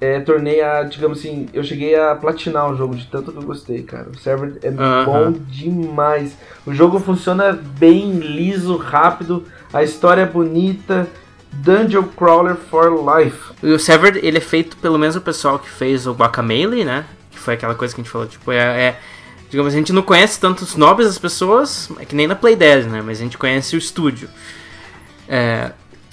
é, 0.00 0.20
tornei 0.20 0.62
a, 0.62 0.82
digamos 0.82 1.18
assim, 1.18 1.48
eu 1.52 1.64
cheguei 1.64 1.98
a 1.98 2.14
platinar 2.14 2.70
o 2.70 2.76
jogo 2.76 2.94
de 2.94 3.06
tanto 3.06 3.32
que 3.32 3.38
eu 3.38 3.42
gostei, 3.42 3.82
cara. 3.82 4.08
O 4.08 4.18
Severed 4.18 4.58
é 4.62 4.70
uh 4.70 4.74
-huh. 4.74 5.04
bom 5.04 5.32
demais. 5.32 6.36
O 6.66 6.72
jogo 6.72 6.98
funciona 7.00 7.52
bem, 7.52 8.12
liso, 8.12 8.76
rápido, 8.76 9.44
a 9.72 9.82
história 9.82 10.22
é 10.22 10.26
bonita, 10.26 11.08
Dungeon 11.52 12.04
Crawler 12.04 12.56
for 12.56 12.92
Life. 12.92 13.52
E 13.62 13.70
o 13.70 13.78
Severed, 13.78 14.20
ele 14.22 14.38
é 14.38 14.40
feito 14.40 14.76
pelo 14.76 14.98
mesmo 14.98 15.20
pessoal 15.20 15.58
que 15.58 15.68
fez 15.68 16.06
o 16.06 16.12
Guacamelee, 16.12 16.84
né? 16.84 17.04
Que 17.30 17.38
foi 17.38 17.54
aquela 17.54 17.74
coisa 17.74 17.94
que 17.94 18.00
a 18.00 18.04
gente 18.04 18.10
falou, 18.10 18.26
tipo, 18.26 18.52
é, 18.52 18.58
é 18.58 19.00
digamos, 19.50 19.72
a 19.72 19.76
gente 19.76 19.92
não 19.92 20.02
conhece 20.02 20.38
tanto 20.40 20.62
os 20.62 20.76
nobres 20.76 21.08
das 21.08 21.18
pessoas, 21.18 21.90
é 21.98 22.04
que 22.04 22.14
nem 22.14 22.26
na 22.26 22.34
Play 22.34 22.56
10, 22.56 22.86
né? 22.86 23.02
Mas 23.04 23.20
a 23.20 23.22
gente 23.22 23.38
conhece 23.38 23.76
o 23.76 23.78
estúdio. 23.78 24.28
É, 25.28 25.72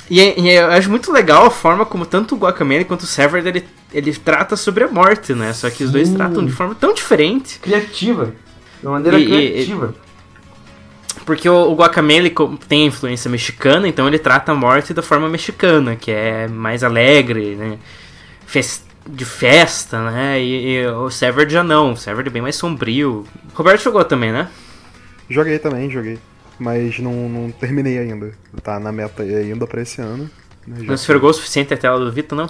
e, 0.10 0.20
e, 0.20 0.52
eu 0.52 0.68
acho 0.68 0.89
muito 0.89 1.12
legal 1.12 1.46
a 1.46 1.52
forma 1.52 1.86
como 1.86 2.06
tanto 2.06 2.36
o 2.36 2.38
Guacamelee 2.38 2.86
quanto 2.86 3.02
o 3.02 3.08
Severed, 3.08 3.48
ele, 3.48 3.66
ele 3.94 4.13
trata 4.13 4.56
sobre 4.56 4.84
a 4.84 4.88
morte, 4.88 5.34
né? 5.34 5.54
Só 5.54 5.70
que 5.70 5.78
Sim. 5.78 5.86
os 5.86 5.92
dois 5.92 6.10
tratam 6.10 6.46
de 6.46 6.52
forma 6.52 6.76
tão 6.76 6.94
diferente. 6.94 7.60
Criativa. 7.60 8.34
De 8.80 8.88
uma 8.88 8.94
maneira 8.94 9.20
e, 9.20 9.26
criativa. 9.26 9.94
E, 9.98 10.03
porque 11.26 11.48
o, 11.50 11.72
o 11.72 11.76
Guacamele 11.76 12.34
tem 12.68 12.88
influência 12.88 13.30
mexicana, 13.30 13.88
então 13.88 14.08
ele 14.08 14.20
trata 14.20 14.52
a 14.52 14.56
morte 14.56 14.94
da 14.94 15.02
forma 15.02 15.30
mexicana, 15.30 15.96
que 15.96 16.12
é 16.12 16.48
mais 16.48 16.84
alegre, 16.84 17.56
né? 17.56 17.78
Fest, 18.46 18.84
de 19.08 19.26
festa, 19.26 20.12
né? 20.12 20.42
E, 20.42 20.76
e, 20.76 20.88
o 20.88 21.10
Severed 21.10 21.52
já 21.52 21.64
não, 21.64 21.94
o 21.94 21.98
Severed 21.98 22.30
é 22.30 22.32
bem 22.32 22.42
mais 22.42 22.56
sombrio. 22.56 23.26
O 23.54 23.58
Roberto 23.58 23.84
jogou 23.84 24.04
também, 24.04 24.32
né? 24.32 24.50
Joguei 25.30 25.60
também, 25.60 25.90
joguei. 25.90 26.20
Mas 26.60 27.00
não, 27.00 27.28
não 27.30 27.52
terminei 27.52 27.98
ainda. 27.98 28.32
Tá 28.62 28.80
na 28.80 28.92
meta 28.92 29.24
ainda 29.24 29.66
pra 29.66 29.82
esse 29.82 30.02
ano. 30.02 30.30
Né? 30.68 30.78
Não 30.84 30.94
esfregou 30.94 31.30
o 31.30 31.34
suficiente 31.34 31.74
a 31.74 31.78
tela 31.78 32.00
do 32.00 32.12
Vita, 32.12 32.36
não? 32.36 32.50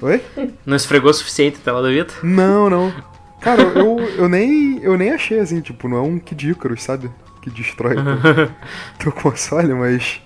Oi? 0.00 0.20
Não 0.64 0.76
esfregou 0.76 1.10
o 1.10 1.14
suficiente 1.14 1.58
a 1.60 1.64
tela 1.64 1.82
do 1.82 1.88
Vita? 1.88 2.14
Não, 2.22 2.68
não. 2.70 2.92
Cara, 3.40 3.62
eu, 3.62 4.00
eu, 4.16 4.28
nem, 4.28 4.80
eu 4.82 4.96
nem 4.96 5.12
achei 5.12 5.38
assim, 5.38 5.60
tipo, 5.60 5.88
não 5.88 5.98
é 5.98 6.00
um 6.00 6.18
Kid 6.18 6.50
Icarus, 6.50 6.82
sabe? 6.82 7.10
Que 7.46 7.50
destrói 7.50 7.94
teu, 8.02 8.50
teu 8.98 9.12
console, 9.12 9.72
mas. 9.72 10.20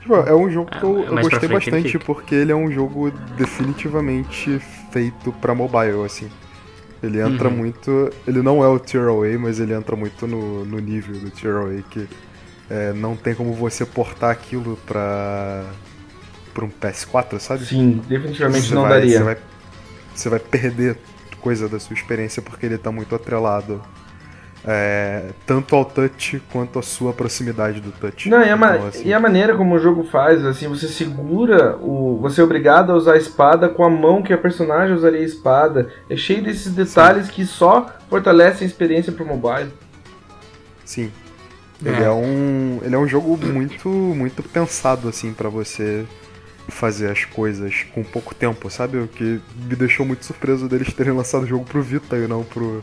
Tipo, 0.00 0.14
é 0.14 0.34
um 0.34 0.48
jogo 0.48 0.70
que 0.70 0.82
eu, 0.84 1.04
ah, 1.08 1.20
eu 1.20 1.28
gostei 1.28 1.48
bastante 1.48 1.98
porque 1.98 2.34
ele 2.34 2.52
é 2.52 2.54
um 2.54 2.70
jogo 2.70 3.10
definitivamente 3.36 4.60
feito 4.92 5.32
para 5.32 5.52
mobile, 5.52 6.04
assim. 6.04 6.30
Ele 7.02 7.20
entra 7.20 7.48
uhum. 7.48 7.56
muito. 7.56 8.10
Ele 8.26 8.40
não 8.40 8.62
é 8.62 8.68
o 8.68 8.78
Tier 8.78 9.08
Away, 9.08 9.36
mas 9.36 9.58
ele 9.58 9.74
entra 9.74 9.96
muito 9.96 10.26
no, 10.26 10.64
no 10.64 10.78
nível 10.78 11.18
do 11.18 11.30
Tier 11.30 11.56
Away, 11.56 11.84
que 11.90 12.08
é, 12.70 12.92
não 12.92 13.16
tem 13.16 13.34
como 13.34 13.52
você 13.52 13.84
portar 13.84 14.30
aquilo 14.30 14.78
pra. 14.86 15.64
pra 16.54 16.64
um 16.64 16.70
PS4, 16.70 17.40
sabe? 17.40 17.66
Sim, 17.66 18.00
definitivamente 18.08 18.68
você 18.68 18.74
não 18.74 18.82
vai, 18.82 18.90
daria. 18.92 19.18
Você 19.18 19.24
vai, 19.24 19.36
você 20.14 20.28
vai 20.28 20.38
perder 20.38 20.96
coisa 21.40 21.68
da 21.68 21.78
sua 21.78 21.94
experiência 21.94 22.40
porque 22.40 22.66
ele 22.66 22.78
tá 22.78 22.90
muito 22.90 23.14
atrelado 23.14 23.82
é, 24.66 25.30
tanto 25.46 25.76
ao 25.76 25.84
touch 25.84 26.42
quanto 26.50 26.78
à 26.78 26.82
sua 26.82 27.12
proximidade 27.12 27.80
do 27.80 27.92
touch. 27.92 28.28
Não, 28.28 28.42
e 28.42 28.50
a, 28.50 28.56
então, 28.56 28.86
assim... 28.88 29.06
e 29.06 29.14
a, 29.14 29.20
maneira 29.20 29.56
como 29.56 29.76
o 29.76 29.78
jogo 29.78 30.02
faz, 30.02 30.44
assim, 30.44 30.66
você 30.66 30.88
segura 30.88 31.76
o. 31.76 32.18
Você 32.22 32.40
é 32.40 32.44
obrigado 32.44 32.90
a 32.90 32.96
usar 32.96 33.12
a 33.12 33.16
espada 33.16 33.68
com 33.68 33.84
a 33.84 33.90
mão 33.90 34.22
que 34.22 34.32
a 34.32 34.38
personagem 34.38 34.96
usaria 34.96 35.20
a 35.20 35.24
espada. 35.24 35.92
É 36.10 36.16
cheio 36.16 36.42
desses 36.42 36.74
detalhes 36.74 37.26
Sim. 37.26 37.32
que 37.32 37.46
só 37.46 37.86
fortalecem 38.10 38.66
a 38.66 38.68
experiência 38.68 39.12
pro 39.12 39.24
mobile. 39.24 39.70
Sim. 40.84 41.12
Ele 41.84 42.02
é. 42.02 42.06
é 42.06 42.10
um. 42.10 42.80
Ele 42.82 42.94
é 42.94 42.98
um 42.98 43.06
jogo 43.06 43.36
muito, 43.36 43.88
muito 43.88 44.42
pensado, 44.42 45.08
assim, 45.08 45.32
para 45.32 45.48
você 45.48 46.04
fazer 46.68 47.08
as 47.10 47.24
coisas 47.24 47.86
com 47.94 48.02
pouco 48.02 48.34
tempo, 48.34 48.68
sabe? 48.68 48.98
O 48.98 49.06
que 49.06 49.40
me 49.68 49.76
deixou 49.76 50.04
muito 50.04 50.24
surpreso 50.24 50.68
deles 50.68 50.92
terem 50.92 51.12
lançado 51.12 51.44
o 51.44 51.46
jogo 51.46 51.64
pro 51.64 51.80
Vita 51.80 52.16
e 52.16 52.26
não 52.26 52.42
pro, 52.42 52.82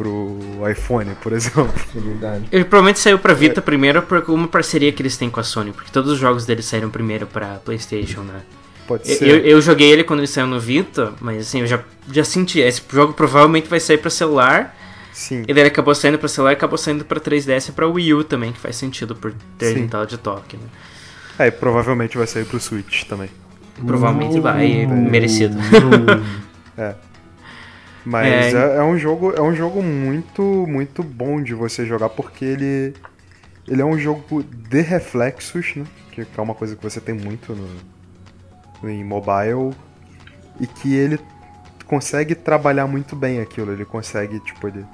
pro 0.00 0.38
iPhone, 0.70 1.14
por 1.22 1.34
exemplo. 1.34 1.68
É 1.94 2.00
verdade. 2.00 2.44
Ele 2.50 2.64
provavelmente 2.64 2.98
saiu 2.98 3.18
pra 3.18 3.34
Vita 3.34 3.60
é. 3.60 3.62
primeiro 3.62 4.00
por 4.00 4.24
uma 4.30 4.48
parceria 4.48 4.90
que 4.90 5.02
eles 5.02 5.16
têm 5.18 5.28
com 5.28 5.38
a 5.38 5.42
Sony, 5.42 5.72
porque 5.72 5.90
todos 5.90 6.10
os 6.12 6.18
jogos 6.18 6.46
deles 6.46 6.64
saíram 6.64 6.88
primeiro 6.88 7.26
pra 7.26 7.56
PlayStation, 7.56 8.22
né? 8.22 8.40
Pode 8.86 9.06
ser. 9.06 9.28
Eu, 9.28 9.36
eu 9.38 9.60
joguei 9.60 9.90
ele 9.90 10.02
quando 10.02 10.20
ele 10.20 10.26
saiu 10.26 10.46
no 10.46 10.58
Vita, 10.58 11.12
mas 11.20 11.42
assim, 11.42 11.60
eu 11.60 11.66
já, 11.66 11.80
já 12.10 12.24
senti. 12.24 12.60
Esse 12.60 12.82
jogo 12.90 13.12
provavelmente 13.12 13.68
vai 13.68 13.78
sair 13.78 13.98
pra 13.98 14.08
celular. 14.08 14.74
Sim. 15.12 15.42
E 15.46 15.52
daí 15.52 15.62
ele 15.64 15.68
acabou 15.68 15.94
saindo 15.94 16.18
pra 16.18 16.28
celular 16.28 16.52
e 16.52 16.54
acabou 16.54 16.78
saindo 16.78 17.04
pra 17.04 17.20
3DS 17.20 17.68
e 17.68 17.72
pra 17.72 17.86
Wii 17.86 18.14
U 18.14 18.24
também, 18.24 18.52
que 18.52 18.58
faz 18.58 18.76
sentido 18.76 19.14
por 19.14 19.34
ter 19.58 19.74
Sim. 19.74 19.88
tela 19.88 20.06
de 20.06 20.16
toque, 20.16 20.56
né? 20.56 20.62
É, 21.38 21.48
e 21.48 21.50
provavelmente 21.50 22.16
vai 22.16 22.26
sair 22.26 22.46
pro 22.46 22.58
Switch 22.58 23.04
também. 23.04 23.28
Provavelmente 23.84 24.38
uh, 24.38 24.42
vai, 24.42 24.86
merecido. 24.86 25.56
é. 26.78 26.94
Mas 28.10 28.52
é... 28.52 28.58
É, 28.58 28.76
é, 28.78 28.82
um 28.82 28.98
jogo, 28.98 29.32
é 29.36 29.40
um 29.40 29.54
jogo 29.54 29.80
muito, 29.80 30.42
muito 30.42 31.00
bom 31.00 31.40
de 31.40 31.54
você 31.54 31.86
jogar 31.86 32.08
porque 32.08 32.44
ele, 32.44 32.92
ele 33.68 33.80
é 33.80 33.84
um 33.84 33.96
jogo 33.96 34.42
de 34.42 34.80
reflexos, 34.80 35.76
né? 35.76 35.84
Que 36.10 36.22
é 36.22 36.40
uma 36.40 36.54
coisa 36.54 36.74
que 36.74 36.82
você 36.82 37.00
tem 37.00 37.14
muito 37.14 37.54
no, 37.54 38.90
em 38.90 39.04
mobile 39.04 39.72
e 40.58 40.66
que 40.66 40.92
ele 40.92 41.20
consegue 41.86 42.34
trabalhar 42.34 42.88
muito 42.88 43.14
bem 43.14 43.40
aquilo. 43.40 43.70
Ele 43.70 43.84
consegue, 43.84 44.40
tipo, 44.40 44.66
ele 44.66 44.84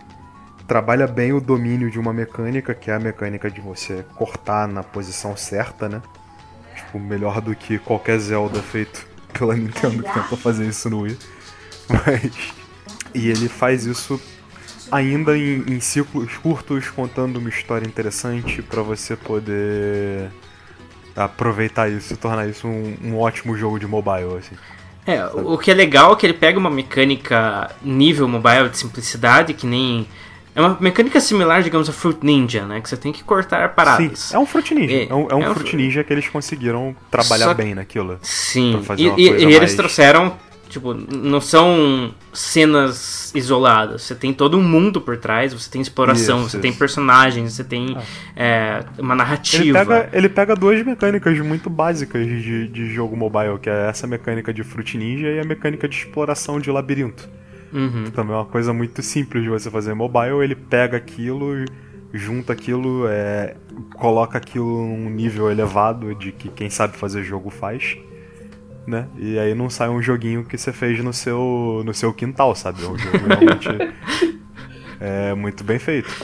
trabalha 0.69 1.07
bem 1.07 1.33
o 1.33 1.41
domínio 1.41 1.91
de 1.91 1.99
uma 1.99 2.13
mecânica, 2.13 2.75
que 2.75 2.91
é 2.91 2.95
a 2.97 3.01
mecânica 3.01 3.51
de 3.51 3.63
você 3.63 4.05
cortar 4.15 4.69
na 4.69 4.83
posição 4.83 5.35
certa, 5.35 5.89
né? 5.89 6.03
Tipo, 6.75 7.01
melhor 7.01 7.41
do 7.41 7.57
que 7.57 7.79
qualquer 7.79 8.19
Zelda 8.19 8.61
feito 8.61 9.07
pela 9.33 9.57
Nintendo 9.57 10.03
que 10.03 10.13
tentou 10.13 10.37
fazer 10.37 10.67
isso 10.67 10.91
no 10.91 11.01
Wii. 11.01 11.19
Mas. 11.89 12.66
E 13.17 13.31
ele 13.31 13.49
faz 13.49 13.87
isso 13.87 14.21
ainda 14.93 15.37
em, 15.37 15.65
em 15.67 15.81
ciclos 15.81 16.37
curtos, 16.37 16.89
contando 16.91 17.39
uma 17.39 17.49
história 17.49 17.87
interessante 17.87 18.63
para 18.63 18.83
você 18.83 19.17
poder 19.17 20.31
aproveitar 21.17 21.91
isso 21.91 22.13
e 22.13 22.17
tornar 22.17 22.47
isso 22.47 22.69
um, 22.69 22.97
um 23.03 23.19
ótimo 23.19 23.57
jogo 23.57 23.79
de 23.79 23.87
mobile, 23.87 24.37
assim. 24.39 24.55
É, 25.07 25.25
o 25.25 25.57
que 25.57 25.71
é 25.71 25.75
legal 25.75 26.13
é 26.13 26.17
que 26.17 26.27
ele 26.27 26.35
pega 26.35 26.59
uma 26.59 26.69
mecânica 26.69 27.71
nível 27.81 28.29
mobile 28.29 28.69
de 28.69 28.77
simplicidade, 28.77 29.55
que 29.55 29.67
nem. 29.67 30.07
É 30.55 30.61
uma 30.61 30.77
mecânica 30.81 31.21
similar, 31.21 31.63
digamos, 31.63 31.89
a 31.89 31.93
Fruit 31.93 32.19
Ninja, 32.25 32.65
né? 32.65 32.81
Que 32.81 32.89
você 32.89 32.97
tem 32.97 33.13
que 33.13 33.23
cortar 33.23 33.75
paradas. 33.75 34.19
Sim, 34.19 34.37
é 34.37 34.39
um 34.39 34.47
Fruit 34.47 34.75
Ninja. 34.75 34.95
É, 34.95 35.09
é 35.09 35.15
um, 35.15 35.29
é 35.31 35.35
um 35.35 35.43
é 35.43 35.55
Fruit 35.55 35.77
Ninja 35.77 36.03
que 36.03 36.13
eles 36.13 36.29
conseguiram 36.29 36.97
trabalhar 37.11 37.55
bem 37.55 37.75
naquilo. 37.75 38.19
Sim, 38.23 38.83
e, 38.97 39.09
e, 39.09 39.45
e 39.45 39.55
eles 39.55 39.75
trouxeram 39.75 40.37
Tipo, 40.69 40.95
não 40.95 41.41
são 41.41 42.13
cenas 42.33 43.33
isoladas. 43.35 44.03
Você 44.03 44.15
tem 44.15 44.33
todo 44.33 44.59
um 44.59 44.63
mundo 44.63 45.01
por 45.01 45.17
trás, 45.17 45.55
você 45.55 45.71
tem 45.71 45.81
exploração, 45.81 46.41
isso, 46.41 46.51
você 46.51 46.57
isso. 46.57 46.63
tem 46.63 46.73
personagens, 46.73 47.53
você 47.53 47.65
tem 47.65 47.97
ah. 47.97 48.03
é, 48.35 48.85
uma 48.99 49.15
narrativa. 49.15 49.65
Ele 49.65 49.73
pega, 49.73 50.09
ele 50.13 50.29
pega 50.29 50.57
duas 50.57 50.85
mecânicas 50.85 51.39
muito 51.41 51.71
básicas 51.71 52.27
de, 52.27 52.69
de 52.69 52.93
jogo 52.93 53.17
mobile, 53.17 53.59
que 53.61 53.71
é 53.71 53.89
essa 53.89 54.07
mecânica 54.07 54.53
de 54.53 54.65
Fruit 54.65 54.99
Ninja 54.99 55.29
e 55.29 55.39
a 55.39 55.45
mecânica 55.45 55.89
de 55.89 55.97
exploração 55.97 56.59
de 56.59 56.71
labirinto. 56.71 57.29
Uhum. 57.73 58.11
Também 58.11 58.35
é 58.35 58.39
uma 58.39 58.45
coisa 58.45 58.73
muito 58.73 59.03
simples 59.03 59.43
de 59.43 59.49
você 59.49 59.71
fazer 59.71 59.95
mobile. 59.95 60.43
Ele 60.43 60.55
pega 60.55 60.97
aquilo, 60.97 61.65
junta 62.13 62.53
aquilo, 62.53 63.07
é, 63.09 63.55
coloca 63.95 64.37
aquilo 64.37 64.83
num 64.83 65.11
nível 65.11 65.51
elevado 65.51 66.15
de 66.15 66.33
que 66.33 66.49
quem 66.49 66.71
sabe 66.71 66.97
fazer 66.97 67.23
jogo 67.23 67.51
faz 67.51 67.97
né? 68.87 69.09
E 69.17 69.39
aí 69.39 69.55
não 69.55 69.69
sai 69.69 69.89
um 69.89 70.01
joguinho 70.01 70.45
que 70.45 70.57
você 70.57 70.73
fez 70.73 71.03
no 71.03 71.13
seu, 71.13 71.83
no 71.85 71.93
seu 71.93 72.13
quintal, 72.13 72.55
sabe? 72.55 72.85
É 72.85 72.87
um 72.87 72.97
jogo 72.97 73.19
realmente 73.27 73.69
é, 75.01 75.35
muito 75.35 75.65
bem 75.65 75.79
feito. 75.79 76.15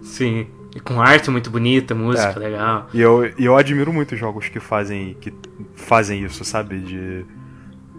Sim. 0.00 0.46
E 0.74 0.80
com 0.80 1.00
arte 1.00 1.30
muito 1.30 1.50
bonita, 1.50 1.94
música 1.94 2.34
é. 2.36 2.38
legal. 2.38 2.88
E 2.94 3.00
eu, 3.00 3.26
e 3.38 3.44
eu 3.44 3.56
admiro 3.56 3.92
muito 3.92 4.16
jogos 4.16 4.48
que 4.48 4.58
fazem, 4.58 5.14
que 5.20 5.32
fazem 5.74 6.24
isso, 6.24 6.44
sabe? 6.44 6.78
De 6.78 7.26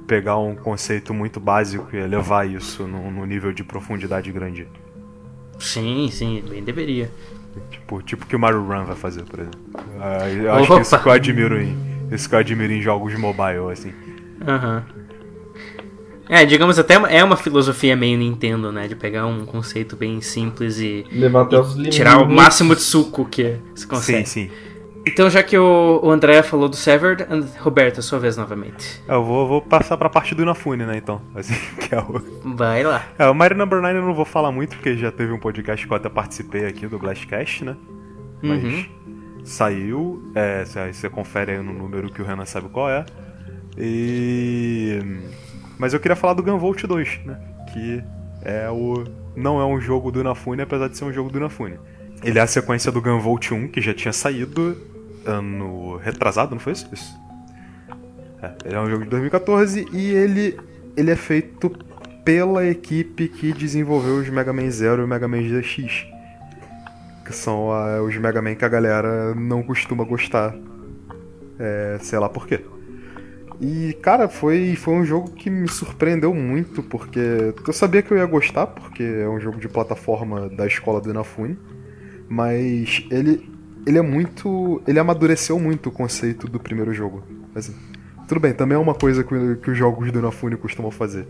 pegar 0.08 0.38
um 0.38 0.56
conceito 0.56 1.14
muito 1.14 1.40
básico 1.40 1.96
e 1.96 2.06
levar 2.06 2.50
isso 2.50 2.88
num, 2.88 3.12
num 3.12 3.26
nível 3.26 3.54
de 3.54 3.64
profundidade 3.64 4.32
grande. 4.32 4.68
Sim, 5.60 6.10
sim, 6.12 6.44
bem 6.50 6.64
deveria. 6.64 7.12
Tipo, 7.70 8.02
tipo 8.02 8.26
que 8.26 8.36
o 8.36 8.40
Mario 8.40 8.64
Run 8.64 8.86
vai 8.86 8.96
fazer, 8.96 9.24
por 9.24 9.40
exemplo. 9.40 9.60
Uh, 9.76 10.44
eu 10.44 10.54
acho 10.54 10.64
Opa. 10.66 10.76
que 10.76 10.82
isso 10.82 11.00
que 11.00 11.08
eu 11.08 11.12
admiro 11.12 11.62
em, 11.62 11.78
isso 12.12 12.28
que 12.28 12.36
eu 12.36 12.40
admiro 12.40 12.74
em 12.74 12.82
jogos 12.82 13.14
mobile, 13.16 13.72
assim. 13.72 13.94
Aham. 14.48 14.86
Uhum. 14.96 15.04
É, 16.30 16.46
digamos 16.46 16.80
até 16.80 16.96
é 16.96 17.24
uma 17.24 17.36
filosofia 17.36 17.96
meio 17.96 18.18
Nintendo, 18.18 18.72
né? 18.72 18.88
De 18.88 18.96
pegar 18.96 19.26
um 19.26 19.46
conceito 19.46 19.96
bem 19.96 20.22
simples 20.22 20.80
e, 20.80 21.06
Levar 21.12 21.42
até 21.42 21.60
os 21.60 21.74
limites. 21.74 21.96
tirar 21.96 22.18
o 22.18 22.30
máximo 22.30 22.76
de 22.76 22.82
suco 22.82 23.26
que 23.26 23.58
você 23.76 23.86
consegue. 23.86 24.26
Sim, 24.26 24.48
sim. 24.48 24.52
Então, 25.06 25.30
já 25.30 25.44
que 25.44 25.58
o, 25.58 26.00
o 26.02 26.10
André 26.10 26.42
falou 26.42 26.70
do 26.70 26.78
Severed, 26.78 27.26
Roberto, 27.60 28.02
sua 28.02 28.20
vez 28.20 28.38
novamente. 28.38 29.04
Eu 29.06 29.24
vou, 29.24 29.48
vou 29.48 29.62
passar 29.62 29.98
pra 29.98 30.10
parte 30.10 30.34
do 30.34 30.42
Inafune, 30.44 30.86
né, 30.86 30.96
então. 30.96 31.22
Assim, 31.36 31.54
que 31.78 31.94
é 31.94 32.00
o... 32.00 32.22
Vai 32.56 32.84
lá. 32.84 33.06
É, 33.20 33.28
o 33.28 33.36
Mario 33.36 33.58
Number 33.58 33.82
9 33.82 33.98
eu 33.98 34.02
não 34.02 34.14
vou 34.14 34.24
falar 34.24 34.52
muito, 34.52 34.78
porque 34.78 34.96
já 34.96 35.12
teve 35.12 35.34
um 35.34 35.40
podcast 35.40 35.86
que 35.86 35.92
eu 35.92 35.98
até 35.98 36.08
participei 36.08 36.66
aqui 36.66 36.88
do 36.88 36.98
Blastcast, 36.98 37.66
né? 37.66 37.76
Mas 38.42 38.64
uhum. 38.64 38.86
saiu, 39.44 40.24
é, 40.36 40.64
você 40.66 41.10
confere 41.10 41.52
aí 41.52 41.58
no 41.62 41.74
número 41.74 42.10
que 42.10 42.22
o 42.22 42.26
Renan 42.26 42.46
sabe 42.46 42.70
qual 42.70 42.90
é. 42.90 43.06
E. 43.78 45.00
Mas 45.78 45.94
eu 45.94 46.00
queria 46.00 46.16
falar 46.16 46.34
do 46.34 46.44
Gunvolt 46.44 46.84
2, 46.84 47.22
né? 47.26 47.40
Que 47.72 48.04
é 48.44 48.70
o. 48.70 49.04
Não 49.36 49.60
é 49.60 49.66
um 49.66 49.82
jogo 49.82 50.12
do 50.12 50.20
Inafune, 50.20 50.62
apesar 50.62 50.88
de 50.88 50.98
ser 50.98 51.06
um 51.06 51.14
jogo 51.14 51.30
do 51.30 51.38
Inafune. 51.40 51.80
Ele 52.24 52.40
é 52.40 52.42
a 52.42 52.48
sequência 52.48 52.92
do 52.92 53.02
Gunvolt 53.02 53.52
1, 53.52 53.68
que 53.70 53.82
já 53.82 53.94
tinha 53.94 54.14
saído 54.14 54.78
ano 55.26 55.98
retrasado, 55.98 56.52
não 56.52 56.60
foi 56.60 56.74
isso? 56.74 56.88
isso. 56.92 57.20
É, 58.42 58.52
ele 58.66 58.76
é 58.76 58.80
um 58.80 58.90
jogo 58.90 59.04
de 59.04 59.10
2014 59.10 59.88
e 59.92 60.12
ele, 60.12 60.60
ele 60.96 61.12
é 61.12 61.16
feito 61.16 61.70
pela 62.24 62.66
equipe 62.66 63.28
que 63.28 63.54
desenvolveu 63.54 64.18
os 64.18 64.30
Mega 64.30 64.54
Man 64.54 64.70
Zero 64.70 65.02
e 65.02 65.06
o 65.06 65.08
Mega 65.08 65.28
Man 65.28 65.42
ZX. 65.42 66.06
Que 67.26 67.34
são 67.34 67.70
os 68.06 68.18
Mega 68.18 68.42
Man 68.42 68.56
que 68.56 68.66
a 68.66 68.70
galera 68.70 69.34
não 69.34 69.64
costuma 69.64 70.04
gostar. 70.04 70.54
É, 71.60 71.98
sei 72.02 72.20
lá 72.20 72.28
por 72.28 72.48
quê. 72.48 72.62
E, 73.64 73.94
cara, 74.02 74.28
foi, 74.28 74.76
foi 74.76 74.94
um 74.94 75.06
jogo 75.06 75.32
que 75.32 75.50
me 75.50 75.70
surpreendeu 75.70 76.34
muito, 76.34 76.84
porque 76.84 77.54
eu 77.66 77.72
sabia 77.72 78.02
que 78.02 78.12
eu 78.12 78.18
ia 78.18 78.26
gostar, 78.26 78.68
porque 78.68 79.02
é 79.02 79.30
um 79.30 79.40
jogo 79.40 79.58
de 79.58 79.70
plataforma 79.70 80.50
da 80.50 80.68
escola 80.68 81.00
do 81.00 81.10
Inafune, 81.10 81.58
mas 82.28 83.08
ele, 83.10 83.50
ele 83.88 83.98
é 83.98 84.02
muito. 84.02 84.84
ele 84.86 85.00
amadureceu 85.00 85.58
muito 85.58 85.88
o 85.88 85.92
conceito 85.94 86.46
do 86.46 86.60
primeiro 86.60 86.94
jogo. 86.94 87.24
Assim, 87.56 87.74
tudo 88.28 88.42
bem, 88.42 88.54
também 88.54 88.76
é 88.76 88.80
uma 88.80 88.96
coisa 88.96 89.24
que, 89.24 89.56
que 89.56 89.72
os 89.72 89.78
jogos 89.78 90.12
do 90.12 90.20
Inafune 90.20 90.58
costumam 90.58 90.92
fazer. 90.92 91.26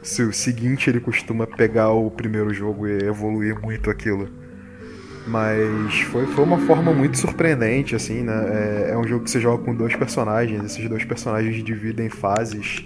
Se 0.00 0.22
o 0.22 0.32
seguinte 0.32 0.88
ele 0.88 1.00
costuma 1.00 1.44
pegar 1.44 1.90
o 1.90 2.08
primeiro 2.08 2.54
jogo 2.54 2.86
e 2.86 3.02
evoluir 3.02 3.60
muito 3.60 3.90
aquilo. 3.90 4.28
Mas 5.26 6.00
foi, 6.10 6.26
foi 6.26 6.44
uma 6.44 6.58
forma 6.58 6.92
muito 6.92 7.18
surpreendente, 7.18 7.96
assim, 7.96 8.22
né? 8.22 8.86
É, 8.88 8.90
é, 8.90 8.98
um 8.98 9.04
jogo 9.06 9.24
que 9.24 9.30
você 9.30 9.40
joga 9.40 9.64
com 9.64 9.74
dois 9.74 9.96
personagens, 9.96 10.62
esses 10.62 10.88
dois 10.88 11.04
personagens 11.04 11.64
dividem 11.64 12.10
fases 12.10 12.84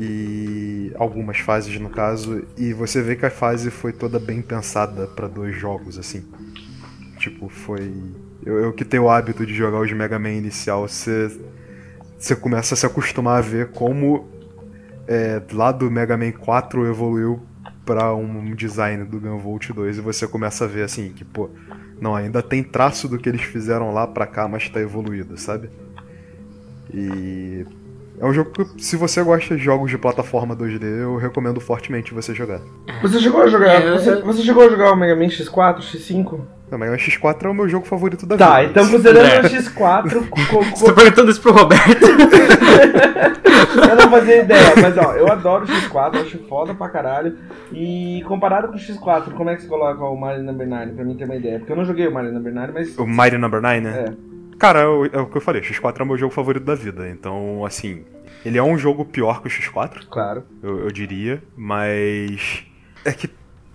e 0.00 0.90
algumas 0.96 1.38
fases 1.38 1.78
no 1.78 1.90
caso, 1.90 2.42
e 2.56 2.72
você 2.72 3.02
vê 3.02 3.16
que 3.16 3.26
a 3.26 3.30
fase 3.30 3.70
foi 3.70 3.92
toda 3.92 4.18
bem 4.18 4.40
pensada 4.40 5.06
para 5.06 5.28
dois 5.28 5.54
jogos, 5.54 5.98
assim. 5.98 6.24
Tipo, 7.18 7.48
foi. 7.48 7.92
Eu, 8.44 8.58
eu, 8.58 8.72
que 8.72 8.84
tenho 8.84 9.04
o 9.04 9.10
hábito 9.10 9.44
de 9.44 9.54
jogar 9.54 9.80
os 9.80 9.92
Mega 9.92 10.18
Man 10.18 10.32
inicial, 10.32 10.88
você, 10.88 11.30
você 12.18 12.34
começa 12.34 12.74
a 12.74 12.76
se 12.76 12.86
acostumar 12.86 13.38
a 13.38 13.40
ver 13.42 13.68
como 13.72 14.26
é, 15.06 15.40
lá 15.52 15.70
do 15.70 15.90
Mega 15.90 16.16
Man 16.16 16.32
4 16.32 16.86
evoluiu 16.86 17.40
para 17.84 18.14
um 18.14 18.54
design 18.54 19.04
do 19.04 19.18
Gunvolt 19.20 19.70
2 19.70 19.98
e 19.98 20.00
você 20.00 20.26
começa 20.26 20.64
a 20.64 20.68
ver 20.68 20.84
assim 20.84 21.12
que, 21.12 21.24
pô, 21.24 21.50
não, 22.00 22.14
ainda 22.14 22.42
tem 22.42 22.62
traço 22.62 23.08
do 23.08 23.18
que 23.18 23.28
eles 23.28 23.42
fizeram 23.42 23.92
lá 23.92 24.06
pra 24.06 24.26
cá, 24.26 24.48
mas 24.48 24.68
tá 24.68 24.80
evoluído, 24.80 25.36
sabe? 25.36 25.68
E 26.92 27.66
é 28.18 28.26
um 28.26 28.32
jogo 28.32 28.50
que, 28.50 28.82
se 28.82 28.96
você 28.96 29.22
gosta 29.22 29.56
de 29.56 29.62
jogos 29.62 29.90
de 29.90 29.98
plataforma 29.98 30.54
2D, 30.54 30.84
eu 30.84 31.16
recomendo 31.16 31.60
fortemente 31.60 32.14
você 32.14 32.34
jogar. 32.34 32.60
Você 33.02 33.18
chegou 33.18 33.42
a 33.42 33.48
jogar. 33.48 33.74
É, 33.74 33.90
você, 33.92 34.16
você 34.22 34.42
chegou 34.42 34.64
a 34.64 34.68
jogar 34.68 34.92
o 34.92 34.96
Mega 34.96 35.16
Man 35.16 35.26
X4, 35.26 35.78
X5? 35.78 36.40
Não, 36.72 36.78
Mega 36.78 36.92
Man 36.92 36.96
X4 36.96 37.44
é 37.44 37.48
o 37.48 37.54
meu 37.54 37.68
jogo 37.68 37.84
favorito 37.84 38.24
da 38.24 38.38
tá, 38.38 38.62
vida. 38.62 38.72
Tá, 38.72 38.80
então 38.80 38.90
considerando 38.90 39.44
o 39.44 39.50
X4. 39.50 40.28
co, 40.48 40.64
Você 40.64 40.86
tá 40.86 40.92
perguntando 40.94 41.30
isso 41.30 41.42
pro 41.42 41.52
Roberto? 41.52 42.06
eu 43.90 43.96
não 43.96 44.10
fazia 44.10 44.42
ideia, 44.42 44.72
mas 44.80 44.96
ó, 44.96 45.12
eu 45.12 45.30
adoro 45.30 45.66
o 45.66 45.68
X4, 45.68 46.22
acho 46.22 46.38
foda 46.48 46.74
pra 46.74 46.88
caralho. 46.88 47.36
E 47.70 48.24
comparado 48.26 48.68
com 48.68 48.74
o 48.74 48.78
X4, 48.78 49.34
como 49.34 49.50
é 49.50 49.56
que 49.56 49.62
você 49.62 49.68
coloca 49.68 50.02
o 50.02 50.16
Mario 50.16 50.42
Number 50.42 50.66
9? 50.66 50.92
Pra 50.92 51.04
mim 51.04 51.14
ter 51.14 51.26
uma 51.26 51.36
ideia. 51.36 51.58
Porque 51.58 51.72
eu 51.72 51.76
não 51.76 51.84
joguei 51.84 52.08
o 52.08 52.12
Mario 52.12 52.32
Number 52.32 52.54
9, 52.54 52.72
mas. 52.72 52.98
O 52.98 53.06
Mario 53.06 53.38
Number 53.38 53.60
9, 53.60 53.80
né? 53.80 54.04
É. 54.08 54.32
Cara, 54.58 54.80
é 54.80 54.86
o, 54.86 55.04
é 55.04 55.18
o 55.20 55.26
que 55.26 55.36
eu 55.36 55.42
falei, 55.42 55.60
o 55.60 55.64
X4 55.64 56.00
é 56.00 56.02
o 56.04 56.06
meu 56.06 56.16
jogo 56.16 56.32
favorito 56.32 56.64
da 56.64 56.74
vida. 56.74 57.06
Então, 57.06 57.66
assim, 57.66 58.02
ele 58.46 58.56
é 58.56 58.62
um 58.62 58.78
jogo 58.78 59.04
pior 59.04 59.42
que 59.42 59.48
o 59.48 59.50
X4. 59.50 60.06
Claro. 60.08 60.44
Eu, 60.62 60.84
eu 60.84 60.90
diria, 60.90 61.42
mas. 61.54 62.64
É 63.04 63.12
que 63.12 63.28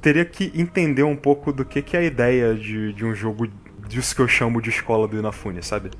teria 0.07 0.23
que 0.23 0.53
entender 0.55 1.03
um 1.03 1.17
pouco 1.17 1.51
do 1.51 1.65
que, 1.65 1.81
que 1.81 1.97
é 1.97 1.99
a 1.99 2.03
ideia 2.03 2.55
de, 2.55 2.93
de 2.93 3.03
um 3.03 3.13
jogo 3.13 3.45
disso 3.89 4.15
que 4.15 4.21
eu 4.21 4.27
chamo 4.27 4.61
de 4.61 4.69
escola 4.69 5.05
do 5.05 5.19
Inafune, 5.19 5.61
sabe? 5.61 5.91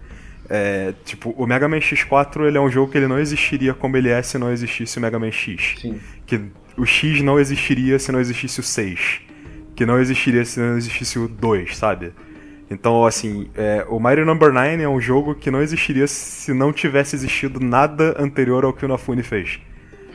É, 0.49 0.93
tipo, 1.03 1.31
o 1.31 1.45
Mega 1.45 1.67
Man 1.67 1.79
X4 1.79 2.47
ele 2.47 2.57
é 2.57 2.61
um 2.61 2.69
jogo 2.69 2.89
que 2.89 2.97
ele 2.97 3.07
não 3.07 3.19
existiria 3.19 3.73
como 3.73 3.97
ele 3.97 4.07
é 4.07 4.21
se 4.21 4.37
não 4.37 4.49
existisse 4.49 4.97
o 4.97 5.01
Mega 5.01 5.19
Man 5.19 5.29
X. 5.29 5.75
Sim. 5.81 5.99
Que 6.25 6.39
o 6.77 6.85
X 6.85 7.21
não 7.21 7.37
existiria 7.37 7.99
se 7.99 8.09
não 8.09 8.21
existisse 8.21 8.61
o 8.61 8.63
6. 8.63 9.23
Que 9.75 9.85
não 9.85 9.99
existiria 9.99 10.45
se 10.45 10.57
não 10.57 10.77
existisse 10.77 11.19
o 11.19 11.27
2, 11.27 11.75
sabe? 11.75 12.13
Então, 12.71 13.05
assim, 13.05 13.49
é, 13.55 13.85
o 13.89 13.99
Mario 13.99 14.25
Number 14.25 14.53
9 14.53 14.83
é 14.83 14.87
um 14.87 15.01
jogo 15.01 15.35
que 15.35 15.51
não 15.51 15.61
existiria 15.61 16.07
se 16.07 16.53
não 16.53 16.71
tivesse 16.71 17.13
existido 17.13 17.59
nada 17.59 18.15
anterior 18.17 18.63
ao 18.63 18.71
que 18.71 18.85
o 18.85 18.87
Inafune 18.87 19.21
fez. 19.21 19.59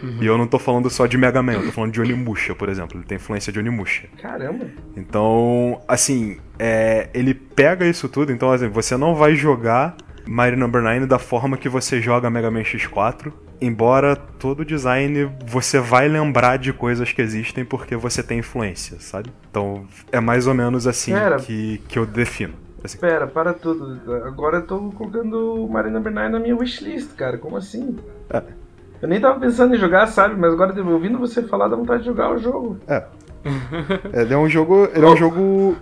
Uhum. 0.02 0.18
E 0.20 0.26
eu 0.26 0.36
não 0.36 0.46
tô 0.46 0.58
falando 0.58 0.90
só 0.90 1.06
de 1.06 1.16
Mega 1.16 1.42
Man, 1.42 1.54
eu 1.54 1.66
tô 1.66 1.72
falando 1.72 1.92
de 1.92 2.00
Onimusha, 2.00 2.54
por 2.54 2.68
exemplo. 2.68 2.98
Ele 2.98 3.04
tem 3.04 3.16
influência 3.16 3.52
de 3.52 3.58
Onimusha. 3.58 4.08
Caramba! 4.20 4.66
Então, 4.96 5.80
assim, 5.86 6.38
é, 6.58 7.08
ele 7.14 7.34
pega 7.34 7.86
isso 7.86 8.08
tudo, 8.08 8.32
então, 8.32 8.50
assim, 8.50 8.68
você 8.68 8.96
não 8.96 9.14
vai 9.14 9.34
jogar 9.34 9.96
Mario 10.26 10.58
Number 10.58 10.82
9 10.82 11.06
da 11.06 11.18
forma 11.18 11.56
que 11.56 11.68
você 11.68 12.00
joga 12.00 12.28
Mega 12.30 12.50
Man 12.50 12.62
X4 12.62 13.32
embora 13.62 14.16
todo 14.16 14.64
design 14.64 15.30
você 15.46 15.78
vai 15.78 16.08
lembrar 16.08 16.58
de 16.58 16.72
coisas 16.72 17.12
que 17.12 17.22
existem 17.22 17.64
porque 17.64 17.94
você 17.94 18.20
tem 18.20 18.40
influência, 18.40 18.98
sabe? 18.98 19.30
Então 19.48 19.86
é 20.10 20.18
mais 20.18 20.48
ou 20.48 20.54
menos 20.54 20.84
assim 20.84 21.12
que, 21.46 21.80
que 21.88 21.96
eu 21.96 22.04
defino. 22.04 22.54
Assim. 22.82 22.98
Pera, 22.98 23.28
para 23.28 23.54
tudo. 23.54 24.00
Agora 24.24 24.58
eu 24.58 24.66
tô 24.66 24.90
colocando 24.90 25.64
o 25.64 25.70
Mario 25.70 25.92
Number 25.92 26.12
9 26.12 26.28
na 26.30 26.40
minha 26.40 26.56
wishlist, 26.56 27.14
cara. 27.14 27.38
Como 27.38 27.56
assim? 27.56 27.96
É. 28.28 28.42
Eu 29.02 29.08
nem 29.08 29.20
tava 29.20 29.38
pensando 29.38 29.74
em 29.74 29.78
jogar, 29.78 30.06
sabe? 30.06 30.38
Mas 30.38 30.52
agora 30.52 30.72
ouvindo 30.82 31.18
você 31.18 31.42
falar 31.42 31.68
dá 31.68 31.76
vontade 31.76 32.00
de 32.00 32.06
jogar 32.06 32.32
o 32.32 32.38
jogo. 32.38 32.78
É. 32.86 33.04
ele 34.14 34.32
é 34.32 34.38
um 34.38 34.48
jogo. 34.48 34.88
Ele 34.94 35.04
é 35.04 35.08
um 35.08 35.16
jogo 35.16 35.76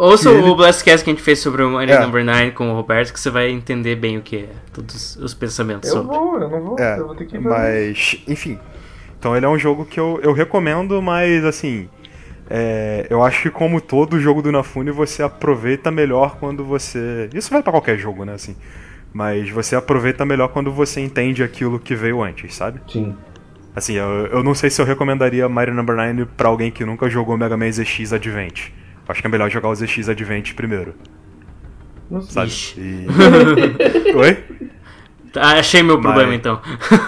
Ouça 0.00 0.30
ele... 0.30 0.48
o 0.48 0.56
Blastcast 0.56 1.04
que 1.04 1.10
a 1.10 1.12
gente 1.12 1.22
fez 1.22 1.40
sobre 1.40 1.62
o 1.62 1.70
Mario 1.70 1.94
é. 1.94 2.00
Number 2.00 2.24
9 2.24 2.52
com 2.52 2.70
o 2.70 2.74
Roberto, 2.74 3.12
que 3.12 3.20
você 3.20 3.28
vai 3.28 3.50
entender 3.50 3.96
bem 3.96 4.16
o 4.16 4.22
que 4.22 4.36
é, 4.36 4.48
todos 4.72 5.16
os 5.16 5.34
pensamentos 5.34 5.90
eu 5.90 5.96
sobre. 5.96 6.16
Vou, 6.16 6.40
eu 6.40 6.48
não 6.48 6.60
vou, 6.62 6.78
é, 6.78 6.98
eu 6.98 7.06
vou 7.06 7.14
ter 7.14 7.26
que 7.26 7.36
ir 7.36 7.40
Mas, 7.40 8.16
enfim. 8.26 8.58
Então 9.18 9.36
ele 9.36 9.44
é 9.44 9.48
um 9.48 9.58
jogo 9.58 9.84
que 9.84 10.00
eu, 10.00 10.18
eu 10.22 10.32
recomendo, 10.32 11.02
mas 11.02 11.44
assim. 11.44 11.86
É, 12.48 13.06
eu 13.10 13.22
acho 13.22 13.42
que 13.42 13.50
como 13.50 13.78
todo 13.80 14.18
jogo 14.18 14.40
do 14.40 14.48
Inafune, 14.48 14.90
você 14.90 15.22
aproveita 15.22 15.90
melhor 15.90 16.36
quando 16.40 16.64
você. 16.64 17.28
Isso 17.34 17.50
vai 17.50 17.62
para 17.62 17.70
qualquer 17.70 17.98
jogo, 17.98 18.24
né? 18.24 18.32
Assim. 18.32 18.56
Mas 19.12 19.50
você 19.50 19.74
aproveita 19.74 20.24
melhor 20.24 20.48
quando 20.48 20.72
você 20.72 21.00
entende 21.00 21.42
aquilo 21.42 21.78
que 21.78 21.94
veio 21.94 22.22
antes, 22.22 22.54
sabe? 22.54 22.80
Sim. 22.88 23.16
Assim, 23.74 23.94
eu, 23.94 24.26
eu 24.26 24.42
não 24.42 24.54
sei 24.54 24.68
se 24.70 24.80
eu 24.80 24.86
recomendaria 24.86 25.48
Mario 25.48 25.74
Number 25.74 25.96
9 25.96 26.26
pra 26.36 26.48
alguém 26.48 26.70
que 26.70 26.84
nunca 26.84 27.08
jogou 27.08 27.36
Mega 27.36 27.56
Man 27.56 27.70
ZX 27.70 28.12
Advent. 28.12 28.68
Acho 29.08 29.20
que 29.20 29.26
é 29.26 29.30
melhor 29.30 29.50
jogar 29.50 29.68
o 29.68 29.74
ZX 29.74 30.08
Advent 30.08 30.54
primeiro. 30.54 30.94
Nossa. 32.10 32.30
Sabe? 32.30 32.52
E... 32.76 33.06
Oi? 34.14 34.70
Tá, 35.32 35.58
achei 35.58 35.82
meu 35.82 36.00
problema 36.00 36.34
então. 36.34 36.60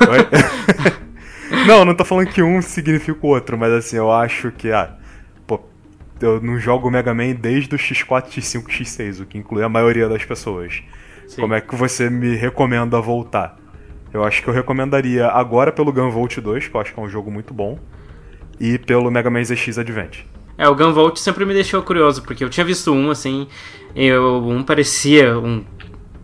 Oi? 0.09 1.65
não, 1.67 1.85
não 1.85 1.95
tô 1.95 2.05
falando 2.05 2.29
que 2.29 2.43
um 2.43 2.63
significa 2.63 3.19
o 3.23 3.31
outro, 3.31 3.59
mas 3.59 3.73
assim, 3.73 3.97
eu 3.97 4.11
acho 4.13 4.53
que. 4.53 4.71
Ah, 4.71 4.97
pô, 5.47 5.61
eu 6.21 6.41
não 6.41 6.59
jogo 6.59 6.91
Mega 6.91 7.13
Man 7.13 7.35
desde 7.35 7.75
o 7.75 7.79
X4, 7.79 8.29
X5, 8.29 8.65
X6, 8.67 9.23
o 9.23 9.27
que 9.27 9.39
inclui 9.39 9.65
a 9.65 9.69
maioria 9.69 10.09
das 10.09 10.25
pessoas. 10.25 10.83
Sim. 11.33 11.41
Como 11.41 11.55
é 11.55 11.63
que 11.63 11.75
você 11.75 12.11
me 12.11 12.37
recomenda 12.37 13.01
voltar? 13.01 13.57
Eu 14.13 14.23
acho 14.23 14.43
que 14.43 14.49
eu 14.49 14.53
recomendaria 14.53 15.29
agora 15.29 15.73
pelo 15.73 15.91
Gunvolt 15.91 16.37
2, 16.37 16.69
que 16.69 16.75
eu 16.75 16.81
acho 16.81 16.93
que 16.93 17.01
é 17.01 17.03
um 17.03 17.09
jogo 17.09 17.31
muito 17.31 17.55
bom, 17.55 17.79
e 18.61 18.79
pelo 18.79 19.11
Mega 19.11 19.31
Man 19.31 19.43
ZX 19.43 19.79
Advent. 19.79 20.25
É, 20.59 20.69
o 20.69 20.75
Gunvolt 20.75 21.17
sempre 21.17 21.47
me 21.47 21.55
deixou 21.55 21.83
curioso, 21.83 22.23
porque 22.23 22.45
eu 22.45 22.51
tinha 22.51 22.67
visto 22.67 22.93
um, 22.93 23.11
assim, 23.11 23.49
eu, 23.97 24.47
um 24.47 24.63
parecia 24.63 25.39
um, 25.39 25.65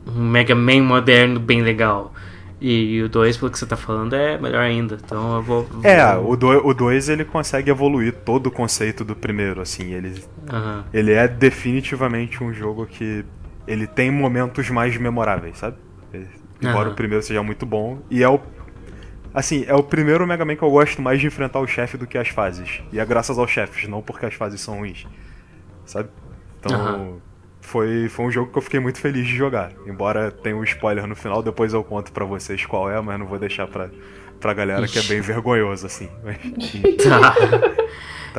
um 0.06 0.28
Mega 0.28 0.54
Man 0.54 0.82
moderno 0.82 1.40
bem 1.40 1.62
legal. 1.62 2.12
E 2.60 3.00
o 3.02 3.08
2, 3.08 3.36
pelo 3.38 3.50
que 3.50 3.58
você 3.58 3.64
tá 3.64 3.76
falando, 3.76 4.14
é 4.14 4.36
melhor 4.36 4.60
ainda. 4.60 4.98
Então 5.02 5.36
eu 5.36 5.42
vou. 5.42 5.62
vou... 5.62 5.84
É, 5.84 6.16
o 6.18 6.36
2 6.36 6.60
o 6.64 6.74
dois, 6.74 7.08
ele 7.08 7.24
consegue 7.24 7.70
evoluir 7.70 8.12
todo 8.12 8.48
o 8.48 8.50
conceito 8.50 9.04
do 9.04 9.14
primeiro, 9.14 9.62
assim. 9.62 9.94
Ele, 9.94 10.22
uhum. 10.52 10.82
ele 10.92 11.12
é 11.12 11.26
definitivamente 11.28 12.42
um 12.42 12.52
jogo 12.52 12.84
que. 12.84 13.24
Ele 13.68 13.86
tem 13.86 14.10
momentos 14.10 14.68
mais 14.70 14.96
memoráveis, 14.96 15.58
sabe? 15.58 15.76
Embora 16.60 16.88
uhum. 16.88 16.94
o 16.94 16.96
primeiro 16.96 17.22
seja 17.22 17.42
muito 17.42 17.64
bom. 17.64 18.00
E 18.10 18.22
é 18.22 18.28
o 18.28 18.40
Assim, 19.32 19.64
é 19.68 19.74
o 19.74 19.82
primeiro 19.82 20.26
Mega 20.26 20.44
Man 20.44 20.56
que 20.56 20.62
eu 20.62 20.70
gosto 20.70 21.02
mais 21.02 21.20
de 21.20 21.26
enfrentar 21.26 21.60
o 21.60 21.66
chefe 21.66 21.96
do 21.96 22.06
que 22.06 22.16
as 22.16 22.28
fases. 22.28 22.82
E 22.92 22.98
é 22.98 23.04
graças 23.04 23.38
aos 23.38 23.50
chefes, 23.50 23.88
não 23.88 24.02
porque 24.02 24.26
as 24.26 24.34
fases 24.34 24.60
são 24.60 24.78
ruins. 24.78 25.06
Sabe? 25.84 26.08
Então, 26.58 26.96
uhum. 26.96 27.18
foi, 27.60 28.08
foi 28.08 28.24
um 28.24 28.30
jogo 28.30 28.50
que 28.50 28.58
eu 28.58 28.62
fiquei 28.62 28.80
muito 28.80 28.98
feliz 28.98 29.26
de 29.26 29.36
jogar. 29.36 29.72
Embora 29.86 30.30
tenha 30.30 30.56
um 30.56 30.64
spoiler 30.64 31.06
no 31.06 31.14
final, 31.14 31.42
depois 31.42 31.72
eu 31.72 31.84
conto 31.84 32.10
para 32.10 32.24
vocês 32.24 32.64
qual 32.64 32.90
é, 32.90 33.00
mas 33.00 33.18
não 33.18 33.26
vou 33.26 33.38
deixar 33.38 33.66
pra, 33.66 33.90
pra 34.40 34.54
galera 34.54 34.84
Ixi. 34.86 34.92
que 34.92 34.98
é 34.98 35.08
bem 35.08 35.20
vergonhoso, 35.20 35.86
assim. 35.86 36.08
tá. 37.04 37.34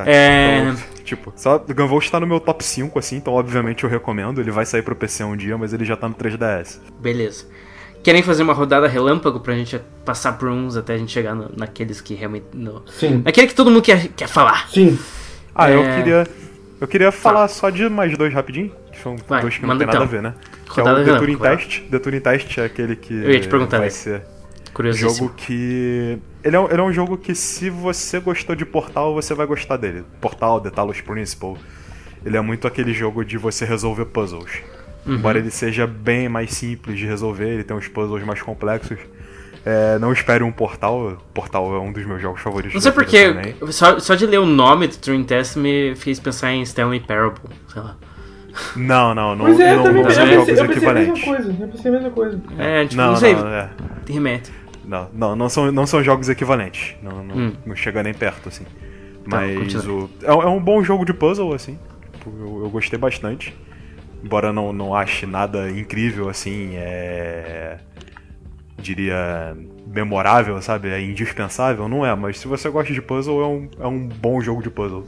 Tá. 0.04 0.10
É... 0.10 0.60
Então, 0.60 1.04
tipo, 1.04 1.34
só 1.36 1.56
o 1.56 1.74
Gunvolt 1.74 2.10
tá 2.10 2.20
no 2.20 2.28
meu 2.28 2.40
top 2.40 2.64
5, 2.64 2.98
assim, 3.00 3.18
então 3.18 3.34
obviamente 3.34 3.84
eu 3.84 3.90
recomendo. 3.90 4.40
Ele 4.42 4.52
vai 4.52 4.66
sair 4.66 4.82
pro 4.82 4.96
PC 4.96 5.24
um 5.24 5.36
dia, 5.36 5.58
mas 5.58 5.74
ele 5.74 5.86
já 5.86 5.96
tá 5.96 6.08
no 6.08 6.16
3DS. 6.16 6.80
Beleza. 7.00 7.46
Querem 8.02 8.24
fazer 8.24 8.44
uma 8.44 8.54
rodada 8.54 8.88
relâmpago 8.88 9.40
pra 9.40 9.54
gente 9.54 9.80
passar 10.06 10.34
por 10.34 10.50
uns 10.50 10.78
até 10.78 10.94
a 10.94 10.98
gente 10.98 11.12
chegar 11.12 11.36
no, 11.36 11.52
naqueles 11.56 12.00
que 12.00 12.14
realmente. 12.14 12.46
No, 12.54 12.84
Sim. 12.88 13.22
Naquele 13.26 13.48
que 13.48 13.56
todo 13.56 13.70
mundo 13.70 13.82
quer, 13.82 14.08
quer 14.10 14.28
falar. 14.28 14.70
Sim. 14.70 14.98
Ah, 15.54 15.70
é... 15.70 15.76
eu 15.76 15.84
queria. 15.84 16.28
Eu 16.80 16.88
queria 16.88 17.12
falar 17.12 17.48
só 17.50 17.70
de 17.70 17.90
mais 17.90 18.18
dois 18.18 18.34
rapidinho, 18.34 18.72
que 18.90 19.02
são 19.02 19.18
Vai, 19.28 19.42
dois 19.42 19.58
que 19.58 19.66
não 19.66 19.78
tem 19.78 19.86
nada 19.86 19.98
então. 19.98 20.08
a 20.08 20.10
ver, 20.10 20.22
né? 20.22 20.34
Que 20.64 20.80
rodada 20.80 21.00
é 21.00 21.04
o 21.04 21.06
The 21.06 21.20
Turing 21.20 21.38
Test. 21.38 21.82
The 21.92 22.00
Turing 22.00 22.20
Test 22.22 22.58
é 22.58 22.64
aquele 22.64 22.96
que 22.96 23.14
eu 23.14 23.32
ia 23.32 23.40
te 23.42 23.50
perguntar, 23.50 23.80
vai 23.80 23.90
ser 23.90 24.22
jogo 24.94 25.30
que. 25.36 26.18
Ele 26.44 26.56
é, 26.56 26.60
um, 26.60 26.66
ele 26.70 26.80
é 26.80 26.84
um 26.84 26.94
jogo 26.94 27.18
que 27.18 27.36
se 27.36 27.70
você 27.70 28.20
gostou 28.20 28.56
de 28.56 28.66
Portal, 28.66 29.14
você 29.14 29.34
vai 29.34 29.46
gostar 29.46 29.78
dele. 29.78 30.04
Portal, 30.22 30.62
The 30.62 30.70
Talos 30.70 31.02
Principle. 31.02 31.56
Ele 32.26 32.38
é 32.38 32.42
muito 32.42 32.68
aquele 32.68 32.94
jogo 32.94 33.24
de 33.24 33.38
você 33.38 33.66
resolver 33.66 34.06
puzzles. 34.06 34.62
Uhum. 35.06 35.16
Embora 35.16 35.40
ele 35.40 35.52
seja 35.52 35.88
bem 35.88 36.28
mais 36.28 36.52
simples 36.52 36.98
de 36.98 37.06
resolver, 37.06 37.48
ele 37.48 37.64
tem 37.64 37.76
uns 37.76 37.88
puzzles 37.88 38.24
mais 38.24 38.42
complexos. 38.42 39.00
É, 39.66 40.00
não 40.00 40.12
espere 40.12 40.44
um 40.44 40.52
Portal. 40.52 41.18
Portal 41.34 41.76
é 41.76 41.80
um 41.80 41.92
dos 41.92 42.06
meus 42.06 42.22
jogos 42.22 42.42
favoritos. 42.42 42.74
Não 42.74 42.82
sei 42.82 42.92
porque. 42.92 43.34
Só, 43.72 44.00
só 44.00 44.16
de 44.16 44.26
ler 44.26 44.40
o 44.40 44.46
nome 44.46 44.88
do 44.88 44.98
Turing 44.98 45.24
Test 45.24 45.58
me 45.58 45.96
fez 45.96 46.20
pensar 46.20 46.52
em 46.52 46.62
Stanley 46.62 47.02
Parable, 47.02 47.42
sei 47.72 47.82
lá. 47.82 47.98
Não, 48.76 49.14
não, 49.14 49.36
não, 49.36 49.48
é, 49.48 49.76
não, 49.76 49.94
não 49.94 50.10
são 50.10 50.28
jogos 50.28 50.50
eu 50.50 50.66
equivalentes. 50.66 51.24
A 51.24 51.32
mesma 51.32 51.38
coisa, 51.38 51.56
eu 51.60 51.68
pensei 51.68 51.92
a 51.92 51.94
mesma 51.94 52.10
coisa. 52.10 52.42
É, 52.58 52.84
tipo, 52.84 52.96
não, 52.96 53.12
não 53.12 53.16
sei. 53.16 53.36
Não, 53.36 53.48
é. 53.48 53.70
Remete. 54.08 54.52
Não, 54.90 55.10
não, 55.14 55.36
não, 55.36 55.50
são, 55.50 55.72
não 55.72 55.86
são 55.86 56.04
jogos 56.04 56.30
equivalentes. 56.30 56.96
Não, 57.02 57.24
não, 57.24 57.36
hum. 57.36 57.54
não 57.66 57.76
chega 57.76 58.02
nem 58.02 58.14
perto, 58.14 58.50
assim. 58.50 58.64
Tá, 59.30 59.42
Mas 59.42 59.86
o, 59.86 60.10
é, 60.24 60.28
é, 60.28 60.48
um 60.48 60.60
bom 60.60 60.84
jogo 60.84 61.06
de 61.06 61.14
puzzle, 61.14 61.54
assim. 61.54 61.78
Tipo, 62.14 62.32
eu, 62.40 62.64
eu 62.64 62.70
gostei 62.70 62.98
bastante 62.98 63.54
embora 64.24 64.52
não, 64.52 64.72
não 64.74 64.94
ache 64.94 65.26
nada 65.26 65.70
incrível, 65.70 66.30
assim, 66.30 66.72
é. 66.76 67.78
diria. 68.78 69.56
memorável, 69.88 70.62
sabe? 70.62 70.90
É 70.90 71.02
indispensável, 71.02 71.88
não 71.88 72.06
é, 72.06 72.16
mas 72.16 72.40
se 72.40 72.48
você 72.48 72.70
gosta 72.70 72.94
de 72.94 73.02
puzzle, 73.02 73.42
é 73.42 73.48
um, 73.48 73.70
é 73.80 73.88
um 73.88 74.08
bom 74.08 74.42
jogo 74.42 74.62
de 74.62 74.70
puzzle 74.70 75.06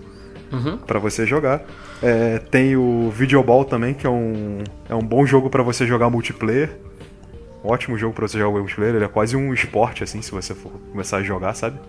uhum. 0.51 0.77
para 0.77 0.99
você 0.99 1.25
jogar. 1.25 1.63
É, 2.01 2.39
tem 2.39 2.75
o 2.75 3.09
Videoball 3.11 3.63
também, 3.65 3.93
que 3.93 4.07
é 4.07 4.09
um, 4.09 4.59
é 4.89 4.95
um 4.95 5.03
bom 5.03 5.25
jogo 5.25 5.49
para 5.49 5.61
você 5.61 5.85
jogar 5.85 6.09
multiplayer. 6.09 6.77
Ótimo 7.63 7.97
jogo 7.97 8.13
para 8.13 8.27
você 8.27 8.37
jogar 8.37 8.59
multiplayer, 8.59 8.95
ele 8.95 9.05
é 9.05 9.07
quase 9.07 9.35
um 9.35 9.53
esporte, 9.53 10.03
assim, 10.03 10.21
se 10.21 10.31
você 10.31 10.53
for 10.53 10.71
começar 10.91 11.17
a 11.17 11.23
jogar, 11.23 11.53
sabe? 11.53 11.79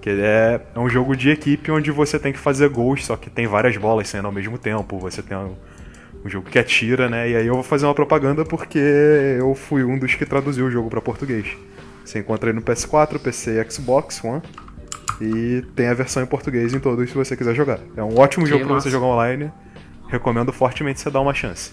Que 0.00 0.10
ele 0.10 0.22
é, 0.22 0.60
é 0.74 0.78
um 0.78 0.88
jogo 0.88 1.16
de 1.16 1.30
equipe 1.30 1.70
onde 1.70 1.90
você 1.90 2.18
tem 2.18 2.32
que 2.32 2.38
fazer 2.38 2.68
gols, 2.68 3.04
só 3.04 3.16
que 3.16 3.28
tem 3.28 3.46
várias 3.46 3.76
bolas 3.76 4.08
saindo 4.08 4.26
ao 4.26 4.32
mesmo 4.32 4.56
tempo. 4.56 4.98
Você 4.98 5.22
tem 5.22 5.36
um 5.36 6.28
jogo 6.28 6.48
que 6.48 6.58
atira, 6.58 7.08
né? 7.08 7.28
E 7.28 7.36
aí 7.36 7.46
eu 7.46 7.54
vou 7.54 7.62
fazer 7.62 7.86
uma 7.86 7.94
propaganda 7.94 8.44
porque 8.44 8.78
eu 8.78 9.54
fui 9.54 9.84
um 9.84 9.98
dos 9.98 10.14
que 10.14 10.24
traduziu 10.24 10.66
o 10.66 10.70
jogo 10.70 10.88
para 10.88 11.00
português. 11.00 11.46
Você 12.04 12.18
encontra 12.18 12.50
aí 12.50 12.54
no 12.54 12.62
PS4, 12.62 13.18
PC 13.18 13.60
e 13.60 13.70
Xbox 13.70 14.22
One. 14.24 14.42
E 15.20 15.62
tem 15.76 15.86
a 15.88 15.94
versão 15.94 16.22
em 16.22 16.26
português 16.26 16.72
em 16.72 16.80
todos 16.80 17.10
se 17.10 17.14
você 17.14 17.36
quiser 17.36 17.54
jogar. 17.54 17.78
É 17.94 18.02
um 18.02 18.18
ótimo 18.18 18.44
que 18.44 18.50
jogo 18.50 18.64
para 18.64 18.74
você 18.80 18.88
jogar 18.88 19.06
online. 19.06 19.52
Recomendo 20.08 20.50
fortemente 20.52 20.98
você 20.98 21.10
dar 21.10 21.20
uma 21.20 21.34
chance. 21.34 21.72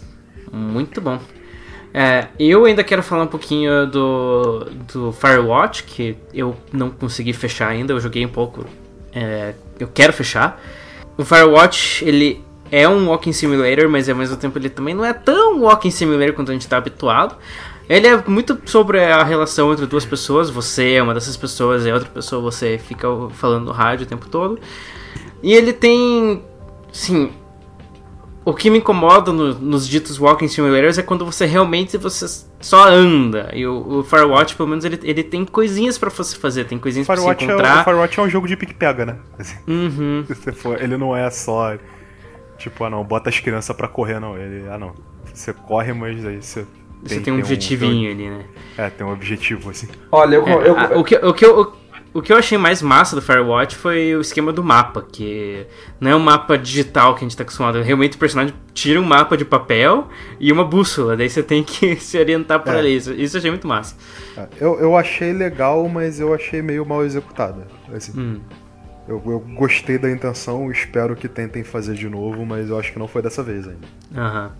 Muito 0.51 0.99
bom. 0.99 1.19
É, 1.93 2.27
eu 2.39 2.65
ainda 2.65 2.83
quero 2.83 3.01
falar 3.01 3.23
um 3.23 3.27
pouquinho 3.27 3.87
do, 3.87 4.67
do 4.93 5.11
Firewatch, 5.11 5.83
que 5.83 6.15
eu 6.33 6.55
não 6.71 6.89
consegui 6.89 7.33
fechar 7.33 7.69
ainda, 7.69 7.93
eu 7.93 7.99
joguei 7.99 8.25
um 8.25 8.29
pouco. 8.29 8.65
É, 9.13 9.53
eu 9.79 9.87
quero 9.87 10.13
fechar. 10.13 10.61
O 11.17 11.25
Firewatch, 11.25 12.05
ele 12.05 12.43
é 12.71 12.87
um 12.87 13.07
walking 13.07 13.31
simulator, 13.31 13.89
mas 13.89 14.09
ao 14.09 14.15
mesmo 14.15 14.35
tempo 14.37 14.57
ele 14.57 14.69
também 14.69 14.93
não 14.93 15.03
é 15.03 15.13
tão 15.13 15.61
walking 15.61 15.89
simulator 15.89 16.33
quanto 16.33 16.51
a 16.51 16.53
gente 16.53 16.63
está 16.63 16.77
habituado. 16.77 17.35
Ele 17.89 18.05
é 18.05 18.23
muito 18.27 18.59
sobre 18.65 19.01
a 19.01 19.23
relação 19.23 19.71
entre 19.71 19.85
duas 19.85 20.05
pessoas. 20.05 20.49
Você 20.49 20.93
é 20.93 21.01
uma 21.01 21.13
dessas 21.13 21.37
pessoas, 21.37 21.85
é 21.85 21.93
outra 21.93 22.09
pessoa, 22.09 22.41
você 22.41 22.77
fica 22.77 23.07
falando 23.31 23.65
no 23.65 23.71
rádio 23.71 24.05
o 24.05 24.09
tempo 24.09 24.27
todo. 24.27 24.59
E 25.41 25.53
ele 25.53 25.71
tem. 25.71 26.43
Sim. 26.91 27.31
O 28.47 28.53
que 28.53 28.69
me 28.69 28.77
incomoda 28.77 29.33
no, 29.33 29.53
nos 29.55 29.85
ditos 29.85 30.17
walking 30.17 30.47
simulators 30.47 30.97
é 30.97 31.03
quando 31.03 31.25
você 31.25 31.45
realmente 31.45 31.97
você 31.97 32.25
só 32.61 32.87
anda. 32.87 33.51
E 33.53 33.67
o, 33.67 33.99
o 33.99 34.03
Firewatch, 34.03 34.55
pelo 34.55 34.69
menos, 34.69 34.85
ele, 34.85 34.97
ele 35.03 35.21
tem 35.21 35.43
coisinhas 35.43 35.97
para 35.97 36.09
você 36.09 36.33
fazer, 36.37 36.63
tem 36.63 36.79
coisinhas 36.79 37.05
para 37.05 37.19
você 37.19 37.43
encontrar. 37.43 37.79
É, 37.79 37.81
o 37.81 37.83
Firewatch 37.83 38.19
é 38.19 38.23
um 38.23 38.29
jogo 38.29 38.47
de 38.47 38.55
pique-pega, 38.55 39.05
né? 39.05 39.17
Uhum. 39.67 40.23
ele 40.79 40.95
não 40.95 41.13
é 41.13 41.29
só 41.29 41.75
Tipo, 42.57 42.85
ah 42.85 42.89
não, 42.89 43.03
bota 43.03 43.29
as 43.29 43.37
crianças 43.39 43.75
pra 43.75 43.87
correr, 43.87 44.19
não. 44.19 44.37
Ele, 44.37 44.67
ah 44.69 44.77
não, 44.77 44.93
você 45.33 45.53
corre, 45.53 45.93
mas 45.93 46.25
aí 46.25 46.41
você. 46.41 46.65
Você 47.03 47.15
tem, 47.15 47.23
tem 47.25 47.33
um 47.33 47.39
objetivinho 47.39 48.09
um, 48.09 48.13
ali, 48.13 48.29
né? 48.29 48.45
É, 48.77 48.89
tem 48.89 49.05
um 49.05 49.11
objetivo, 49.11 49.69
assim. 49.69 49.87
Olha, 50.11 50.35
eu. 50.35 50.47
É, 50.47 50.53
eu, 50.53 50.61
eu, 50.61 50.99
o, 50.99 51.03
que, 51.03 51.15
o, 51.15 51.33
que 51.33 51.45
eu, 51.45 51.73
o, 52.17 52.21
que 52.21 52.31
eu 52.33 52.37
achei 52.37 52.57
mais 52.57 52.81
massa 52.81 53.15
do 53.15 53.21
Firewatch 53.21 53.75
foi 53.75 54.15
o 54.15 54.21
esquema 54.21 54.51
do 54.53 54.63
mapa, 54.63 55.05
que 55.11 55.65
não 55.99 56.11
é 56.11 56.15
um 56.15 56.19
mapa 56.19 56.57
digital 56.57 57.13
que 57.15 57.19
a 57.23 57.27
gente 57.27 57.35
tá 57.37 57.43
acostumado. 57.43 57.81
Realmente 57.81 58.15
o 58.15 58.19
personagem 58.19 58.53
tira 58.73 58.99
um 58.99 59.03
mapa 59.05 59.35
de 59.37 59.45
papel 59.45 60.07
e 60.39 60.51
uma 60.51 60.63
bússola, 60.63 61.15
daí 61.17 61.29
você 61.29 61.41
tem 61.43 61.63
que 61.63 61.95
se 62.01 62.17
orientar 62.17 62.59
por 62.61 62.73
É. 62.73 62.79
ali. 62.79 62.95
Isso, 62.95 63.13
isso 63.13 63.35
eu 63.35 63.39
achei 63.39 63.51
muito 63.51 63.67
massa. 63.67 63.95
É, 64.37 64.47
Eu, 64.59 64.79
eu 64.79 64.95
achei 64.97 65.33
legal, 65.33 65.87
mas 65.89 66.19
eu 66.19 66.33
achei 66.33 66.61
meio 66.61 66.85
mal 66.85 67.03
executada. 67.05 67.67
Assim, 67.93 68.11
Hum. 68.19 68.39
eu, 69.07 69.21
eu 69.25 69.39
gostei 69.55 69.97
da 69.97 70.09
intenção, 70.11 70.71
espero 70.71 71.15
que 71.15 71.27
tentem 71.27 71.63
fazer 71.63 71.93
de 71.95 72.09
novo, 72.09 72.45
mas 72.45 72.69
eu 72.69 72.77
acho 72.79 72.91
que 72.93 72.99
não 72.99 73.07
foi 73.07 73.21
dessa 73.21 73.41
vez 73.43 73.67
ainda. 73.67 73.87
Aham. 74.15 74.51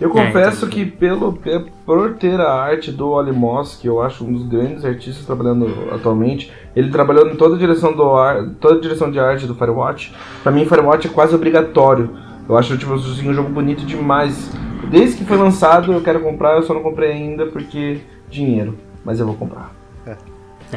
Eu 0.00 0.10
É, 0.10 0.12
confesso 0.12 0.66
então- 0.66 0.68
que 0.70 0.84
pelo, 0.84 1.32
pe- 1.34 1.64
por 1.86 2.14
ter 2.14 2.40
a 2.40 2.52
arte 2.52 2.90
do 2.90 3.10
Oli 3.10 3.30
Moss, 3.32 3.76
que 3.80 3.86
eu 3.88 4.02
acho 4.02 4.24
um 4.24 4.32
dos 4.32 4.46
grandes 4.46 4.84
artistas 4.84 5.24
trabalhando 5.24 5.66
atualmente, 5.92 6.50
ele 6.74 6.90
trabalhou 6.90 7.28
em 7.28 7.36
toda 7.36 7.54
a 7.54 7.58
direção 7.58 7.92
do 7.92 8.02
ar, 8.14 8.44
toda 8.60 8.76
a 8.76 8.80
direção 8.80 9.10
de 9.10 9.20
arte 9.20 9.46
do 9.46 9.54
Firewatch. 9.54 10.12
Pra 10.42 10.50
mim, 10.50 10.64
Firewatch 10.66 11.06
é 11.06 11.10
quase 11.10 11.34
obrigatório. 11.34 12.10
Eu 12.48 12.58
acho 12.58 12.76
tipo 12.76 12.92
assim, 12.94 13.28
um 13.28 13.32
jogo 13.32 13.48
bonito 13.50 13.86
demais. 13.86 14.50
Desde 14.90 15.16
que 15.16 15.24
foi 15.24 15.36
lançado, 15.36 15.92
eu 15.92 16.00
quero 16.02 16.20
comprar, 16.20 16.56
eu 16.56 16.62
só 16.62 16.74
não 16.74 16.82
comprei 16.82 17.12
ainda 17.12 17.46
porque 17.46 18.00
dinheiro, 18.28 18.76
mas 19.04 19.20
eu 19.20 19.26
vou 19.26 19.34
comprar. 19.36 19.72
É, 20.06 20.16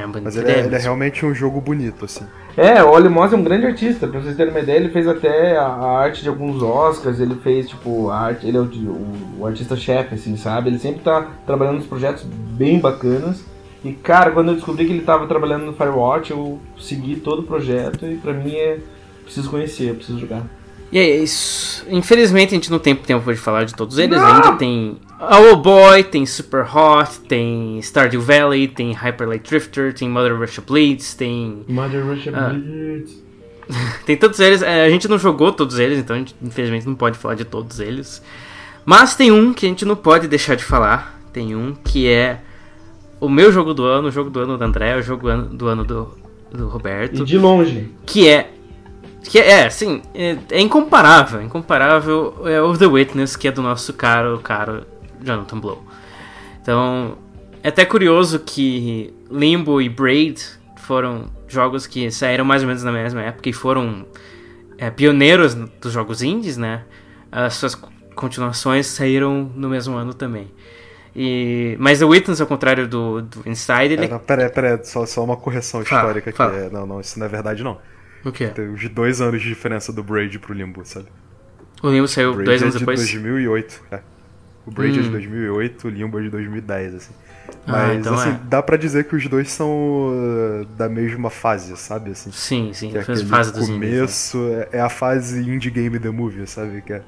bonito 0.06 0.24
Mas 0.24 0.36
ele 0.38 0.52
é, 0.52 0.60
ele 0.60 0.76
é 0.76 0.80
realmente 0.80 1.26
um 1.26 1.34
jogo 1.34 1.60
bonito, 1.62 2.06
assim. 2.06 2.26
É, 2.56 2.84
o 2.84 2.90
Oli 2.92 3.08
Moss 3.10 3.32
é 3.34 3.36
um 3.36 3.44
grande 3.44 3.66
artista, 3.68 4.08
pra 4.08 4.20
vocês 4.20 4.36
terem 4.36 4.52
uma 4.52 4.60
ideia, 4.60 4.78
ele 4.78 4.90
fez 4.90 5.08
até 5.08 5.58
a, 5.58 5.64
a 5.66 5.98
arte 6.00 6.24
de 6.24 6.30
alguns 6.30 6.62
Oscars, 6.62 7.20
ele 7.20 7.36
fez, 7.36 7.70
tipo, 7.70 8.10
a 8.10 8.18
arte, 8.20 8.48
ele 8.48 8.58
é 8.58 8.60
o, 8.60 8.64
o- 8.64 9.36
o 9.42 9.46
artista-chefe, 9.48 10.16
assim, 10.16 10.36
sabe? 10.38 10.70
Ele 10.70 10.80
sempre 10.80 11.02
tá 11.02 11.28
trabalhando 11.46 11.78
nos 11.78 11.86
projetos 11.88 12.24
bem 12.24 12.80
bacanas. 12.80 13.44
E, 13.86 13.92
cara, 13.94 14.32
quando 14.32 14.50
eu 14.50 14.56
descobri 14.56 14.86
que 14.86 14.92
ele 14.94 15.04
tava 15.04 15.28
trabalhando 15.28 15.66
no 15.68 15.74
Firewatch, 15.74 16.32
eu 16.32 16.60
segui 16.80 17.16
todo 17.18 17.40
o 17.42 17.44
projeto 17.44 18.06
e 18.06 18.16
pra 18.16 18.34
mim 18.34 18.54
é... 18.56 18.80
Preciso 19.24 19.50
conhecer, 19.50 19.94
preciso 19.94 20.18
jogar. 20.20 20.42
E 20.92 20.98
é 20.98 21.18
isso. 21.18 21.86
Infelizmente 21.90 22.52
a 22.52 22.56
gente 22.56 22.72
não 22.72 22.80
tem 22.80 22.96
tempo 22.96 23.30
de 23.32 23.38
falar 23.38 23.66
de 23.66 23.76
todos 23.76 23.98
eles. 23.98 24.18
Não! 24.18 24.26
Ainda 24.26 24.54
tem 24.54 24.98
Owl 25.20 25.56
Boy, 25.58 26.04
tem 26.04 26.26
Super 26.26 26.62
Hot, 26.64 27.20
tem 27.22 27.80
Stardew 27.82 28.22
Valley, 28.22 28.68
tem 28.68 28.94
Hyper 28.94 29.28
Light 29.28 29.50
Drifter, 29.50 29.94
tem 29.94 30.08
Mother 30.08 30.38
Russia 30.38 30.64
Blitz, 30.66 31.16
tem. 31.16 31.66
Mother 31.68 32.06
Russia 32.06 32.32
Ah. 32.36 32.50
Blitz. 32.50 33.26
Tem 34.06 34.16
todos 34.16 34.40
eles. 34.40 34.62
É, 34.62 34.86
a 34.86 34.90
gente 34.90 35.10
não 35.10 35.20
jogou 35.20 35.52
todos 35.52 35.78
eles, 35.78 36.00
então 36.00 36.16
a 36.16 36.20
gente 36.20 36.34
infelizmente 36.42 36.88
não 36.88 36.96
pode 36.96 37.18
falar 37.18 37.36
de 37.36 37.44
todos 37.44 37.82
eles. 37.82 38.24
Mas 38.86 39.14
tem 39.14 39.30
um 39.30 39.52
que 39.54 39.66
a 39.66 39.70
gente 39.70 39.84
não 39.84 39.98
pode 39.98 40.26
deixar 40.30 40.56
de 40.56 40.64
falar. 40.64 41.20
Tem 41.34 41.54
um 41.54 41.76
que 41.76 42.08
é 42.08 42.40
o 43.20 43.28
meu 43.28 43.52
jogo 43.52 43.74
do 43.74 43.84
ano, 43.84 44.08
o 44.08 44.12
jogo 44.12 44.30
do 44.30 44.40
ano 44.40 44.58
do 44.58 44.64
André, 44.64 44.96
o 44.96 45.02
jogo 45.02 45.30
do 45.30 45.68
ano 45.68 45.84
do, 45.84 46.18
do 46.50 46.70
Roberto. 46.70 47.24
E 47.24 47.26
de 47.26 47.38
longe. 47.38 47.92
que 48.06 48.30
é 48.30 48.52
que 49.24 49.38
é, 49.38 49.66
assim, 49.66 50.02
é, 50.16 50.38
é 50.52 50.62
incomparável, 50.62 51.42
incomparável 51.42 52.36
é 52.46 52.62
o 52.62 52.78
The 52.78 52.86
Witness, 52.86 53.36
que 53.36 53.50
é 53.50 53.52
do 53.52 53.62
nosso 53.62 53.92
caro, 53.92 54.40
caro 54.42 54.86
Jonathan 55.22 55.60
Blow. 55.60 55.84
Então, 56.62 57.18
é 57.64 57.70
até 57.70 57.86
curioso 57.86 58.40
que 58.40 59.14
Limbo 59.32 59.82
e 59.82 59.90
Braid 59.90 60.42
foram 60.78 61.30
jogos 61.48 61.88
que 61.88 62.10
saíram 62.12 62.46
mais 62.46 62.62
ou 62.62 62.68
menos 62.68 62.84
na 62.84 62.92
mesma 62.92 63.22
época 63.22 63.50
e 63.50 63.54
foram 63.54 64.06
é, 64.78 64.90
pioneiros 64.90 65.54
dos 65.54 65.92
jogos 65.92 66.22
indies, 66.22 66.58
né? 66.58 66.84
As 67.32 67.56
suas 67.56 67.76
continuações 68.16 68.88
saíram 68.88 69.52
no 69.56 69.70
mesmo 69.70 69.96
ano 69.96 70.14
também. 70.14 70.52
E, 71.16 71.76
mas 71.80 72.00
The 72.00 72.06
Witness, 72.06 72.40
ao 72.40 72.48
contrário 72.48 72.88
do, 72.88 73.22
do 73.22 73.50
Inside, 73.50 73.94
ele... 73.94 74.06
É, 74.06 74.08
não, 74.08 74.20
pera 74.20 74.44
aí, 74.44 74.50
pera 74.52 74.76
aí, 74.76 74.86
só, 74.86 75.06
só 75.06 75.24
uma 75.24 75.36
correção 75.36 75.82
histórica 75.82 76.30
aqui. 76.30 76.38
fala. 76.38 76.56
É, 76.56 76.70
não, 76.70 76.86
não, 76.86 77.02
isso 77.02 77.18
não 77.18 77.26
é 77.26 77.30
verdade, 77.30 77.64
não. 77.64 77.80
O 78.24 78.32
quê? 78.32 78.48
Tem 78.48 78.70
os 78.70 78.88
dois 78.90 79.20
anos 79.20 79.42
de 79.42 79.48
diferença 79.48 79.92
do 79.92 80.04
Braid 80.04 80.38
pro 80.38 80.54
Limbo, 80.54 80.86
sabe? 80.86 81.08
O 81.82 81.90
Limbo 81.90 82.08
saiu 82.08 82.34
Braid 82.34 82.46
dois 82.46 82.62
é 82.62 82.66
anos 82.66 82.76
de 82.76 82.80
depois? 82.80 83.00
2008, 83.00 83.82
é. 83.92 84.00
O 84.68 84.72
Braid 84.72 85.00
é 85.00 85.02
de 85.02 85.08
Hum. 85.08 85.12
2008, 85.14 85.88
o 85.88 85.90
Limbo 85.90 86.20
é 86.20 86.24
de 86.24 86.30
2010, 86.30 86.96
assim. 86.96 87.14
Ah, 87.66 87.72
Mas, 87.88 88.00
então 88.00 88.14
assim, 88.14 88.30
é. 88.32 88.40
dá 88.50 88.62
pra 88.62 88.76
dizer 88.78 89.06
que 89.06 89.16
os 89.16 89.26
dois 89.28 89.50
são 89.50 89.70
uh, 89.72 90.66
da 90.78 90.90
mesma 90.90 91.30
fase, 91.30 91.76
sabe? 91.78 92.12
Assim, 92.12 92.32
Sim, 92.32 92.72
sim, 92.74 92.92
que 92.92 92.98
é 92.98 93.00
as 93.00 93.10
aquele 93.10 93.26
fases 93.26 93.52
dos 93.54 93.70
indies. 93.70 93.90
né? 93.92 93.96
começo, 93.98 94.38
é, 94.74 94.78
é 94.78 94.82
a 94.82 94.90
fase 94.90 95.40
indie 95.50 95.72
game 95.72 95.98
the 95.98 96.10
movie, 96.10 96.46
sabe? 96.46 96.82
Que 96.82 96.94
é 96.94 97.02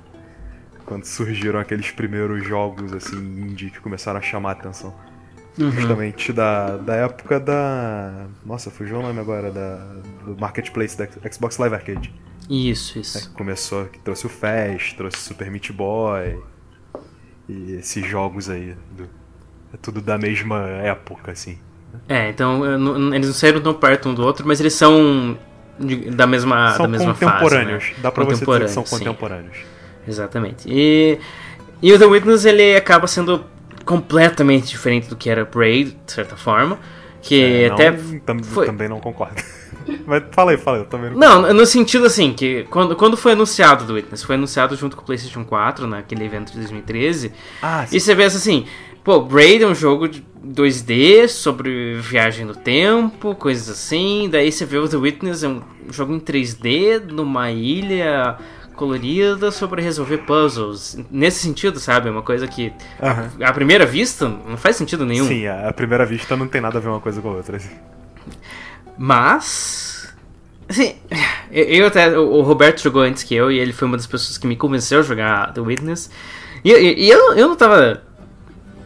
quando 0.86 1.04
surgiram 1.06 1.60
aqueles 1.60 1.92
primeiros 1.92 2.44
jogos, 2.48 2.94
assim, 2.94 3.18
indie 3.18 3.70
que 3.70 3.80
começaram 3.80 4.18
a 4.20 4.22
chamar 4.22 4.50
a 4.50 4.54
atenção. 4.54 4.94
Uhum. 5.60 5.72
Justamente 5.72 6.32
da, 6.32 6.78
da 6.78 6.96
época 6.96 7.40
da... 7.40 8.28
Nossa, 8.46 8.72
fugiu 8.72 9.00
o 9.00 9.02
nome 9.02 9.20
agora, 9.20 9.52
da, 9.52 9.76
do 10.26 10.38
Marketplace 10.40 10.98
da 10.98 11.06
Xbox 11.32 11.58
Live 11.58 11.76
Arcade. 11.76 12.14
Isso, 12.50 12.98
É, 12.98 13.02
isso. 13.02 13.30
que 13.30 13.36
começou, 13.36 13.86
que 13.86 14.00
trouxe 14.00 14.26
o 14.26 14.30
Fast, 14.30 14.96
trouxe 14.96 15.18
o 15.18 15.20
Super 15.20 15.52
Meat 15.52 15.72
Boy 15.74 16.40
e 17.50 17.74
esses 17.80 18.06
jogos 18.08 18.50
aí. 18.50 18.76
do- 18.96 19.10
é 19.74 19.78
tudo 19.82 20.02
da 20.02 20.18
mesma 20.18 20.66
época, 20.68 21.32
assim. 21.32 21.58
É, 22.08 22.30
então 22.30 22.78
não- 22.78 23.14
eles 23.14 23.28
não 23.28 23.34
saíram 23.34 23.62
tão 23.62 23.74
perto 23.74 24.10
um 24.10 24.14
do 24.14 24.24
outro, 24.24 24.48
mas 24.48 24.60
eles 24.60 24.74
são 24.74 25.38
de- 25.80 26.10
da 26.12 26.26
mesma, 26.28 26.72
são 26.72 26.86
da 26.86 26.92
mesma 26.92 27.14
contemporâneos. 27.14 27.84
fase. 27.84 27.96
Né? 27.96 28.00
Dá 28.02 28.12
pra 28.12 28.24
você 28.24 28.46
dizer 28.46 28.62
que 28.62 28.68
são 28.70 28.84
Contemporâneos, 28.84 29.58
sim. 29.58 29.64
Exatamente. 30.08 30.68
E, 30.68 31.20
e 31.82 31.94
o 31.94 32.00
The 32.00 32.06
Witness 32.06 32.46
ele 32.46 32.76
acaba 32.76 33.06
sendo 33.08 33.44
completamente 33.86 34.68
diferente 34.68 35.08
do 35.10 35.16
que 35.16 35.30
era 35.30 35.46
Braid, 35.46 35.98
de 36.06 36.12
certa 36.12 36.36
forma. 36.36 36.78
Que 37.22 37.64
É, 37.64 37.68
até. 37.70 37.92
não, 37.92 38.20
tam- 38.20 38.44
foi- 38.44 38.66
Também 38.66 38.88
não 38.90 39.00
concordo. 39.00 39.42
Mas 40.06 40.24
fala 40.32 40.52
aí, 40.52 40.58
fala 40.58 40.78
aí, 40.78 40.84
eu 40.84 40.88
também 40.88 41.10
não 41.12 41.18
Não, 41.18 41.54
no 41.54 41.66
sentido 41.66 42.06
assim, 42.06 42.32
que 42.34 42.64
quando, 42.70 42.96
quando 42.96 43.18
foi 43.18 43.32
anunciado 43.32 43.84
o 43.84 43.88
The 43.88 43.94
Witness, 43.94 44.24
foi 44.24 44.36
anunciado 44.36 44.76
junto 44.76 44.96
com 44.96 45.02
o 45.02 45.06
PlayStation 45.06 45.44
4, 45.44 45.88
naquele 45.88 46.24
evento 46.26 46.52
de 46.52 46.58
2013. 46.60 47.32
Ah, 47.62 47.86
E 47.92 48.00
você 48.00 48.16
pensa 48.16 48.38
assim, 48.38 48.66
pô, 49.04 49.20
Braid 49.22 49.64
é 49.64 49.68
um 49.68 49.74
jogo 49.76 50.08
de 50.08 50.24
2D 50.46 51.28
sobre 51.28 51.96
viagem 51.96 52.46
no 52.46 52.54
tempo, 52.56 53.34
coisas 53.36 53.68
assim. 53.70 54.30
Daí 54.32 54.52
você 54.52 54.64
vê 54.66 54.78
o 54.78 54.88
The 54.88 54.98
Witness, 54.98 55.44
é 55.44 55.48
um 55.48 55.62
jogo 55.92 56.14
em 56.14 56.20
3D, 56.20 57.00
numa 57.12 57.50
ilha 57.52 58.38
colorida 58.80 59.52
sobre 59.52 59.82
resolver 59.82 60.20
puzzles. 60.20 60.98
Nesse 61.12 61.40
sentido, 61.42 61.80
sabe? 61.80 62.08
É 62.08 62.12
uma 62.12 62.22
coisa 62.22 62.48
que, 62.48 62.72
Aham. 63.04 63.30
à 63.44 63.52
primeira 63.52 63.86
vista, 63.86 64.28
não 64.28 64.56
faz 64.56 64.78
sentido 64.78 65.06
nenhum. 65.06 65.28
Sim, 65.28 65.48
à 65.48 65.74
primeira 65.74 66.06
vista 66.06 66.38
não 66.38 66.48
tem 66.48 66.62
nada 66.62 66.78
a 66.78 66.82
ver 66.82 66.88
uma 66.88 67.02
coisa 67.02 67.22
com 67.22 67.30
a 67.30 67.34
outra. 67.34 67.58
assim. 67.58 67.70
Mas. 68.98 70.14
Assim, 70.70 70.96
eu 71.52 71.88
até. 71.88 72.18
O 72.18 72.42
Roberto 72.42 72.82
jogou 72.82 73.02
antes 73.02 73.24
que 73.24 73.36
eu 73.36 73.52
e 73.52 73.60
ele 73.60 73.74
foi 73.74 73.88
uma 73.88 73.98
das 73.98 74.08
pessoas 74.08 74.38
que 74.38 74.48
me 74.48 74.56
convenceu 74.56 75.00
a 75.00 75.04
jogar 75.04 75.54
The 75.54 75.62
Witness. 75.62 76.10
E, 76.64 76.72
e- 76.72 77.06
e 77.06 77.10
eu, 77.10 77.34
eu 77.34 77.48
não 77.50 77.56
tava. 77.56 78.02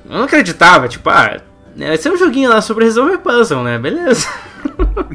Eu 0.10 0.18
não 0.18 0.24
acreditava, 0.24 0.88
tipo, 0.88 1.10
ah, 1.10 1.39
vai 1.78 1.98
ser 1.98 2.12
um 2.12 2.18
joguinho 2.18 2.50
lá 2.50 2.62
sobre 2.62 2.86
resolver 2.86 3.18
puzzle, 3.20 3.64
né? 3.64 3.78
Beleza. 3.80 4.28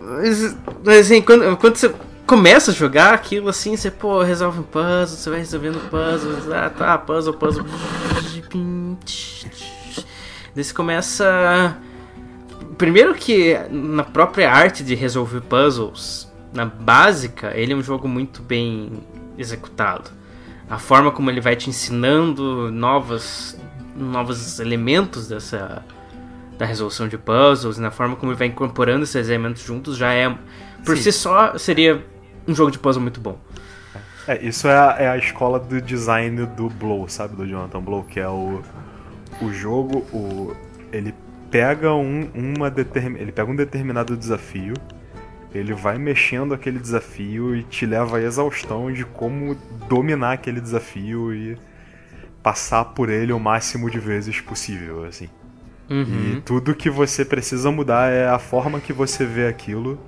mas, 0.00 0.56
mas, 0.84 0.98
assim, 1.06 1.22
quando, 1.22 1.56
quando 1.56 1.76
você 1.76 1.92
começa 2.26 2.70
a 2.70 2.74
jogar 2.74 3.14
aquilo 3.14 3.48
assim, 3.48 3.76
você, 3.76 3.90
pô, 3.90 4.22
resolve 4.22 4.60
um 4.60 4.62
puzzle, 4.62 5.16
você 5.16 5.30
vai 5.30 5.38
resolvendo 5.40 5.78
puzzles, 5.90 6.50
ah, 6.50 6.70
tá, 6.70 6.98
puzzle, 6.98 7.34
puzzle. 7.34 7.64
Daí 10.54 10.64
você 10.64 10.72
começa. 10.72 11.76
Primeiro 12.78 13.14
que 13.14 13.58
na 13.70 14.02
própria 14.02 14.50
arte 14.50 14.82
de 14.82 14.94
resolver 14.94 15.40
puzzles, 15.42 16.32
na 16.52 16.64
básica, 16.64 17.52
ele 17.56 17.72
é 17.72 17.76
um 17.76 17.82
jogo 17.82 18.08
muito 18.08 18.42
bem 18.42 19.04
executado. 19.36 20.10
A 20.68 20.78
forma 20.78 21.10
como 21.10 21.30
ele 21.30 21.40
vai 21.40 21.54
te 21.56 21.68
ensinando 21.68 22.70
novos, 22.70 23.56
novos 23.96 24.58
elementos 24.58 25.28
dessa 25.28 25.84
da 26.56 26.64
resolução 26.64 27.08
de 27.08 27.18
puzzles, 27.18 27.78
e 27.78 27.80
na 27.80 27.90
forma 27.90 28.14
como 28.14 28.30
ele 28.30 28.38
vai 28.38 28.46
incorporando 28.46 29.02
esses 29.02 29.28
elementos 29.28 29.62
juntos, 29.62 29.96
já 29.96 30.12
é 30.12 30.32
por 30.84 30.96
Sim. 30.96 31.02
si 31.02 31.12
só 31.12 31.58
seria 31.58 32.04
um 32.46 32.54
jogo 32.54 32.70
de 32.70 32.78
puzzle 32.78 33.02
muito 33.02 33.20
bom. 33.20 33.38
É, 34.26 34.42
isso 34.44 34.66
é 34.68 34.76
a, 34.76 34.96
é 34.98 35.08
a 35.08 35.16
escola 35.18 35.58
do 35.60 35.80
design 35.80 36.46
do 36.46 36.68
Blow, 36.70 37.08
sabe? 37.08 37.36
Do 37.36 37.46
Jonathan 37.46 37.80
Blow, 37.80 38.04
que 38.04 38.18
é 38.20 38.28
o, 38.28 38.62
o 39.40 39.52
jogo, 39.52 39.98
o, 40.12 40.54
ele 40.92 41.14
pega 41.50 41.92
um, 41.94 42.30
uma 42.34 42.70
determin, 42.70 43.18
ele 43.20 43.32
pega 43.32 43.50
um 43.50 43.56
determinado 43.56 44.16
desafio, 44.16 44.74
ele 45.54 45.72
vai 45.74 45.98
mexendo 45.98 46.54
aquele 46.54 46.78
desafio 46.78 47.54
e 47.54 47.62
te 47.64 47.86
leva 47.86 48.18
à 48.18 48.22
exaustão 48.22 48.92
de 48.92 49.04
como 49.04 49.54
dominar 49.88 50.32
aquele 50.32 50.60
desafio 50.60 51.34
e 51.34 51.58
passar 52.42 52.84
por 52.86 53.10
ele 53.10 53.32
o 53.32 53.40
máximo 53.40 53.90
de 53.90 53.98
vezes 53.98 54.40
possível, 54.40 55.04
assim. 55.04 55.28
E 56.10 56.36
Uhum. 56.36 56.40
tudo 56.44 56.74
que 56.74 56.90
você 56.90 57.24
precisa 57.24 57.70
mudar 57.70 58.10
é 58.10 58.28
a 58.28 58.38
forma 58.38 58.80
que 58.80 58.92
você 58.92 59.24
vê 59.26 59.46
aquilo, 59.46 59.98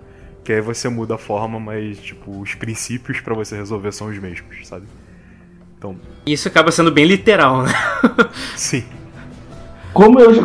que 0.46 0.52
aí 0.52 0.60
você 0.60 0.88
muda 0.88 1.16
a 1.16 1.18
forma, 1.18 1.58
mas 1.58 1.98
tipo, 1.98 2.40
os 2.40 2.54
princípios 2.54 3.20
pra 3.20 3.34
você 3.34 3.56
resolver 3.56 3.90
são 3.90 4.06
os 4.06 4.16
mesmos, 4.16 4.66
sabe? 4.66 4.86
Então, 5.76 5.96
Isso 6.24 6.46
acaba 6.46 6.70
sendo 6.70 6.92
bem 6.92 7.04
literal, 7.04 7.64
né? 7.64 7.72
sim. 8.54 8.84
como 9.92 10.20
eu 10.20 10.32
já, 10.32 10.42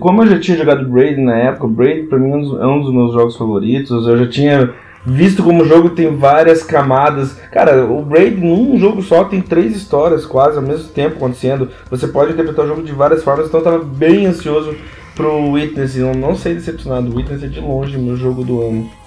como 0.00 0.22
eu 0.22 0.26
já 0.26 0.40
tinha 0.40 0.56
jogado 0.56 0.88
Braid 0.88 1.20
na 1.20 1.36
época, 1.36 1.68
Braid 1.68 2.08
pra 2.08 2.18
mim 2.18 2.30
é 2.30 2.66
um 2.66 2.80
dos 2.80 2.92
meus 2.94 3.12
jogos 3.12 3.36
favoritos, 3.36 4.06
eu 4.08 4.16
já 4.16 4.26
tinha 4.26 4.74
visto 5.04 5.42
como 5.42 5.62
o 5.62 5.68
jogo 5.68 5.90
tem 5.90 6.16
várias 6.16 6.62
camadas. 6.62 7.34
Cara, 7.50 7.84
o 7.84 8.02
Braid 8.02 8.40
num 8.40 8.78
jogo 8.78 9.02
só 9.02 9.24
tem 9.24 9.42
três 9.42 9.76
histórias 9.76 10.24
quase 10.24 10.56
ao 10.56 10.62
mesmo 10.62 10.88
tempo 10.88 11.16
acontecendo. 11.16 11.68
Você 11.90 12.08
pode 12.08 12.32
interpretar 12.32 12.64
o 12.64 12.68
jogo 12.68 12.82
de 12.82 12.92
várias 12.92 13.22
formas, 13.22 13.48
então 13.48 13.60
eu 13.60 13.64
tava 13.64 13.84
bem 13.84 14.24
ansioso 14.24 14.74
pro 15.14 15.52
Witness. 15.52 15.96
Eu 15.96 16.14
não 16.14 16.34
sei 16.34 16.54
decepcionado. 16.54 17.10
O 17.10 17.16
Witness 17.16 17.42
é 17.42 17.48
de 17.48 17.60
longe 17.60 17.98
meu 17.98 18.16
jogo 18.16 18.42
do 18.44 18.62
ano. 18.62 19.01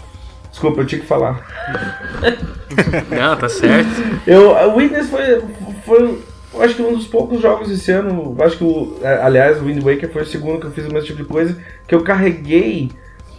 Desculpa, 0.55 0.79
eu 0.79 0.85
tinha 0.85 1.01
que 1.01 1.07
falar. 1.07 1.45
Não, 3.11 3.35
tá 3.35 3.49
certo. 3.49 3.89
Eu, 4.25 4.51
o 4.51 4.75
Witness 4.77 5.09
foi, 5.09 5.41
foi 5.85 6.19
acho 6.61 6.75
que 6.75 6.81
um 6.81 6.93
dos 6.93 7.07
poucos 7.07 7.41
jogos 7.41 7.69
esse 7.69 7.91
ano, 7.91 8.33
acho 8.39 8.59
que 8.59 8.63
o, 8.63 8.95
aliás, 9.21 9.61
o 9.61 9.65
Wind 9.65 9.83
Waker 9.83 10.09
foi 10.13 10.21
o 10.21 10.25
segundo 10.25 10.61
que 10.61 10.67
eu 10.67 10.71
fiz 10.71 10.85
o 10.85 10.93
mesmo 10.93 11.07
tipo 11.07 11.23
de 11.23 11.27
coisa, 11.27 11.57
que 11.85 11.93
eu 11.93 12.03
carreguei 12.05 12.89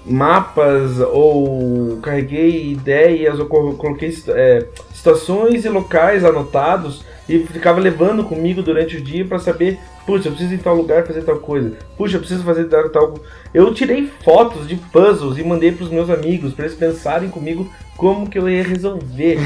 mapas 0.05 1.01
ou 1.01 1.99
carreguei 2.03 2.73
ideias 2.73 3.41
ou 3.41 3.47
coloquei 3.47 4.15
é, 4.29 4.67
situações 4.93 5.65
e 5.65 5.71
locais 5.71 6.23
anotados 6.23 7.03
e 7.29 7.41
ficava 7.41 7.81
levando 7.81 8.25
comigo 8.25 8.63
durante 8.63 8.97
o 8.97 9.01
dia 9.03 9.25
para 9.25 9.39
saber, 9.39 9.79
puxa, 10.07 10.29
eu 10.29 10.33
preciso 10.33 10.55
ir 10.55 10.57
em 10.57 10.63
tal 10.63 10.77
lugar 10.77 11.07
fazer 11.07 11.23
tal 11.23 11.39
coisa, 11.39 11.73
puxa, 11.97 12.17
eu 12.17 12.21
preciso 12.21 12.45
fazer 12.45 12.65
tal. 12.65 13.15
Eu 13.53 13.73
tirei 13.75 14.11
fotos 14.23 14.69
de 14.69 14.77
puzzles 14.77 15.39
e 15.39 15.45
mandei 15.45 15.73
para 15.73 15.85
os 15.85 15.91
meus 15.91 16.09
amigos 16.11 16.53
para 16.53 16.67
eles 16.67 16.77
pensarem 16.77 17.29
comigo 17.29 17.69
como 17.97 18.29
que 18.29 18.39
eu 18.39 18.49
ia 18.49 18.63
resolver. 18.63 19.39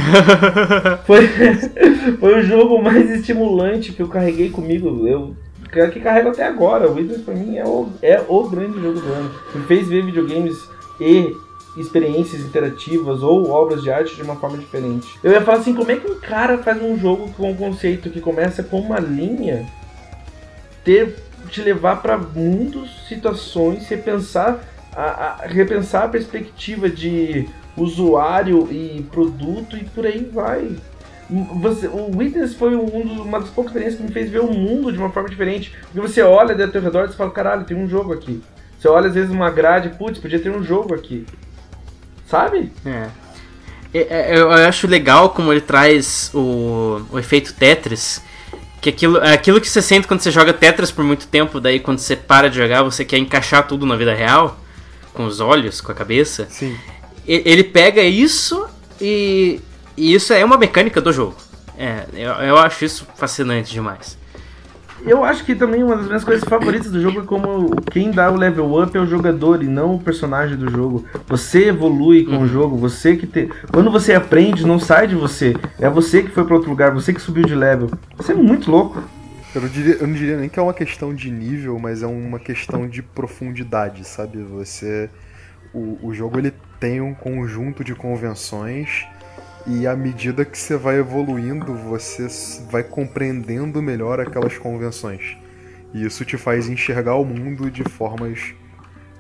foi, 1.06 1.28
foi 2.18 2.40
o 2.40 2.42
jogo 2.42 2.82
mais 2.82 3.10
estimulante 3.10 3.92
que 3.92 4.02
eu 4.02 4.08
carreguei 4.08 4.50
comigo. 4.50 5.06
Eu 5.06 5.34
que 5.92 6.00
carrego 6.00 6.30
até 6.30 6.44
agora. 6.44 6.88
O 6.88 6.94
Witness 6.94 7.22
pra 7.22 7.34
mim 7.34 7.56
é 7.56 7.64
o, 7.64 7.88
é 8.02 8.20
o 8.28 8.48
grande 8.48 8.80
jogo 8.80 9.00
do 9.00 9.12
ano. 9.12 9.30
Me 9.54 9.64
fez 9.64 9.88
ver 9.88 10.04
videogames 10.04 10.56
e 11.00 11.32
experiências 11.76 12.42
interativas 12.42 13.22
ou 13.22 13.50
obras 13.50 13.82
de 13.82 13.90
arte 13.90 14.16
de 14.16 14.22
uma 14.22 14.36
forma 14.36 14.58
diferente. 14.58 15.18
Eu 15.22 15.32
ia 15.32 15.40
falar 15.40 15.58
assim, 15.58 15.74
como 15.74 15.90
é 15.90 15.96
que 15.96 16.10
um 16.10 16.18
cara 16.18 16.58
faz 16.58 16.82
um 16.82 16.98
jogo 16.98 17.32
com 17.32 17.50
um 17.50 17.56
conceito 17.56 18.10
que 18.10 18.20
começa 18.20 18.62
com 18.62 18.80
uma 18.80 18.98
linha 18.98 19.66
ter 20.84 21.14
te 21.48 21.60
levar 21.62 22.00
para 22.02 22.16
muitas 22.16 22.88
situações, 23.08 23.88
repensar 23.88 24.60
a, 24.94 25.02
a, 25.02 25.46
repensar 25.46 26.04
a 26.04 26.08
perspectiva 26.08 26.88
de 26.88 27.48
usuário 27.76 28.68
e 28.70 29.06
produto 29.10 29.76
e 29.76 29.84
por 29.84 30.06
aí 30.06 30.24
vai. 30.24 30.76
Você, 31.60 31.86
o 31.86 32.10
Witness 32.16 32.54
foi 32.54 32.74
um 32.74 33.06
dos, 33.06 33.18
uma 33.20 33.38
das 33.38 33.50
poucas 33.50 33.72
experiências 33.72 34.00
que 34.00 34.06
me 34.06 34.12
fez 34.12 34.28
ver 34.28 34.40
o 34.40 34.52
mundo 34.52 34.92
de 34.92 34.98
uma 34.98 35.10
forma 35.10 35.28
diferente. 35.28 35.72
Porque 35.82 36.00
você 36.00 36.22
olha 36.22 36.60
ao 36.60 36.70
teu 36.70 36.82
redor 36.82 37.08
e 37.08 37.12
fala, 37.12 37.30
caralho, 37.30 37.64
tem 37.64 37.76
um 37.76 37.88
jogo 37.88 38.12
aqui. 38.12 38.42
Você 38.78 38.88
olha 38.88 39.08
às 39.08 39.14
vezes 39.14 39.30
uma 39.30 39.50
grade, 39.50 39.90
putz, 39.90 40.18
podia 40.18 40.40
ter 40.40 40.50
um 40.50 40.62
jogo 40.62 40.92
aqui. 40.92 41.24
Sabe? 42.30 42.70
É. 42.86 43.08
é, 43.92 44.00
é 44.00 44.38
eu 44.38 44.50
acho 44.52 44.86
legal 44.86 45.30
como 45.30 45.52
ele 45.52 45.60
traz 45.60 46.30
o, 46.32 47.02
o 47.10 47.18
efeito 47.18 47.52
Tetris. 47.52 48.22
Que 48.80 48.88
aquilo, 48.88 49.18
é 49.18 49.34
aquilo 49.34 49.60
que 49.60 49.68
você 49.68 49.82
sente 49.82 50.06
quando 50.06 50.20
você 50.20 50.30
joga 50.30 50.54
Tetris 50.54 50.90
por 50.90 51.04
muito 51.04 51.26
tempo, 51.26 51.60
daí 51.60 51.80
quando 51.80 51.98
você 51.98 52.16
para 52.16 52.48
de 52.48 52.56
jogar, 52.56 52.82
você 52.82 53.04
quer 53.04 53.18
encaixar 53.18 53.66
tudo 53.66 53.84
na 53.84 53.94
vida 53.94 54.14
real, 54.14 54.58
com 55.12 55.26
os 55.26 55.38
olhos, 55.40 55.82
com 55.82 55.92
a 55.92 55.94
cabeça. 55.94 56.46
Sim. 56.48 56.74
Ele 57.26 57.62
pega 57.62 58.02
isso 58.02 58.66
e, 58.98 59.60
e 59.96 60.14
isso 60.14 60.32
é 60.32 60.42
uma 60.42 60.56
mecânica 60.56 61.00
do 61.00 61.12
jogo. 61.12 61.36
É, 61.76 62.04
eu, 62.14 62.30
eu 62.30 62.58
acho 62.58 62.84
isso 62.84 63.06
fascinante 63.16 63.70
demais. 63.70 64.16
Eu 65.04 65.24
acho 65.24 65.44
que 65.44 65.54
também 65.54 65.82
uma 65.82 65.96
das 65.96 66.06
minhas 66.06 66.24
coisas 66.24 66.46
favoritas 66.46 66.90
do 66.90 67.00
jogo 67.00 67.20
é 67.20 67.24
como 67.24 67.74
quem 67.90 68.10
dá 68.10 68.30
o 68.30 68.36
level 68.36 68.82
up 68.82 68.96
é 68.96 69.00
o 69.00 69.06
jogador 69.06 69.62
e 69.62 69.66
não 69.66 69.94
o 69.94 70.00
personagem 70.00 70.56
do 70.56 70.70
jogo. 70.70 71.04
Você 71.26 71.68
evolui 71.68 72.24
com 72.24 72.32
uhum. 72.32 72.42
o 72.42 72.48
jogo, 72.48 72.76
você 72.76 73.16
que 73.16 73.26
tem. 73.26 73.48
Quando 73.72 73.90
você 73.90 74.12
aprende, 74.12 74.66
não 74.66 74.78
sai 74.78 75.06
de 75.06 75.14
você. 75.14 75.54
É 75.78 75.88
você 75.88 76.22
que 76.22 76.30
foi 76.30 76.44
para 76.44 76.54
outro 76.54 76.70
lugar, 76.70 76.92
você 76.92 77.12
que 77.12 77.20
subiu 77.20 77.44
de 77.44 77.54
level. 77.54 77.90
Isso 78.18 78.30
é 78.30 78.34
muito 78.34 78.70
louco. 78.70 79.02
Eu 79.54 79.62
não, 79.62 79.68
diria, 79.68 79.94
eu 79.94 80.06
não 80.06 80.14
diria 80.14 80.36
nem 80.36 80.48
que 80.48 80.58
é 80.58 80.62
uma 80.62 80.74
questão 80.74 81.14
de 81.14 81.30
nível, 81.30 81.78
mas 81.78 82.02
é 82.02 82.06
uma 82.06 82.38
questão 82.38 82.86
de 82.88 83.02
profundidade, 83.02 84.04
sabe? 84.04 84.38
Você. 84.42 85.10
O, 85.72 85.98
o 86.02 86.14
jogo 86.14 86.38
ele 86.38 86.52
tem 86.78 87.00
um 87.00 87.14
conjunto 87.14 87.84
de 87.84 87.94
convenções 87.94 89.06
e 89.66 89.86
à 89.86 89.94
medida 89.94 90.44
que 90.44 90.56
você 90.56 90.76
vai 90.76 90.98
evoluindo, 90.98 91.74
você 91.74 92.26
vai 92.70 92.82
compreendendo 92.82 93.82
melhor 93.82 94.20
aquelas 94.20 94.56
convenções. 94.58 95.36
E 95.92 96.04
isso 96.04 96.24
te 96.24 96.36
faz 96.36 96.68
enxergar 96.68 97.16
o 97.16 97.24
mundo 97.24 97.70
de 97.70 97.82
formas 97.84 98.54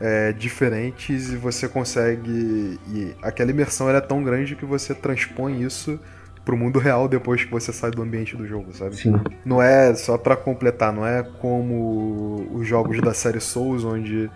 é, 0.00 0.32
diferentes 0.32 1.30
e 1.30 1.36
você 1.36 1.68
consegue. 1.68 2.78
E 2.88 3.14
aquela 3.22 3.50
imersão 3.50 3.90
é 3.90 4.00
tão 4.00 4.22
grande 4.22 4.56
que 4.56 4.64
você 4.64 4.94
transpõe 4.94 5.62
isso 5.62 5.98
pro 6.44 6.56
mundo 6.56 6.78
real 6.78 7.06
depois 7.06 7.44
que 7.44 7.50
você 7.50 7.72
sai 7.72 7.90
do 7.90 8.02
ambiente 8.02 8.36
do 8.36 8.46
jogo, 8.46 8.72
sabe? 8.72 8.96
Sim. 8.96 9.20
Não 9.44 9.60
é, 9.60 9.94
só 9.94 10.16
para 10.16 10.36
completar, 10.36 10.92
não 10.92 11.06
é 11.06 11.22
como 11.22 12.48
os 12.52 12.66
jogos 12.66 13.00
da 13.00 13.12
série 13.12 13.40
Souls, 13.40 13.84
onde 13.84 14.30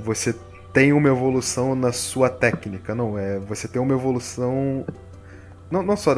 você 0.00 0.34
tem 0.72 0.92
uma 0.92 1.08
evolução 1.08 1.74
na 1.74 1.92
sua 1.92 2.30
técnica, 2.30 2.94
não. 2.94 3.18
É 3.18 3.38
você 3.38 3.68
tem 3.68 3.80
uma 3.80 3.92
evolução. 3.92 4.84
Não, 5.72 5.82
não 5.82 5.96
só. 5.96 6.14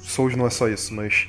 Souls 0.00 0.34
não 0.34 0.46
é 0.46 0.50
só 0.50 0.68
isso, 0.68 0.92
mas. 0.92 1.28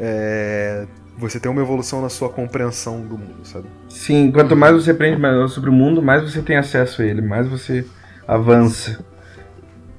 É, 0.00 0.86
você 1.18 1.38
tem 1.38 1.50
uma 1.50 1.60
evolução 1.60 2.00
na 2.00 2.08
sua 2.08 2.28
compreensão 2.30 3.00
do 3.02 3.18
mundo, 3.18 3.44
sabe? 3.44 3.66
Sim, 3.88 4.30
quanto 4.32 4.56
mais 4.56 4.74
você 4.74 4.90
aprende 4.90 5.20
mais 5.20 5.52
sobre 5.52 5.70
o 5.70 5.72
mundo, 5.72 6.02
mais 6.02 6.22
você 6.22 6.42
tem 6.42 6.56
acesso 6.56 7.02
a 7.02 7.04
ele, 7.04 7.20
mais 7.20 7.48
você 7.48 7.84
avança. 8.26 9.04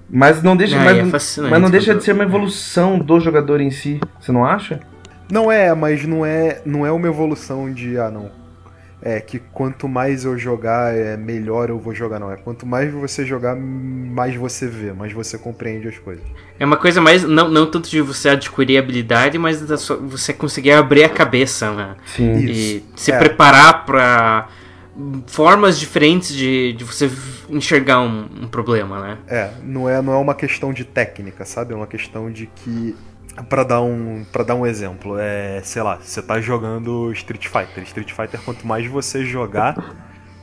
Mas 0.09 0.41
não 0.41 0.55
deixa, 0.55 0.79
ah, 0.79 0.83
mais, 0.83 1.37
é 1.37 1.41
mas 1.41 1.61
não 1.61 1.69
deixa 1.69 1.93
de 1.93 2.03
ser 2.03 2.13
uma 2.13 2.23
evolução 2.23 2.97
do 2.97 3.19
jogador 3.19 3.59
em 3.59 3.69
si, 3.69 3.99
você 4.19 4.31
não 4.31 4.45
acha? 4.45 4.79
Não 5.29 5.51
é, 5.51 5.73
mas 5.75 6.05
não 6.05 6.25
é, 6.25 6.61
não 6.65 6.85
é 6.85 6.91
uma 6.91 7.07
evolução 7.07 7.71
de 7.71 7.97
ah 7.99 8.09
não, 8.09 8.31
é 9.01 9.19
que 9.19 9.39
quanto 9.39 9.87
mais 9.87 10.25
eu 10.25 10.37
jogar, 10.37 10.95
é 10.95 11.15
melhor 11.15 11.69
eu 11.69 11.77
vou 11.77 11.93
jogar, 11.93 12.19
não. 12.19 12.31
É 12.31 12.35
quanto 12.35 12.65
mais 12.65 12.91
você 12.91 13.25
jogar, 13.25 13.55
mais 13.55 14.35
você 14.35 14.67
vê, 14.67 14.91
mais 14.91 15.13
você 15.13 15.37
compreende 15.37 15.87
as 15.87 15.99
coisas. 15.99 16.23
É 16.59 16.65
uma 16.65 16.77
coisa 16.77 16.99
mais, 16.99 17.23
não, 17.23 17.47
não 17.49 17.69
tanto 17.69 17.89
de 17.89 18.01
você 18.01 18.29
adquirir 18.29 18.77
habilidade, 18.77 19.37
mas 19.37 19.61
você 19.61 20.33
conseguir 20.33 20.71
abrir 20.71 21.03
a 21.03 21.09
cabeça, 21.09 21.71
né? 21.71 21.95
Sim. 22.07 22.37
E 22.37 22.77
Isso. 22.77 22.85
se 22.95 23.11
é. 23.11 23.19
preparar 23.19 23.85
para 23.85 24.49
formas 25.27 25.79
diferentes 25.79 26.35
de, 26.35 26.73
de 26.73 26.83
você 26.83 27.09
enxergar 27.49 28.01
um, 28.01 28.27
um, 28.41 28.47
problema, 28.47 28.99
né? 28.99 29.17
É, 29.27 29.51
não 29.63 29.87
é, 29.87 30.01
não 30.01 30.13
é 30.13 30.17
uma 30.17 30.33
questão 30.33 30.73
de 30.73 30.83
técnica, 30.83 31.45
sabe? 31.45 31.73
É 31.73 31.75
uma 31.75 31.85
questão 31.85 32.31
de 32.31 32.47
que 32.47 32.95
para 33.43 33.63
dar 33.63 33.81
um 33.81 34.25
para 34.31 34.43
dar 34.43 34.55
um 34.55 34.65
exemplo, 34.65 35.17
é, 35.19 35.61
sei 35.63 35.81
lá, 35.81 35.97
você 36.01 36.21
tá 36.21 36.39
jogando 36.41 37.11
Street 37.11 37.47
Fighter. 37.47 37.83
Street 37.83 38.11
Fighter 38.11 38.41
quanto 38.43 38.65
mais 38.65 38.85
você 38.87 39.23
jogar, 39.25 39.75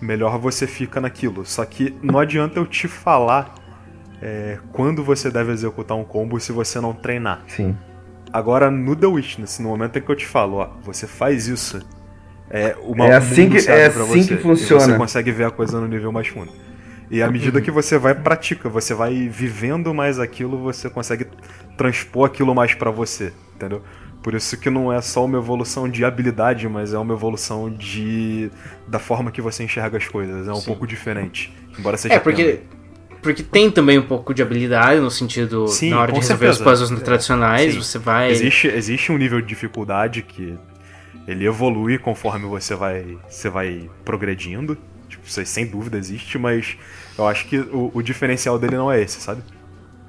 melhor 0.01 0.39
você 0.39 0.67
fica 0.67 1.01
naquilo. 1.01 1.45
Só 1.45 1.65
que 1.65 1.97
não 2.03 2.19
adianta 2.19 2.59
eu 2.59 2.67
te 2.67 2.89
falar 2.89 3.55
é, 4.23 4.59
quando 4.73 5.03
você 5.03 5.31
deve 5.31 5.53
executar 5.53 5.97
um 5.97 6.05
combo 6.05 6.39
se 6.41 6.53
você 6.53 6.81
não 6.81 6.93
treinar. 6.93 7.43
Sim. 7.47 7.77
Agora 8.33 8.71
no 8.71 8.97
The 8.97 9.07
Witness, 9.07 9.59
no 9.59 9.69
momento 9.69 9.99
em 9.99 10.03
que 10.03 10.11
eu 10.11 10.17
te 10.17 10.27
falo, 10.27 10.57
ó, 10.57 10.71
você 10.83 11.07
faz 11.07 11.47
isso, 11.47 11.81
é 12.51 12.77
uma 12.83 13.07
é 13.07 13.15
assim 13.15 13.49
que 13.49 13.59
é 13.69 13.87
assim 13.87 14.23
você, 14.23 14.37
que 14.37 14.43
funciona. 14.43 14.85
você 14.85 14.97
consegue 14.97 15.31
ver 15.31 15.45
a 15.45 15.51
coisa 15.51 15.81
no 15.81 15.87
nível 15.87 16.11
mais 16.11 16.29
fundo. 16.29 16.51
E 17.11 17.23
à 17.23 17.31
medida 17.31 17.61
que 17.61 17.71
você 17.71 17.99
vai 17.99 18.15
pratica, 18.15 18.69
você 18.69 18.95
vai 18.95 19.29
vivendo 19.29 19.93
mais 19.93 20.19
aquilo, 20.19 20.59
você 20.59 20.89
consegue 20.89 21.27
transpor 21.77 22.27
aquilo 22.27 22.55
mais 22.55 22.75
para 22.75 22.91
você, 22.91 23.33
entendeu? 23.55 23.83
Por 24.23 24.35
isso 24.35 24.57
que 24.57 24.71
não 24.71 24.91
é 24.91 25.03
só 25.03 25.27
uma 25.27 25.37
evolução 25.37 25.87
de 25.87 26.03
habilidade, 26.03 26.67
mas 26.67 26.95
é 26.95 26.99
uma 26.99 27.13
evolução 27.13 27.71
de 27.71 28.51
da 28.89 28.99
forma 28.99 29.31
que 29.31 29.43
você 29.43 29.65
enxerga 29.65 29.99
as 29.99 30.09
coisas. 30.09 30.49
É 30.49 30.51
um 30.51 30.57
Sim. 30.57 30.67
pouco 30.67 30.87
diferente, 30.87 31.55
embora 31.79 31.99
seja. 31.99 32.15
É 32.15 32.19
porque 32.19 32.61
porque 33.21 33.43
tem 33.43 33.71
também 33.71 33.99
um 33.99 34.07
pouco 34.07 34.35
de 34.35 34.43
habilidade 34.43 35.01
no 35.01 35.11
sentido 35.11 35.67
Sim, 35.67 35.91
na 35.91 36.01
hora 36.01 36.13
de 36.13 36.21
resolver 36.21 36.47
certeza. 36.47 36.71
os 36.71 36.81
puzzles 36.81 37.03
tradicionais, 37.03 37.73
Sim. 37.73 37.83
você 37.83 37.99
vai 37.99 38.31
existe 38.31 38.67
existe 38.67 39.13
um 39.13 39.19
nível 39.19 39.41
de 39.41 39.47
dificuldade 39.47 40.23
que 40.23 40.59
ele 41.27 41.47
evolui 41.47 41.99
conforme 41.99 42.47
você 42.47 42.75
vai 42.75 43.19
você 43.29 43.49
vai 43.49 43.91
progredindo 44.05 44.77
Tipo, 45.09 45.27
isso 45.27 45.41
aí 45.41 45.47
sem 45.47 45.67
dúvida 45.67 45.97
existe, 45.97 46.39
mas 46.39 46.77
eu 47.17 47.27
acho 47.27 47.47
que 47.47 47.59
o, 47.59 47.91
o 47.95 48.03
diferencial 48.03 48.59
dele 48.59 48.77
não 48.77 48.91
é 48.91 49.01
esse, 49.03 49.21
sabe? 49.21 49.43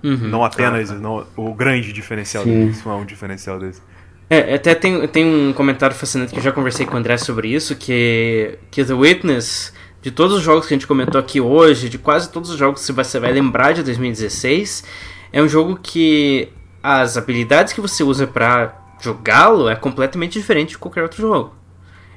Uhum. 0.04 0.28
Não 0.28 0.43
apenas 0.43 0.91
ah, 0.91 0.93
tá. 0.93 1.00
não, 1.00 1.26
o 1.36 1.54
grande 1.54 1.91
diferencial 1.91 2.43
Sim. 2.43 2.52
dele, 2.52 2.72
isso 2.72 2.88
não 2.88 2.96
é 2.96 3.02
um 3.02 3.06
diferencial 3.06 3.60
desse. 3.60 3.82
É, 4.30 4.56
até 4.56 4.74
tem, 4.74 5.08
tem 5.08 5.26
um 5.26 5.54
comentário 5.54 5.96
fascinante 5.96 6.34
que 6.34 6.39
eu 6.39 6.43
já 6.43 6.52
conversei 6.52 6.86
com 6.86 6.96
o 6.96 6.98
André 6.98 7.18
sobre 7.18 7.48
isso, 7.50 7.76
que, 7.76 8.58
que 8.72 8.84
The 8.84 8.93
Witness, 8.93 9.72
de 10.02 10.12
todos 10.12 10.36
os 10.38 10.41
jogos 10.41 10.68
que 10.68 10.74
a 10.74 10.78
gente 10.78 10.88
comentou 10.88 11.20
aqui 11.20 11.39
hoje, 11.39 11.89
de 11.89 11.98
quase 11.98 12.30
todos 12.30 12.50
os 12.50 12.58
jogos 12.58 12.86
que 12.86 12.91
você 12.91 13.20
vai 13.20 13.32
lembrar 13.32 13.74
de 13.74 13.84
2016, 13.84 14.84
é 15.32 15.41
um 15.41 15.48
jogo 15.48 15.80
que 15.82 16.50
as 16.82 17.18
habilidades 17.18 17.74
que 17.74 17.82
você 17.82 18.04
usa 18.04 18.26
para 18.26 18.76
jogá-lo 19.02 19.70
é 19.70 19.76
completamente 19.76 20.39
diferente 20.39 20.70
de 20.70 20.78
qualquer 20.78 21.04
outro 21.04 21.22
jogo. 21.22 21.54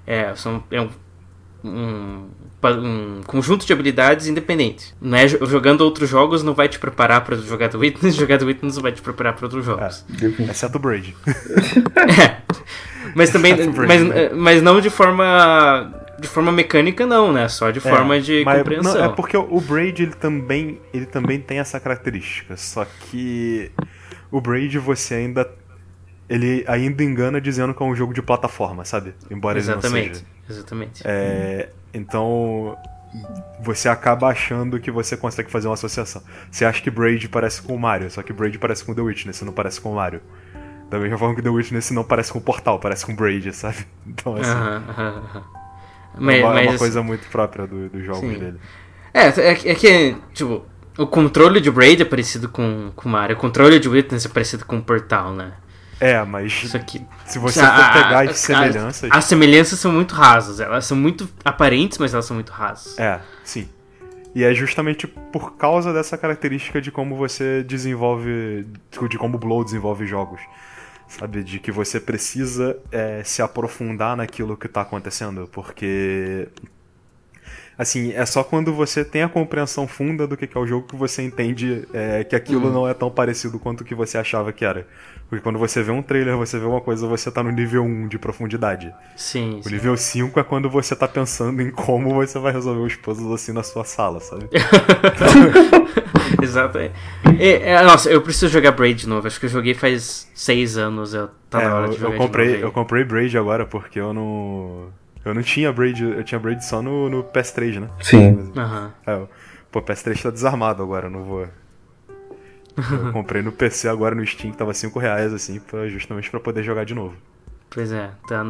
É, 0.06 0.34
são, 0.34 0.62
é 0.70 0.80
um 0.80 0.88
um, 1.64 2.28
um 2.62 3.20
conjunto 3.26 3.66
de 3.66 3.72
habilidades 3.72 4.26
independentes. 4.26 4.94
Não 5.00 5.16
é, 5.16 5.26
jogando 5.28 5.82
outros 5.82 6.08
jogos 6.08 6.42
não 6.42 6.54
vai 6.54 6.68
te 6.68 6.78
preparar 6.78 7.24
para 7.24 7.36
jogar 7.36 7.68
The 7.68 7.78
Witness, 7.78 8.14
jogar 8.16 8.38
The 8.38 8.44
Witness 8.44 8.76
não 8.76 8.82
vai 8.82 8.92
te 8.92 9.02
preparar 9.02 9.34
para 9.34 9.46
outros 9.46 9.64
jogos. 9.64 10.04
É, 10.20 10.50
exceto 10.50 10.76
o 10.76 10.80
Braid. 10.80 11.16
é. 11.96 12.42
Mas 13.14 13.30
também. 13.30 13.54
mas, 13.86 14.04
né? 14.04 14.30
mas 14.34 14.62
não 14.62 14.80
de 14.80 14.90
forma. 14.90 15.94
De 16.20 16.26
forma 16.26 16.50
mecânica, 16.50 17.06
não, 17.06 17.32
né? 17.32 17.46
Só 17.48 17.70
de 17.70 17.78
é, 17.78 17.80
forma 17.80 18.20
de 18.20 18.44
compreensão. 18.44 18.94
Não, 18.94 19.04
é 19.04 19.08
porque 19.08 19.36
o 19.36 19.60
Braid 19.60 20.02
ele 20.02 20.14
também, 20.14 20.80
ele 20.92 21.06
também 21.06 21.38
tem 21.38 21.60
essa 21.60 21.78
característica. 21.78 22.56
Só 22.56 22.84
que 22.84 23.70
o 24.28 24.40
Braid 24.40 24.76
você 24.80 25.14
ainda 25.14 25.48
ele 26.28 26.64
ainda 26.66 27.02
engana 27.04 27.40
dizendo 27.40 27.72
que 27.72 27.80
é 27.82 27.86
um 27.86 27.94
jogo 27.94 28.12
de 28.12 28.20
plataforma, 28.20 28.84
sabe? 28.84 29.14
Embora 29.30 29.58
exatamente, 29.58 29.96
ele 29.96 30.08
não 30.08 30.14
seja. 30.14 30.26
Exatamente. 30.48 31.02
É, 31.04 31.68
então 31.92 32.76
você 33.60 33.88
acaba 33.88 34.28
achando 34.28 34.78
que 34.78 34.90
você 34.90 35.16
consegue 35.16 35.50
fazer 35.50 35.68
uma 35.68 35.74
associação. 35.74 36.22
Você 36.50 36.64
acha 36.64 36.82
que 36.82 36.90
Braid 36.90 37.28
parece 37.28 37.62
com 37.62 37.74
o 37.74 37.78
Mario, 37.78 38.10
só 38.10 38.22
que 38.22 38.32
Braid 38.32 38.58
parece 38.58 38.84
com 38.84 38.94
The 38.94 39.00
Witness, 39.00 39.42
não 39.42 39.52
parece 39.52 39.80
com 39.80 39.92
o 39.92 39.94
Mario. 39.94 40.20
Da 40.90 40.98
mesma 40.98 41.18
forma 41.18 41.34
que 41.34 41.42
The 41.42 41.50
Witness 41.50 41.90
não 41.90 42.04
parece 42.04 42.32
com 42.32 42.38
o 42.38 42.42
Portal, 42.42 42.78
parece 42.78 43.04
com 43.04 43.14
Braid, 43.14 43.52
sabe? 43.52 43.86
Então 44.06 44.34
assim. 44.36 44.50
Uh 44.50 44.54
-huh, 44.54 45.18
uh 45.18 45.22
-huh. 45.34 45.42
Mas, 46.18 46.40
é 46.40 46.44
uma, 46.44 46.54
mas... 46.54 46.68
uma 46.68 46.78
coisa 46.78 47.02
muito 47.02 47.28
própria 47.28 47.66
dos 47.66 47.90
do 47.90 48.02
jogos 48.02 48.20
Sim. 48.20 48.38
dele. 48.38 48.58
É, 49.12 49.26
é, 49.26 49.50
é 49.50 49.74
que, 49.74 50.16
tipo, 50.32 50.64
o 50.96 51.06
controle 51.06 51.60
de 51.60 51.70
Braid 51.70 52.02
é 52.02 52.04
parecido 52.04 52.48
com 52.48 52.92
o 52.94 53.08
Mario, 53.08 53.36
o 53.36 53.38
controle 53.38 53.78
de 53.78 53.88
Witness 53.88 54.26
é 54.26 54.28
parecido 54.28 54.64
com 54.64 54.78
o 54.78 54.82
Portal, 54.82 55.32
né? 55.32 55.52
É, 56.00 56.22
mas 56.24 56.74
aqui, 56.74 57.04
se 57.26 57.38
você 57.38 57.60
for 57.60 57.92
pegar 57.92 58.28
as 58.28 58.38
semelhanças. 58.38 59.10
As 59.10 59.24
semelhanças 59.24 59.78
são 59.78 59.92
muito 59.92 60.14
rasas, 60.14 60.60
elas 60.60 60.84
são 60.84 60.96
muito 60.96 61.28
aparentes, 61.44 61.98
mas 61.98 62.14
elas 62.14 62.24
são 62.24 62.34
muito 62.34 62.50
rasas. 62.50 62.98
É, 62.98 63.20
sim. 63.42 63.68
E 64.34 64.44
é 64.44 64.54
justamente 64.54 65.06
por 65.06 65.56
causa 65.56 65.92
dessa 65.92 66.16
característica 66.16 66.80
de 66.80 66.92
como 66.92 67.16
você 67.16 67.64
desenvolve. 67.64 68.66
de 69.08 69.18
como 69.18 69.36
o 69.36 69.38
Blow 69.38 69.64
desenvolve 69.64 70.06
jogos. 70.06 70.40
Sabe? 71.08 71.42
De 71.42 71.58
que 71.58 71.72
você 71.72 71.98
precisa 71.98 72.78
é, 72.92 73.22
se 73.24 73.40
aprofundar 73.40 74.16
naquilo 74.16 74.56
que 74.56 74.66
está 74.66 74.82
acontecendo. 74.82 75.48
Porque 75.50 76.48
assim, 77.78 78.12
é 78.12 78.26
só 78.26 78.42
quando 78.42 78.74
você 78.74 79.04
tem 79.04 79.22
a 79.22 79.28
compreensão 79.28 79.86
funda 79.86 80.26
do 80.26 80.36
que 80.36 80.48
é 80.52 80.60
o 80.60 80.66
jogo 80.66 80.88
que 80.88 80.96
você 80.96 81.22
entende 81.22 81.86
é, 81.94 82.24
que 82.24 82.34
aquilo 82.34 82.66
uhum. 82.66 82.72
não 82.72 82.88
é 82.88 82.92
tão 82.92 83.08
parecido 83.08 83.58
quanto 83.58 83.82
o 83.82 83.84
que 83.84 83.94
você 83.94 84.18
achava 84.18 84.52
que 84.52 84.64
era. 84.64 84.86
Porque 85.28 85.42
quando 85.42 85.58
você 85.58 85.82
vê 85.82 85.92
um 85.92 86.02
trailer, 86.02 86.36
você 86.36 86.58
vê 86.58 86.64
uma 86.64 86.80
coisa, 86.80 87.06
você 87.06 87.30
tá 87.30 87.42
no 87.42 87.50
nível 87.50 87.84
1 87.84 88.08
de 88.08 88.18
profundidade. 88.18 88.92
Sim. 89.14 89.60
O 89.60 89.62
sim. 89.62 89.70
nível 89.70 89.96
5 89.96 90.40
é 90.40 90.42
quando 90.42 90.70
você 90.70 90.96
tá 90.96 91.06
pensando 91.06 91.60
em 91.60 91.70
como 91.70 92.14
você 92.14 92.38
vai 92.38 92.50
resolver 92.50 92.80
os 92.80 92.96
puzzles 92.96 93.30
assim 93.30 93.52
na 93.52 93.62
sua 93.62 93.84
sala, 93.84 94.20
sabe? 94.20 94.48
Exato. 96.42 96.78
É, 96.78 97.82
nossa, 97.82 98.10
eu 98.10 98.22
preciso 98.22 98.48
jogar 98.48 98.72
Braid 98.72 99.00
de 99.00 99.08
novo. 99.08 99.26
Acho 99.26 99.38
que 99.38 99.46
eu 99.46 99.50
joguei 99.50 99.74
faz 99.74 100.30
6 100.34 100.78
anos. 100.78 101.12
Eu 101.12 101.28
tá 101.50 101.62
é, 101.62 101.68
na 101.68 101.74
hora 101.74 101.88
de 101.88 101.98
jogar 101.98 102.14
eu 102.14 102.18
comprei, 102.18 102.56
de 102.56 102.62
Eu 102.62 102.72
comprei 102.72 103.04
Braid 103.04 103.36
agora 103.36 103.66
porque 103.66 104.00
eu 104.00 104.14
não. 104.14 104.88
Eu 105.28 105.34
não 105.34 105.42
tinha 105.42 105.72
Braid, 105.72 106.02
eu 106.02 106.24
tinha 106.24 106.38
Braid 106.38 106.64
só 106.64 106.80
no, 106.80 107.08
no 107.08 107.24
PS3, 107.24 107.80
né? 107.80 107.90
Sim. 108.00 108.52
Uhum. 108.56 108.90
É, 109.06 109.26
pô, 109.70 109.80
o 109.80 109.82
PS3 109.82 110.22
tá 110.22 110.30
desarmado 110.30 110.82
agora, 110.82 111.06
eu 111.06 111.10
não 111.10 111.24
vou. 111.24 111.48
Eu 112.76 113.12
comprei 113.12 113.42
no 113.42 113.52
PC 113.52 113.88
agora 113.88 114.14
no 114.14 114.26
Steam, 114.26 114.52
que 114.52 114.58
tava 114.58 114.72
5 114.72 114.98
reais, 114.98 115.32
assim, 115.32 115.60
pra, 115.60 115.88
justamente 115.88 116.30
pra 116.30 116.40
poder 116.40 116.62
jogar 116.62 116.84
de 116.84 116.94
novo. 116.94 117.14
Pois 117.70 117.92
é, 117.92 118.10
tá, 118.26 118.44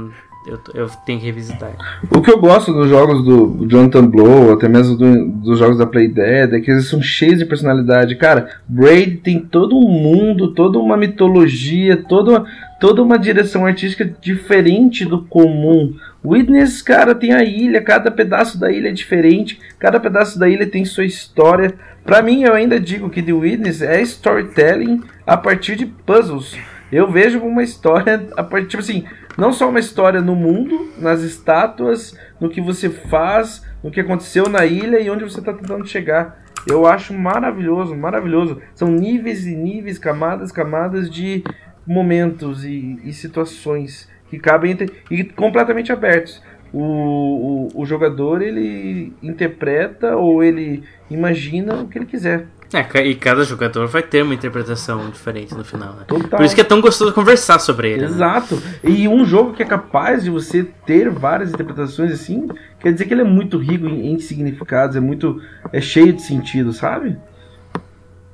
eu, 0.49 0.59
eu 0.75 0.89
tenho 1.05 1.21
que 1.21 1.27
revisitar. 1.27 1.73
O 2.11 2.23
que 2.23 2.31
eu 2.31 2.41
gosto 2.41 2.73
dos 2.73 2.89
jogos 2.89 3.23
do 3.23 3.67
Jonathan 3.69 4.07
Blow, 4.07 4.53
até 4.53 4.67
mesmo 4.69 4.97
do, 4.97 5.27
dos 5.27 5.59
jogos 5.59 5.77
da 5.77 5.87
Playdead, 5.87 6.55
é 6.55 6.61
que 6.61 6.71
eles 6.71 6.87
são 6.87 7.03
cheios 7.03 7.39
de 7.39 7.45
personalidade. 7.45 8.17
Cara, 8.17 8.49
Braid 8.67 9.19
tem 9.19 9.41
todo 9.41 9.77
um 9.77 9.89
mundo, 9.89 10.55
toda 10.55 10.79
uma 10.79 10.97
mitologia, 10.97 11.97
toda, 11.97 12.45
toda 12.81 13.03
uma 13.03 13.19
direção 13.19 13.67
artística 13.67 14.11
diferente 14.21 15.05
do 15.05 15.23
comum. 15.25 15.95
Witness, 16.25 16.81
cara, 16.81 17.15
tem 17.15 17.33
a 17.33 17.45
ilha, 17.45 17.83
cada 17.83 18.11
pedaço 18.11 18.59
da 18.59 18.73
ilha 18.73 18.89
é 18.89 18.93
diferente, 18.93 19.61
cada 19.79 20.01
pedaço 20.01 20.39
da 20.39 20.49
ilha 20.49 20.67
tem 20.67 20.85
sua 20.85 21.05
história. 21.05 21.75
Para 22.05 22.23
mim, 22.23 22.43
eu 22.43 22.55
ainda 22.55 22.81
digo 22.81 23.11
que 23.11 23.23
The 23.23 23.33
Witness 23.33 23.83
é 23.83 24.01
storytelling 24.01 25.03
a 25.27 25.37
partir 25.37 25.77
de 25.77 25.85
puzzles. 25.85 26.57
Eu 26.91 27.11
vejo 27.11 27.41
uma 27.41 27.63
história 27.63 28.29
tipo 28.67 28.83
assim, 28.83 29.05
não 29.37 29.53
só 29.53 29.69
uma 29.69 29.79
história 29.79 30.21
no 30.21 30.35
mundo, 30.35 30.91
nas 30.99 31.21
estátuas, 31.21 32.19
no 32.41 32.49
que 32.49 32.61
você 32.61 32.89
faz, 32.89 33.65
no 33.83 33.91
que 33.91 34.01
aconteceu 34.01 34.49
na 34.49 34.65
ilha 34.65 35.01
e 35.01 35.11
onde 35.11 35.25
você 35.25 35.41
está 35.41 35.53
tentando 35.53 35.87
chegar. 35.87 36.45
Eu 36.67 36.87
acho 36.87 37.15
maravilhoso, 37.15 37.95
maravilhoso. 37.95 38.61
São 38.75 38.89
níveis 38.89 39.47
e 39.47 39.55
níveis, 39.55 39.99
camadas, 39.99 40.51
camadas 40.51 41.11
de 41.11 41.45
momentos 41.87 42.65
e, 42.65 42.99
e 43.05 43.13
situações 43.13 44.09
que 44.29 44.39
cabem 44.39 44.73
entre, 44.73 44.93
e 45.11 45.25
completamente 45.25 45.93
abertos. 45.93 46.43
O, 46.73 46.83
o, 46.83 47.83
o, 47.83 47.87
jogador 47.87 48.43
ele 48.43 49.15
interpreta 49.23 50.17
ou 50.17 50.45
ele 50.45 50.83
imagina 51.09 51.77
o 51.77 51.89
que 51.89 51.97
ele 51.97 52.05
quiser. 52.05 52.47
É, 52.73 53.07
e 53.07 53.15
cada 53.15 53.45
jogador 53.45 53.87
vai 53.87 54.03
ter 54.03 54.23
uma 54.23 54.35
interpretação 54.35 55.09
diferente 55.09 55.55
no 55.55 55.65
final, 55.65 55.95
né? 55.95 56.05
Total. 56.07 56.39
Por 56.39 56.45
isso 56.45 56.55
que 56.55 56.61
é 56.61 56.65
tão 56.65 56.83
gostoso 56.83 57.15
conversar 57.15 57.59
sobre 57.59 57.93
ele. 57.93 58.03
Né? 58.03 58.09
Exato. 58.09 58.57
Né? 58.57 58.63
E 58.85 59.09
um 59.09 59.25
jogo 59.25 59.55
que 59.55 59.63
é 59.63 59.67
capaz 59.67 60.23
de 60.23 60.31
você 60.31 60.65
ter 60.85 61.09
várias 61.09 61.51
interpretações 61.51 62.13
assim, 62.13 62.47
quer 62.79 62.93
dizer 62.93 63.07
que 63.07 63.15
ele 63.15 63.23
é 63.23 63.25
muito 63.25 63.57
rico 63.57 63.87
em, 63.87 64.13
em 64.13 64.19
significados, 64.19 64.97
é 64.97 65.01
muito. 65.01 65.41
é 65.73 65.81
cheio 65.81 66.13
de 66.13 66.21
sentido, 66.21 66.73
sabe? 66.73 67.17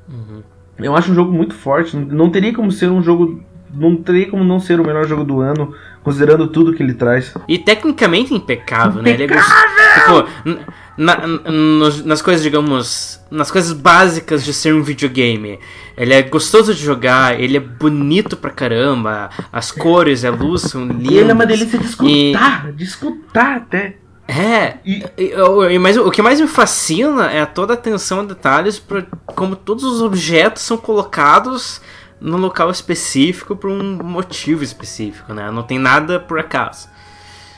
Uhum. 0.08 0.42
Eu 0.78 0.96
acho 0.96 1.12
um 1.12 1.14
jogo 1.14 1.32
muito 1.32 1.54
forte. 1.54 1.96
Não 1.96 2.28
teria 2.28 2.52
como 2.52 2.72
ser 2.72 2.90
um 2.90 3.02
jogo 3.02 3.40
não 3.76 3.96
teria 3.96 4.30
como 4.30 4.44
não 4.44 4.60
ser 4.60 4.80
o 4.80 4.86
melhor 4.86 5.06
jogo 5.06 5.24
do 5.24 5.40
ano, 5.40 5.74
considerando 6.04 6.46
tudo 6.46 6.74
que 6.74 6.82
ele 6.82 6.94
traz. 6.94 7.34
E 7.48 7.58
tecnicamente 7.58 8.32
impecável, 8.32 9.00
impecável! 9.00 9.02
né? 9.02 9.10
Ele 9.10 9.24
é 9.24 10.28
tipo, 10.28 10.74
na, 10.96 11.26
nos, 11.26 12.04
nas 12.04 12.20
coisas, 12.20 12.42
digamos, 12.42 13.20
nas 13.30 13.50
coisas 13.50 13.72
básicas 13.72 14.44
de 14.44 14.52
ser 14.52 14.74
um 14.74 14.82
videogame. 14.82 15.58
Ele 15.96 16.12
é 16.12 16.22
gostoso 16.22 16.74
de 16.74 16.84
jogar, 16.84 17.40
ele 17.40 17.56
é 17.56 17.60
bonito 17.60 18.36
pra 18.36 18.50
caramba, 18.50 19.30
as 19.50 19.72
cores, 19.72 20.24
a 20.24 20.30
luz 20.30 20.62
são 20.62 20.86
lindas. 20.86 21.10
E 21.10 21.16
ele 21.16 21.30
é 21.30 21.34
uma 21.34 21.46
delícia 21.46 21.78
de 21.78 21.86
escutar, 21.86 22.68
e... 22.68 22.72
de 22.72 22.84
escutar 22.84 23.56
até. 23.56 23.96
É, 24.26 24.78
e, 24.84 25.04
e, 25.18 25.78
mas 25.78 25.98
o 25.98 26.10
que 26.10 26.22
mais 26.22 26.40
me 26.40 26.46
fascina 26.46 27.30
é 27.30 27.44
toda 27.44 27.74
a 27.74 27.76
atenção 27.76 28.20
a 28.20 28.24
detalhes, 28.24 28.78
pra, 28.78 29.04
como 29.26 29.54
todos 29.54 29.84
os 29.84 30.00
objetos 30.00 30.62
são 30.62 30.78
colocados 30.78 31.80
num 32.24 32.38
local 32.38 32.70
específico 32.70 33.54
por 33.54 33.70
um 33.70 34.02
motivo 34.02 34.64
específico, 34.64 35.34
né? 35.34 35.50
Não 35.50 35.62
tem 35.62 35.78
nada 35.78 36.18
por 36.18 36.38
acaso. 36.38 36.88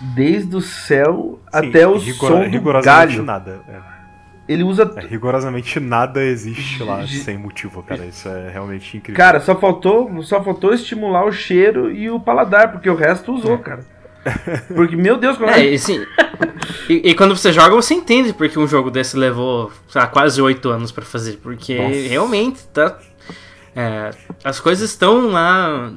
Desde 0.00 0.54
o 0.56 0.60
céu 0.60 1.38
Sim, 1.54 1.68
até 1.68 1.86
o 1.86 1.96
rigor, 1.96 2.32
som 2.32 2.50
do 2.50 2.82
galho. 2.82 3.22
nada. 3.22 3.60
É. 3.68 3.96
Ele 4.48 4.64
usa... 4.64 4.92
É, 4.96 5.06
rigorosamente 5.06 5.78
nada 5.78 6.22
existe 6.22 6.82
lá 6.82 7.06
sem 7.06 7.38
motivo, 7.38 7.82
cara. 7.82 8.04
Isso 8.04 8.28
é 8.28 8.50
realmente 8.50 8.96
incrível. 8.96 9.16
Cara, 9.16 9.40
só 9.40 9.54
faltou, 9.54 10.22
só 10.24 10.42
faltou 10.42 10.74
estimular 10.74 11.24
o 11.24 11.32
cheiro 11.32 11.90
e 11.90 12.10
o 12.10 12.18
paladar, 12.18 12.72
porque 12.72 12.90
o 12.90 12.96
resto 12.96 13.32
usou, 13.32 13.54
é. 13.54 13.58
cara. 13.58 13.96
Porque, 14.74 14.96
meu 14.96 15.16
Deus, 15.16 15.36
como 15.36 15.50
é. 15.50 15.64
E, 15.64 15.74
assim, 15.74 16.04
e, 16.88 17.10
e, 17.10 17.14
quando 17.14 17.36
você 17.36 17.52
joga, 17.52 17.74
você 17.76 17.94
entende 17.94 18.32
porque 18.32 18.58
um 18.58 18.66
jogo 18.66 18.90
desse 18.90 19.16
levou 19.16 19.70
lá, 19.94 20.08
quase 20.08 20.42
oito 20.42 20.68
anos 20.68 20.90
para 20.90 21.04
fazer. 21.04 21.38
Porque 21.40 21.76
Nossa. 21.76 22.08
realmente 22.08 22.66
tá 22.68 22.98
é, 23.76 24.10
as 24.42 24.58
coisas 24.58 24.88
estão 24.88 25.28
lá 25.28 25.92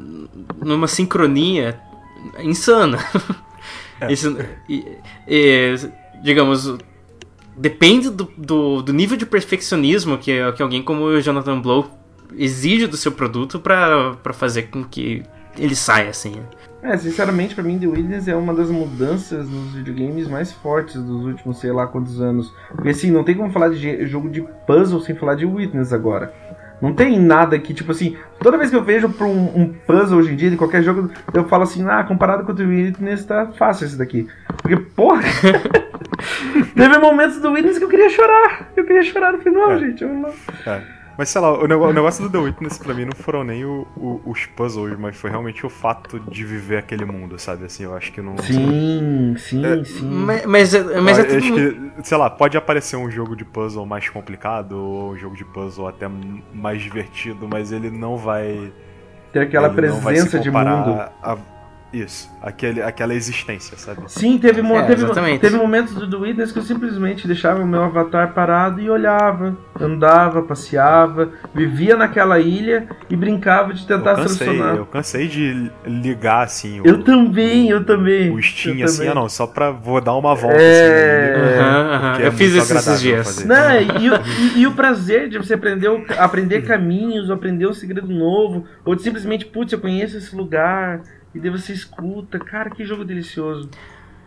numa 0.58 0.88
sincronia 0.88 1.80
insana. 2.40 3.00
É. 4.02 4.14
Isso, 4.14 4.38
e, 4.70 4.86
e, 5.28 5.76
digamos, 6.22 6.78
depende 7.58 8.10
do, 8.10 8.32
do, 8.38 8.82
do, 8.82 8.94
nível 8.94 9.18
de 9.18 9.26
perfeccionismo 9.26 10.18
que, 10.18 10.40
que 10.54 10.62
alguém 10.62 10.82
como 10.82 11.04
o 11.04 11.22
Jonathan 11.22 11.60
Blow 11.60 11.90
exige 12.38 12.88
do 12.88 12.96
seu 12.96 13.12
produto 13.12 13.60
para 13.60 14.16
fazer 14.34 14.64
com 14.64 14.84
que 14.84 15.24
ele 15.58 15.76
saia 15.76 16.10
assim. 16.10 16.36
É, 16.82 16.96
sinceramente, 16.98 17.54
para 17.54 17.64
mim, 17.64 17.78
The 17.78 17.88
Witness 17.88 18.28
é 18.30 18.36
uma 18.36 18.54
das 18.54 18.70
mudanças 18.70 19.50
nos 19.50 19.74
videogames 19.74 20.30
mais 20.30 20.52
fortes 20.52 20.96
dos 20.96 21.26
últimos, 21.26 21.60
sei 21.60 21.74
lá 21.74 21.86
quantos 21.86 22.22
anos. 22.22 22.54
Porque 22.70 22.90
assim, 22.90 23.12
não 23.12 23.24
tem 23.24 23.36
como 23.36 23.52
falar 23.52 23.70
de 23.70 24.06
jogo 24.08 24.30
de 24.30 24.42
puzzle 24.66 25.02
sem 25.02 25.14
falar 25.14 25.36
de 25.36 25.46
Witness 25.46 25.92
agora. 25.92 26.34
Não 26.82 26.94
tem 26.94 27.20
nada 27.20 27.60
que, 27.60 27.74
tipo 27.74 27.92
assim, 27.92 28.16
toda 28.40 28.58
vez 28.58 28.70
que 28.70 28.76
eu 28.76 28.84
vejo 28.84 29.10
pra 29.10 29.26
um, 29.26 29.62
um 29.62 29.74
puzzle 29.86 30.20
hoje 30.20 30.34
em 30.34 30.36
dia, 30.36 30.50
de 30.50 30.58
qualquer 30.58 30.82
jogo, 30.82 31.12
eu 31.34 31.44
falo 31.46 31.64
assim, 31.64 31.86
ah, 31.88 32.04
comparado 32.04 32.46
com 32.46 32.52
o 32.52 32.56
The 32.56 32.64
Witness, 32.64 33.26
tá 33.26 33.48
fácil 33.48 33.86
esse 33.86 33.98
daqui. 33.98 34.28
Porque, 34.62 34.78
porra! 34.78 35.22
teve 36.76 36.98
momentos 36.98 37.40
do 37.42 37.52
Witness 37.52 37.78
que 37.78 37.84
eu 37.84 37.90
queria 37.90 38.10
chorar. 38.10 38.70
Eu 38.76 38.86
queria 38.86 39.04
chorar 39.04 39.34
no 39.34 39.40
final, 39.40 39.74
é. 39.74 39.80
gente. 39.80 40.04
Eu 40.04 40.14
não... 40.14 40.30
é. 40.66 40.99
Mas 41.20 41.28
sei 41.28 41.42
lá, 41.42 41.52
o 41.52 41.68
negócio, 41.68 41.92
o 41.92 41.94
negócio 41.94 42.24
do 42.24 42.30
The 42.30 42.38
Witness 42.38 42.78
pra 42.78 42.94
mim 42.94 43.04
não 43.04 43.14
foram 43.14 43.44
nem 43.44 43.66
o, 43.66 43.86
o, 43.98 44.22
os 44.26 44.46
puzzles, 44.46 44.98
mas 44.98 45.18
foi 45.18 45.30
realmente 45.30 45.66
o 45.66 45.70
fato 45.70 46.18
de 46.18 46.46
viver 46.46 46.78
aquele 46.78 47.04
mundo, 47.04 47.38
sabe? 47.38 47.66
Assim, 47.66 47.84
eu 47.84 47.94
acho 47.94 48.10
que 48.14 48.22
não. 48.22 48.38
Sim, 48.38 49.36
sim, 49.38 49.66
É, 49.66 49.84
sim. 49.84 50.10
Mas, 50.10 50.46
mas, 50.46 50.74
é- 50.74 51.02
mas 51.02 51.20
é 51.20 51.24
tudo 51.26 51.36
acho 51.36 51.54
que, 51.56 52.08
sei 52.08 52.18
lá, 52.18 52.30
pode 52.30 52.56
aparecer 52.56 52.96
um 52.96 53.12
jogo 53.12 53.36
de 53.36 53.44
puzzle 53.44 53.86
mais 53.86 54.08
complicado, 54.08 54.72
ou 54.78 55.12
um 55.12 55.18
jogo 55.18 55.36
de 55.36 55.44
puzzle 55.44 55.90
até 55.90 56.08
mais 56.54 56.82
divertido, 56.82 57.50
mas 57.50 57.74
ele 57.74 57.92
não 57.92 58.16
vai. 58.16 58.72
Ter 59.34 59.42
aquela 59.42 59.68
ele 59.68 59.88
não 59.90 60.00
vai 60.00 60.16
se 60.16 60.22
presença 60.30 60.40
de 60.40 60.50
mundo. 60.50 61.02
a- 61.22 61.38
isso, 61.92 62.30
aquele, 62.42 62.82
aquela 62.84 63.16
existência, 63.16 63.76
sabe? 63.78 64.02
Sim, 64.08 64.38
teve, 64.38 64.62
mo- 64.62 64.76
É, 64.76 64.84
teve, 64.84 65.06
teve 65.40 65.58
momentos 65.58 65.96
do 65.96 66.08
The 66.08 66.18
Witness 66.18 66.52
que 66.52 66.60
eu 66.60 66.64
simplesmente 66.64 67.26
deixava 67.26 67.62
o 67.64 67.68
meu 67.68 67.84
avatar 67.84 68.32
parado 68.34 68.80
e 68.80 68.88
olhava, 68.90 69.58
andava, 69.80 70.44
passeava, 70.44 71.30
vivia 71.54 71.96
naquela 71.98 72.40
ilha 72.40 72.88
e 73.10 73.16
brincava 73.16 73.74
de 73.74 73.82
Eu 73.82 73.88
tentar 73.98 74.16
cansei, 74.18 74.46
solucionar. 74.48 74.76
eu 74.76 74.86
cansei 74.86 75.28
de 75.28 75.72
ligar 75.86 76.44
assim 76.44 76.80
o, 76.80 76.86
Eu 76.86 77.04
também, 77.04 77.70
eu 77.70 77.84
também. 77.84 78.32
o 78.32 78.42
Steam 78.42 78.78
eu 78.78 78.86
assim, 78.86 78.98
também. 78.98 79.12
ah 79.12 79.16
não, 79.16 79.28
só 79.28 79.48
pra 79.48 79.72
vou 79.72 80.00
dar 80.00 80.16
uma 80.16 80.36
volta 80.36 80.58
É. 80.62 81.34
assim. 81.34 81.60
aham. 81.60 82.10
Porque 82.12 82.24
é 82.24 82.28
Eu 82.28 82.32
fiz 82.34 82.54
isso 82.54 82.74
esses 82.78 83.02
dias. 83.02 83.46
Não, 83.46 83.82
e, 84.00 84.10
o- 84.12 84.16
e- 84.58 84.60
e 84.62 84.68
o 84.68 84.74
prazer 84.74 85.28
de 85.28 85.38
você 85.40 85.56
aprender, 85.56 85.90
aprender 86.20 86.62
caminhos, 86.62 87.32
aprender 87.32 87.68
um 87.68 87.74
segredo 87.74 88.08
novo, 88.14 88.66
ou 88.86 88.94
de 88.96 89.02
simplesmente, 89.02 89.46
putz, 89.46 89.74
eu 89.74 89.80
conheço 89.80 90.18
esse 90.18 90.36
lugar, 90.36 91.02
e 91.34 91.40
daí 91.40 91.50
você 91.52 91.74
escuta. 91.74 92.40
Cara, 92.40 92.70
que 92.70 92.84
jogo 92.86 93.04
delicioso. 93.06 93.70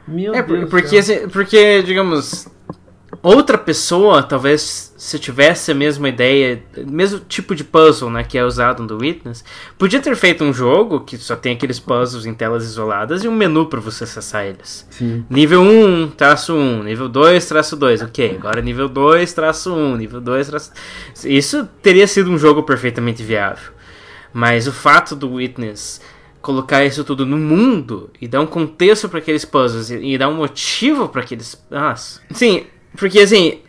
Meu 0.06 0.34
É, 0.34 0.42
Deus. 0.42 0.68
porque, 0.68 1.00
se- 1.02 1.28
porque, 1.28 1.80
digamos, 1.82 2.48
outra 3.22 3.56
pessoa, 3.56 4.20
talvez, 4.22 4.92
se 4.96 5.16
tivesse 5.18 5.70
a 5.70 5.74
mesma 5.74 6.08
ideia, 6.08 6.60
mesmo 6.88 7.20
tipo 7.20 7.54
de 7.54 7.62
puzzle, 7.62 8.10
né, 8.10 8.24
que 8.24 8.36
é 8.36 8.44
usado 8.44 8.82
no 8.82 8.88
The 8.88 8.94
Witness, 8.94 9.44
podia 9.78 10.00
ter 10.00 10.16
feito 10.16 10.42
um 10.42 10.52
jogo 10.52 11.00
que 11.00 11.16
só 11.18 11.36
tem 11.36 11.52
aqueles 11.54 11.78
puzzles 11.78 12.26
em 12.26 12.34
telas 12.34 12.64
isoladas 12.64 13.22
e 13.22 13.28
um 13.28 13.34
menu 13.34 13.66
para 13.66 13.78
você 13.80 14.02
acessar 14.04 14.44
eles. 14.46 14.84
Sim. 14.90 15.24
Nível 15.30 15.62
1, 15.62 16.10
traço 16.16 16.52
1, 16.54 16.82
nível 16.82 17.08
2, 17.08 17.46
traço 17.46 17.76
2, 17.76 18.02
ok. 18.02 18.36
Agora 18.40 18.60
nível 18.60 18.88
2, 18.88 19.32
traço 19.32 19.72
1, 19.72 19.96
nível 19.96 20.20
2, 20.20 20.48
traço... 20.48 20.72
Isso 21.24 21.68
teria 21.80 22.08
sido 22.08 22.28
um 22.30 22.38
jogo 22.38 22.64
perfeitamente 22.64 23.22
viável. 23.22 23.72
Mas 24.32 24.66
o 24.66 24.72
fato 24.72 25.14
do 25.14 25.34
Witness 25.34 26.00
colocar 26.42 26.84
isso 26.84 27.04
tudo 27.04 27.24
no 27.24 27.38
mundo 27.38 28.10
e 28.20 28.28
dar 28.28 28.40
um 28.40 28.46
contexto 28.46 29.08
para 29.08 29.20
aqueles 29.20 29.44
puzzles 29.44 29.90
e, 29.90 30.14
e 30.14 30.18
dar 30.18 30.28
um 30.28 30.34
motivo 30.34 31.08
para 31.08 31.22
aqueles... 31.22 31.64
Nossa. 31.70 32.20
Sim, 32.32 32.66
porque 32.98 33.20
assim... 33.20 33.60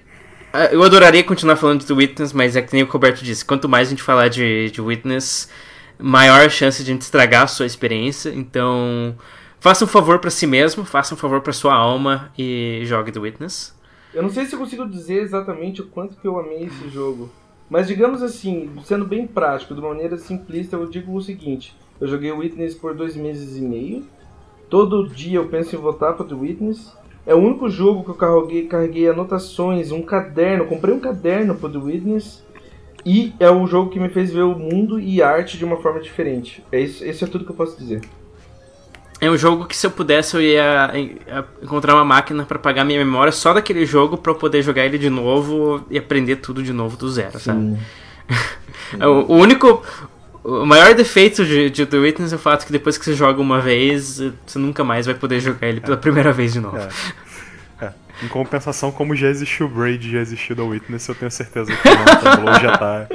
Eu 0.72 0.84
adoraria 0.84 1.24
continuar 1.24 1.56
falando 1.56 1.84
de 1.84 1.92
Witness, 1.92 2.32
mas 2.32 2.56
é 2.56 2.62
que 2.62 2.74
nem 2.74 2.84
o 2.84 2.88
Roberto 2.88 3.24
disse. 3.24 3.44
Quanto 3.44 3.68
mais 3.68 3.88
a 3.88 3.90
gente 3.90 4.04
falar 4.04 4.28
de, 4.28 4.70
de 4.70 4.80
Witness, 4.80 5.50
maior 5.98 6.46
a 6.46 6.50
chance 6.50 6.84
de 6.84 6.92
a 6.92 6.94
gente 6.94 7.02
estragar 7.02 7.42
a 7.42 7.48
sua 7.48 7.66
experiência. 7.66 8.30
Então, 8.30 9.16
faça 9.60 9.84
um 9.84 9.88
favor 9.88 10.20
pra 10.20 10.30
si 10.30 10.46
mesmo, 10.46 10.86
faça 10.86 11.16
um 11.16 11.18
favor 11.18 11.42
pra 11.42 11.52
sua 11.52 11.74
alma 11.74 12.32
e 12.38 12.82
jogue 12.84 13.12
The 13.12 13.20
Witness. 13.20 13.76
Eu 14.14 14.22
não 14.22 14.30
sei 14.30 14.46
se 14.46 14.54
eu 14.54 14.60
consigo 14.60 14.88
dizer 14.88 15.24
exatamente 15.24 15.82
o 15.82 15.88
quanto 15.88 16.18
que 16.18 16.28
eu 16.28 16.40
amei 16.40 16.66
esse 16.66 16.88
jogo. 16.88 17.32
Mas 17.68 17.88
digamos 17.88 18.22
assim, 18.22 18.70
sendo 18.86 19.06
bem 19.06 19.26
prático, 19.26 19.74
de 19.74 19.80
uma 19.80 19.90
maneira 19.90 20.20
simplista, 20.20 20.76
eu 20.76 20.88
digo 20.88 21.16
o 21.16 21.22
seguinte. 21.22 21.76
Eu 22.00 22.08
joguei 22.08 22.32
o 22.32 22.40
Witness 22.40 22.76
por 22.76 22.94
dois 22.94 23.16
meses 23.16 23.58
e 23.58 23.62
meio. 23.62 24.04
Todo 24.70 25.08
dia 25.08 25.38
eu 25.38 25.48
penso 25.48 25.76
em 25.76 25.80
voltar 25.80 26.14
para 26.14 26.34
o 26.34 26.40
Witness. 26.40 26.92
É 27.26 27.34
o 27.34 27.38
único 27.38 27.70
jogo 27.70 28.04
que 28.04 28.10
eu 28.10 28.16
carreguei, 28.16 28.68
carreguei 28.68 29.10
anotações, 29.10 29.92
um 29.92 30.02
caderno. 30.02 30.66
Comprei 30.66 30.94
um 30.94 31.00
caderno 31.00 31.56
para 31.56 31.70
o 31.78 31.86
Witness. 31.86 32.44
E 33.06 33.34
é 33.40 33.50
o 33.50 33.66
jogo 33.68 33.90
que 33.90 34.00
me 34.00 34.10
fez 34.10 34.32
ver 34.32 34.44
o 34.44 34.58
mundo 34.58 35.00
e 35.00 35.22
a 35.22 35.30
arte 35.30 35.58
de 35.58 35.66
uma 35.66 35.78
forma 35.78 36.00
diferente. 36.00 36.64
É 36.72 36.80
isso, 36.80 37.06
isso 37.06 37.24
é 37.24 37.28
tudo 37.28 37.46
que 37.46 37.52
eu 37.52 37.56
posso 37.56 37.78
dizer. 37.78 38.02
É 39.22 39.30
um 39.30 39.38
jogo 39.38 39.66
que 39.66 39.76
se 39.76 39.88
eu 39.88 39.92
pudesse 39.92 40.36
eu 40.36 40.42
ia 40.42 40.92
encontrar 41.62 41.94
uma 41.94 42.04
máquina 42.04 42.44
pra 42.44 42.60
pagar 42.60 42.84
minha 42.84 43.00
memória 43.00 43.32
só 43.32 43.54
daquele 43.54 43.86
jogo 43.86 44.18
pra 44.18 44.34
eu 44.34 44.36
poder 44.36 44.62
jogar 44.62 44.86
ele 44.86 44.98
de 44.98 45.10
novo 45.10 45.82
e 45.90 45.98
aprender 45.98 46.38
tudo 46.38 46.62
de 46.62 46.74
novo 46.74 46.98
do 46.98 47.10
zero, 47.10 47.40
sabe? 47.40 47.78
É 49.00 49.08
O, 49.08 49.26
o 49.32 49.36
único. 49.36 49.82
O 50.44 50.66
maior 50.66 50.94
defeito 50.94 51.46
de, 51.46 51.70
de 51.70 51.86
The 51.86 51.98
Witness 51.98 52.34
é 52.34 52.36
o 52.36 52.40
fato 52.40 52.66
que 52.66 52.72
depois 52.72 52.98
que 52.98 53.06
você 53.06 53.14
joga 53.14 53.42
uma 53.42 53.62
vez, 53.62 54.22
você 54.46 54.60
nunca 54.60 54.84
mais 54.84 55.06
vai 55.06 55.16
poder 55.16 55.40
jogar 55.40 55.68
ele 55.68 55.80
pela 55.80 55.96
primeira 55.96 56.34
vez 56.34 56.52
de 56.52 56.60
novo. 56.60 56.78
É. 56.78 56.90
É. 57.86 57.94
Em 58.22 58.28
compensação, 58.28 58.92
como 58.92 59.16
já 59.16 59.30
existiu 59.30 59.68
o 59.68 59.70
Braid, 59.70 60.12
já 60.12 60.20
existiu 60.20 60.56
The 60.56 60.62
Witness, 60.62 61.08
eu 61.08 61.16
tenho 61.16 61.32
certeza 61.32 61.72
que 61.74 61.88
o 61.88 62.42
Blow 62.42 62.60
já 62.60 62.78
tá 62.78 63.08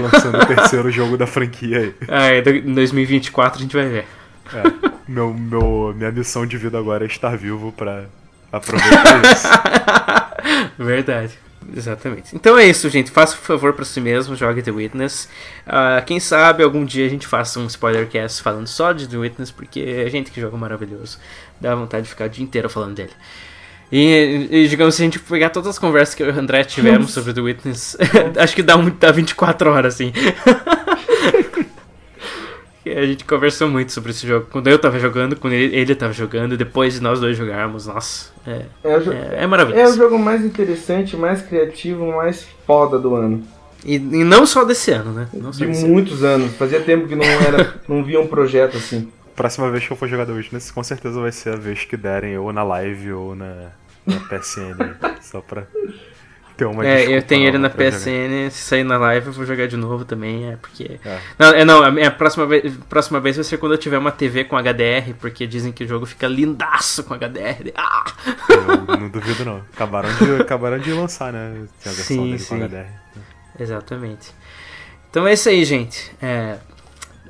lançando 0.00 0.38
o 0.38 0.46
terceiro 0.46 0.90
jogo 0.90 1.18
da 1.18 1.26
franquia 1.26 1.78
aí. 1.78 1.94
Ah, 2.08 2.26
é, 2.28 2.38
em 2.38 2.72
2024 2.72 3.58
a 3.58 3.62
gente 3.62 3.76
vai 3.76 3.88
ver. 3.88 4.06
É. 4.54 4.92
Meu, 5.06 5.34
meu, 5.34 5.92
minha 5.94 6.10
missão 6.10 6.46
de 6.46 6.56
vida 6.56 6.78
agora 6.78 7.04
é 7.04 7.06
estar 7.06 7.36
vivo 7.36 7.70
pra 7.72 8.04
aproveitar 8.50 9.22
isso. 9.30 9.48
Verdade. 10.78 11.38
Exatamente. 11.74 12.34
Então 12.34 12.58
é 12.58 12.66
isso, 12.66 12.88
gente. 12.88 13.10
Faça 13.10 13.34
um 13.34 13.40
favor 13.40 13.72
pra 13.72 13.84
si 13.84 14.00
mesmo, 14.00 14.34
jogue 14.36 14.62
The 14.62 14.70
Witness. 14.70 15.28
Ah, 15.66 16.02
quem 16.04 16.18
sabe 16.20 16.62
algum 16.62 16.84
dia 16.84 17.06
a 17.06 17.08
gente 17.08 17.26
faça 17.26 17.60
um 17.60 17.66
spoilercast 17.66 18.42
falando 18.42 18.66
só 18.66 18.92
de 18.92 19.08
The 19.08 19.16
Witness, 19.16 19.50
porque 19.50 19.80
é 19.80 20.08
gente 20.10 20.30
que 20.30 20.40
joga 20.40 20.56
maravilhoso. 20.56 21.18
Dá 21.60 21.74
vontade 21.74 22.04
de 22.04 22.10
ficar 22.10 22.26
o 22.26 22.28
dia 22.28 22.44
inteiro 22.44 22.68
falando 22.68 22.94
dele. 22.94 23.12
E, 23.92 24.48
e, 24.50 24.68
digamos, 24.68 24.94
se 24.94 25.02
a 25.02 25.04
gente 25.04 25.18
pegar 25.18 25.50
todas 25.50 25.68
as 25.68 25.78
conversas 25.78 26.14
que 26.14 26.22
eu 26.22 26.28
e 26.28 26.32
o 26.32 26.38
André 26.38 26.64
tivemos 26.64 27.10
sobre 27.14 27.34
The 27.34 27.40
Witness, 27.42 27.96
acho 28.40 28.54
que 28.54 28.62
dá, 28.62 28.74
um, 28.74 28.88
dá 28.88 29.12
24 29.12 29.70
horas, 29.70 29.94
assim. 29.94 30.12
A 32.86 33.06
gente 33.06 33.24
conversou 33.24 33.68
muito 33.68 33.92
sobre 33.92 34.10
esse 34.10 34.26
jogo. 34.26 34.46
Quando 34.50 34.66
eu 34.68 34.78
tava 34.78 34.98
jogando, 34.98 35.36
quando 35.36 35.52
ele, 35.52 35.74
ele 35.76 35.94
tava 35.94 36.12
jogando, 36.12 36.54
e 36.54 36.56
depois 36.56 36.94
de 36.94 37.00
nós 37.00 37.20
dois 37.20 37.36
jogarmos, 37.36 37.86
nossa, 37.86 38.30
é, 38.46 38.62
É 38.82 38.98
jo- 38.98 39.12
é, 39.12 39.36
é 39.36 39.42
é 39.42 39.46
o 39.46 39.48
maravilhoso. 39.48 39.96
jogo 39.96 40.18
mais 40.18 40.44
interessante, 40.44 41.16
mais 41.16 41.42
criativo, 41.42 42.06
mais 42.12 42.46
foda 42.66 42.98
do 42.98 43.14
ano. 43.14 43.42
E, 43.84 43.94
e 43.96 43.98
não 44.24 44.44
só 44.46 44.64
desse 44.64 44.90
ano, 44.90 45.12
né? 45.12 45.28
Não 45.32 45.52
só 45.52 45.60
De 45.60 45.66
desse 45.66 45.84
ano. 45.84 45.92
muitos 45.92 46.22
anos. 46.24 46.52
Fazia 46.56 46.80
tempo 46.80 47.06
que 47.06 47.14
não 47.16 47.24
era, 47.24 47.74
não 47.88 48.02
via 48.02 48.20
um 48.20 48.26
projeto 48.26 48.76
assim. 48.76 49.08
Próxima 49.36 49.70
vez 49.70 49.86
que 49.86 49.92
eu 49.92 49.96
for 49.96 50.08
jogar 50.08 50.26
The 50.26 50.32
Witness, 50.32 50.70
com 50.70 50.82
certeza 50.82 51.20
vai 51.20 51.32
ser 51.32 51.50
a 51.54 51.56
vez 51.56 51.84
que 51.84 51.96
derem 51.96 52.36
ou 52.36 52.52
na 52.52 52.62
live 52.62 53.12
ou 53.12 53.34
na, 53.34 53.70
na 54.06 54.20
PSN. 54.28 54.76
só 55.20 55.40
pra 55.40 55.64
ter 56.56 56.64
uma 56.64 56.86
É, 56.86 57.04
eu 57.06 57.22
tenho 57.22 57.46
ele 57.46 57.58
na. 57.58 57.70
PSN, 57.70 58.50
se 58.50 58.62
sair 58.62 58.84
na 58.84 58.96
live 58.98 59.28
eu 59.28 59.32
vou 59.32 59.46
jogar 59.46 59.66
de 59.66 59.76
novo 59.76 60.04
também, 60.04 60.52
é 60.52 60.56
porque... 60.56 60.98
É. 61.04 61.18
Não, 61.38 61.48
é, 61.48 61.64
não 61.64 61.82
a 61.82 61.90
minha 61.90 62.10
próxima 62.10 62.46
vez, 62.46 62.74
próxima 62.88 63.20
vez 63.20 63.36
vai 63.36 63.44
ser 63.44 63.56
quando 63.58 63.72
eu 63.72 63.78
tiver 63.78 63.98
uma 63.98 64.12
TV 64.12 64.44
com 64.44 64.56
HDR, 64.56 65.14
porque 65.20 65.46
dizem 65.46 65.72
que 65.72 65.84
o 65.84 65.88
jogo 65.88 66.06
fica 66.06 66.26
lindaço 66.26 67.04
com 67.04 67.14
HDR. 67.14 67.72
Ah! 67.74 68.04
Eu 68.48 68.96
não 68.98 69.08
duvido 69.08 69.44
não. 69.44 69.62
Acabaram 69.72 70.08
de, 70.14 70.42
acabaram 70.42 70.78
de 70.78 70.92
lançar, 70.92 71.32
né? 71.32 71.66
A 71.84 71.88
versão 71.88 72.04
Sim, 72.04 72.24
dele 72.24 72.38
sim. 72.38 72.58
com 72.58 72.64
HDR. 72.64 72.86
Exatamente. 73.58 74.32
Então 75.10 75.26
é 75.26 75.34
isso 75.34 75.48
aí, 75.48 75.64
gente. 75.64 76.10
É, 76.22 76.56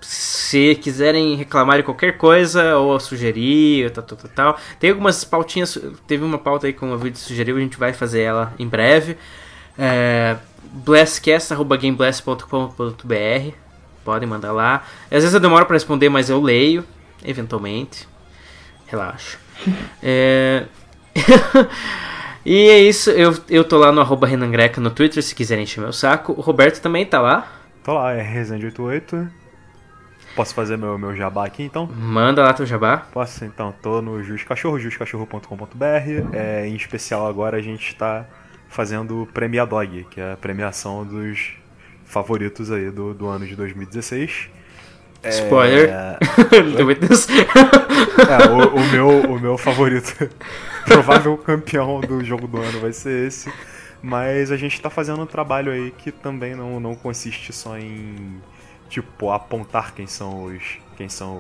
se 0.03 0.74
quiserem 0.76 1.34
reclamar 1.36 1.78
de 1.78 1.82
qualquer 1.82 2.18
coisa 2.18 2.76
ou 2.76 3.00
sugerir, 3.00 3.90
tal, 3.90 4.05
tal, 4.05 4.18
tal, 4.18 4.30
tal. 4.30 4.57
Tem 4.78 4.90
algumas 4.90 5.24
pautinhas. 5.24 5.78
Teve 6.07 6.24
uma 6.24 6.38
pauta 6.38 6.66
aí 6.66 6.72
que 6.72 6.84
o 6.84 6.98
vídeo 6.98 7.18
sugeriu, 7.18 7.57
a 7.57 7.61
gente 7.61 7.78
vai 7.78 7.92
fazer 7.92 8.22
ela 8.22 8.55
em 8.59 8.66
breve. 8.66 9.16
É, 9.78 10.36
blastcast.gameblast.com.br 10.72 13.57
Podem 14.05 14.28
mandar 14.28 14.53
lá. 14.53 14.84
Às 15.05 15.22
vezes 15.22 15.34
eu 15.34 15.40
demoro 15.40 15.64
para 15.64 15.74
responder, 15.74 16.09
mas 16.09 16.28
eu 16.28 16.40
leio, 16.40 16.84
eventualmente. 17.24 18.09
Relaxa. 18.86 19.38
É... 20.03 20.64
e 22.44 22.68
é 22.68 22.80
isso, 22.80 23.11
eu, 23.11 23.36
eu 23.48 23.62
tô 23.62 23.78
lá 23.78 23.92
no 23.92 24.00
arroba 24.00 24.26
Renan 24.26 24.50
Greca 24.50 24.80
no 24.80 24.90
Twitter, 24.90 25.22
se 25.22 25.32
quiserem 25.34 25.62
encher 25.62 25.80
meu 25.80 25.92
saco. 25.92 26.32
O 26.32 26.40
Roberto 26.40 26.80
também 26.80 27.07
tá 27.07 27.20
lá. 27.20 27.46
Tô 27.84 27.94
lá, 27.94 28.12
é 28.12 28.24
Resende88. 28.24 29.41
Posso 30.35 30.55
fazer 30.55 30.78
meu, 30.78 30.97
meu 30.99 31.14
jabá 31.14 31.45
aqui 31.45 31.62
então? 31.62 31.87
Manda 31.87 32.43
lá 32.43 32.55
teu 32.55 32.64
jabá. 32.64 32.99
Posso, 33.12 33.45
então, 33.45 33.74
tô 33.83 34.01
no 34.01 34.22
Jus 34.22 34.43
Cachorro, 34.45 34.78
juscachorro.com.br. 34.78 35.85
É, 36.33 36.66
em 36.66 36.74
especial 36.74 37.26
agora 37.26 37.59
a 37.59 37.62
gente 37.62 37.95
tá 37.95 38.24
fazendo 38.68 39.22
o 39.22 39.26
Premia 39.26 39.66
Dog, 39.66 40.07
que 40.11 40.20
é 40.20 40.33
a 40.33 40.37
premiação 40.37 41.05
dos 41.05 41.53
favoritos 42.07 42.70
aí 42.70 42.91
do, 42.91 43.12
do 43.12 43.26
ano 43.26 43.47
de 43.47 43.55
2016. 43.55 44.49
É, 45.22 45.28
Spoiler. 45.28 45.91
Witness. 46.85 47.28
É, 47.28 48.49
o, 48.51 48.74
o 48.74 48.91
meu, 48.91 49.33
o 49.33 49.39
meu 49.39 49.59
favorito, 49.59 50.28
provável 50.85 51.37
campeão 51.37 52.01
do 52.01 52.24
jogo 52.24 52.49
do 52.49 52.59
ano 52.59 52.80
vai 52.80 52.93
ser 52.93 53.26
esse. 53.26 53.53
Mas 54.03 54.51
a 54.51 54.57
gente 54.57 54.80
tá 54.80 54.91
fazendo 54.91 55.22
um 55.22 55.26
trabalho 55.26 55.70
aí 55.70 55.93
que 55.93 56.11
também 56.11 56.57
não, 56.57 56.80
não 56.80 56.95
consiste 56.97 57.53
só 57.53 57.78
em, 57.78 58.41
tipo, 58.93 59.30
apontar 59.30 59.95
quem 59.95 60.07
são 60.07 60.45
os, 60.45 60.78
quem 60.99 61.09
são 61.09 61.36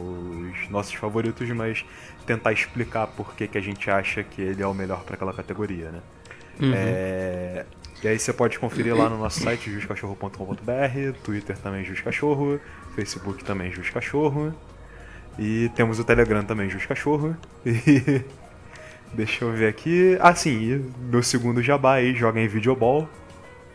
os 0.50 0.70
nossos 0.70 0.94
favoritos, 0.94 1.46
mas 1.50 1.84
tentar 2.26 2.52
explicar 2.52 3.06
por 3.08 3.34
que, 3.34 3.46
que 3.46 3.58
a 3.58 3.60
gente 3.60 3.90
acha 3.90 4.22
que 4.24 4.40
ele 4.40 4.62
é 4.62 4.66
o 4.66 4.72
melhor 4.72 5.04
pra 5.04 5.16
aquela 5.16 5.34
categoria, 5.34 5.90
né? 5.90 6.00
Uhum. 6.58 6.72
É, 6.74 7.66
E 8.02 8.08
aí 8.08 8.18
você 8.18 8.32
pode 8.32 8.58
conferir 8.58 8.96
lá 8.96 9.08
no 9.10 9.18
nosso 9.18 9.40
site 9.40 9.70
juscachorro.com.br, 9.70 11.18
Twitter 11.22 11.58
também 11.58 11.84
Juscachorro, 11.84 12.58
Facebook 12.94 13.44
também 13.44 13.70
Juscachorro. 13.70 14.54
E 15.38 15.70
temos 15.74 15.98
o 15.98 16.04
Telegram 16.04 16.44
também 16.44 16.70
Juscachorro. 16.70 17.36
E 19.14 19.16
deixa 19.16 19.44
eu 19.44 19.52
ver 19.52 19.68
aqui. 19.68 20.16
Ah 20.20 20.34
sim, 20.34 20.90
meu 21.10 21.22
segundo 21.22 21.62
jabá 21.62 21.94
aí, 21.96 22.14
joga 22.14 22.40
em 22.40 22.48
Videoball. 22.48 23.06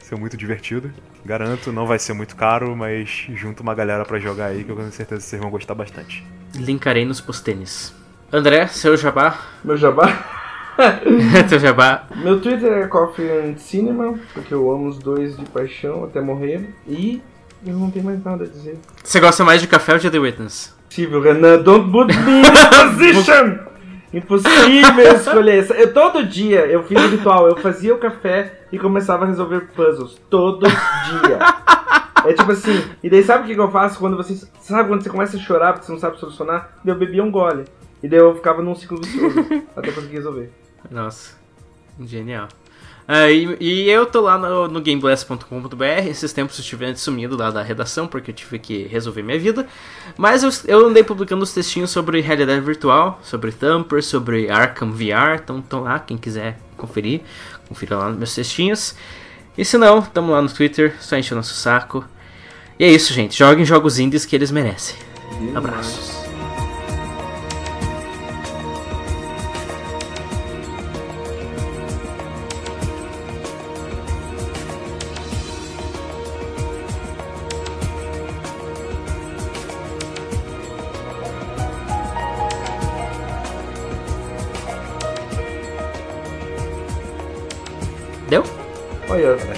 Isso 0.07 0.15
é 0.15 0.17
muito 0.17 0.37
divertido. 0.37 0.89
Garanto, 1.25 1.69
não 1.73 1.85
vai 1.85 1.99
ser 1.99 2.13
muito 2.13 2.33
caro, 2.33 2.73
mas 2.77 3.27
junto 3.33 3.61
uma 3.61 3.75
galera 3.75 4.05
para 4.05 4.17
jogar 4.17 4.45
aí 4.45 4.63
que 4.63 4.71
eu 4.71 4.75
tenho 4.77 4.89
certeza 4.89 5.19
que 5.19 5.27
vocês 5.27 5.41
vão 5.41 5.51
gostar 5.51 5.75
bastante. 5.75 6.25
Linkarei 6.55 7.03
nos 7.03 7.19
postênis. 7.19 7.93
André, 8.31 8.67
seu 8.67 8.95
jabá? 8.95 9.37
Meu 9.65 9.75
jabá? 9.75 10.07
Teu 11.49 11.59
jabá. 11.59 12.07
Meu 12.15 12.39
Twitter 12.39 12.71
é 12.71 12.87
Coffee 12.87 13.29
and 13.29 13.57
Cinema, 13.57 14.17
porque 14.33 14.53
eu 14.53 14.71
amo 14.71 14.87
os 14.87 14.97
dois 14.97 15.35
de 15.35 15.43
paixão 15.43 16.05
até 16.05 16.21
morrer. 16.21 16.73
E 16.87 17.21
eu 17.65 17.73
não 17.73 17.91
tenho 17.91 18.05
mais 18.05 18.23
nada 18.23 18.45
a 18.45 18.47
dizer. 18.47 18.79
Você 19.03 19.19
gosta 19.19 19.43
mais 19.43 19.59
de 19.59 19.67
café 19.67 19.91
ou 19.91 19.99
de 19.99 20.09
The 20.09 20.19
Witness? 20.19 20.73
Impossível, 20.85 21.21
Renan. 21.21 21.63
Don't 21.63 21.91
put 21.91 22.07
me 22.07 22.39
in 22.39 22.45
a 22.45 22.69
position! 22.95 23.66
Impossível 24.13 25.13
escolher. 25.15 25.69
Eu, 25.71 25.93
todo 25.93 26.25
dia 26.25 26.65
eu 26.65 26.83
fiz 26.83 27.01
o 27.01 27.07
ritual. 27.07 27.47
Eu 27.47 27.57
fazia 27.57 27.93
o 27.93 27.97
café 27.97 28.61
e 28.71 28.79
começava 28.79 29.25
a 29.25 29.27
resolver 29.27 29.67
puzzles. 29.75 30.17
Todo 30.29 30.65
dia. 30.65 31.39
É 32.25 32.33
tipo 32.33 32.51
assim, 32.51 32.83
e 33.03 33.09
daí 33.09 33.23
sabe 33.23 33.43
o 33.43 33.55
que, 33.55 33.59
eu 33.59 33.71
faço 33.71 33.99
quando 33.99 34.17
você. 34.17 34.35
Sabe 34.59 34.89
quando 34.89 35.03
você 35.03 35.09
começa 35.09 35.37
a 35.37 35.39
chorar 35.39 35.73
porque 35.73 35.85
você 35.85 35.91
não 35.91 35.99
sabe 35.99 36.19
solucionar? 36.19 36.77
Eu 36.85 36.95
bebia 36.95 37.23
um 37.23 37.31
gole. 37.31 37.65
E 38.01 38.07
daí 38.07 38.19
eu 38.19 38.35
ficava 38.35 38.61
num 38.61 38.75
ciclo 38.75 39.01
vicioso 39.01 39.39
até 39.75 39.91
conseguir 39.91 40.17
resolver. 40.17 40.51
Nossa, 40.89 41.35
genial. 41.99 42.47
Uh, 43.07 43.57
e, 43.61 43.85
e, 43.85 43.89
eu 43.89 44.05
tô 44.05 44.19
lá 44.19 44.37
no, 44.37 44.67
no 44.67 44.81
gameblast.com.br. 44.81 46.07
Esses 46.09 46.33
tempos 46.33 46.57
eu 46.57 46.61
estive 46.61 46.97
sumido 46.97 47.37
lá 47.37 47.49
da 47.49 47.61
redação 47.61 48.05
porque 48.05 48.31
eu 48.31 48.35
tive 48.35 48.59
que 48.59 48.83
resolver 48.87 49.23
minha 49.23 49.39
vida. 49.39 49.65
Mas 50.17 50.43
eu, 50.43 50.49
eu 50.65 50.87
andei 50.87 51.03
publicando 51.03 51.41
os 51.41 51.53
textinhos 51.53 51.89
sobre 51.89 52.19
realidade 52.19 52.59
virtual, 52.59 53.19
sobre 53.23 53.53
Thumper, 53.53 54.03
sobre 54.03 54.49
Arkham 54.49 54.91
VR. 54.91 55.39
Então 55.41 55.59
estão 55.59 55.83
lá, 55.83 55.99
quem 55.99 56.17
quiser 56.17 56.59
conferir, 56.75 57.21
confira 57.69 57.97
lá 57.97 58.09
nos 58.09 58.17
meus 58.17 58.35
textinhos. 58.35 58.93
E 59.57 59.63
se 59.63 59.77
não, 59.77 60.01
tamo 60.01 60.33
lá 60.33 60.41
no 60.41 60.49
Twitter, 60.49 60.95
só 60.99 61.15
encher 61.15 61.33
o 61.33 61.37
nosso 61.37 61.53
saco. 61.53 62.03
E 62.77 62.83
é 62.83 62.91
isso, 62.91 63.13
gente. 63.13 63.37
Joguem 63.37 63.63
jogos 63.63 63.99
indies 63.99 64.25
que 64.25 64.35
eles 64.35 64.51
merecem. 64.51 64.97
Abraços. 65.55 66.16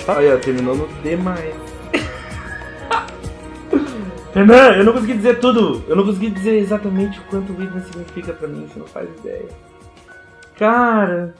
Olha, 0.10 0.32
olha, 0.32 0.40
terminou 0.40 0.76
no 0.76 0.88
demais. 1.04 1.54
Renan, 4.34 4.76
eu 4.76 4.84
não 4.84 4.94
consegui 4.94 5.14
dizer 5.14 5.40
tudo. 5.40 5.84
Eu 5.88 5.96
não 5.96 6.04
consegui 6.04 6.32
dizer 6.32 6.58
exatamente 6.58 7.20
o 7.20 7.24
quanto 7.24 7.54
o 7.54 7.58
Witness 7.58 7.86
significa 7.86 8.34
pra 8.34 8.48
mim, 8.48 8.68
você 8.68 8.80
não 8.80 8.88
faz 8.88 9.08
ideia. 9.20 9.46
Cara, 10.58 11.36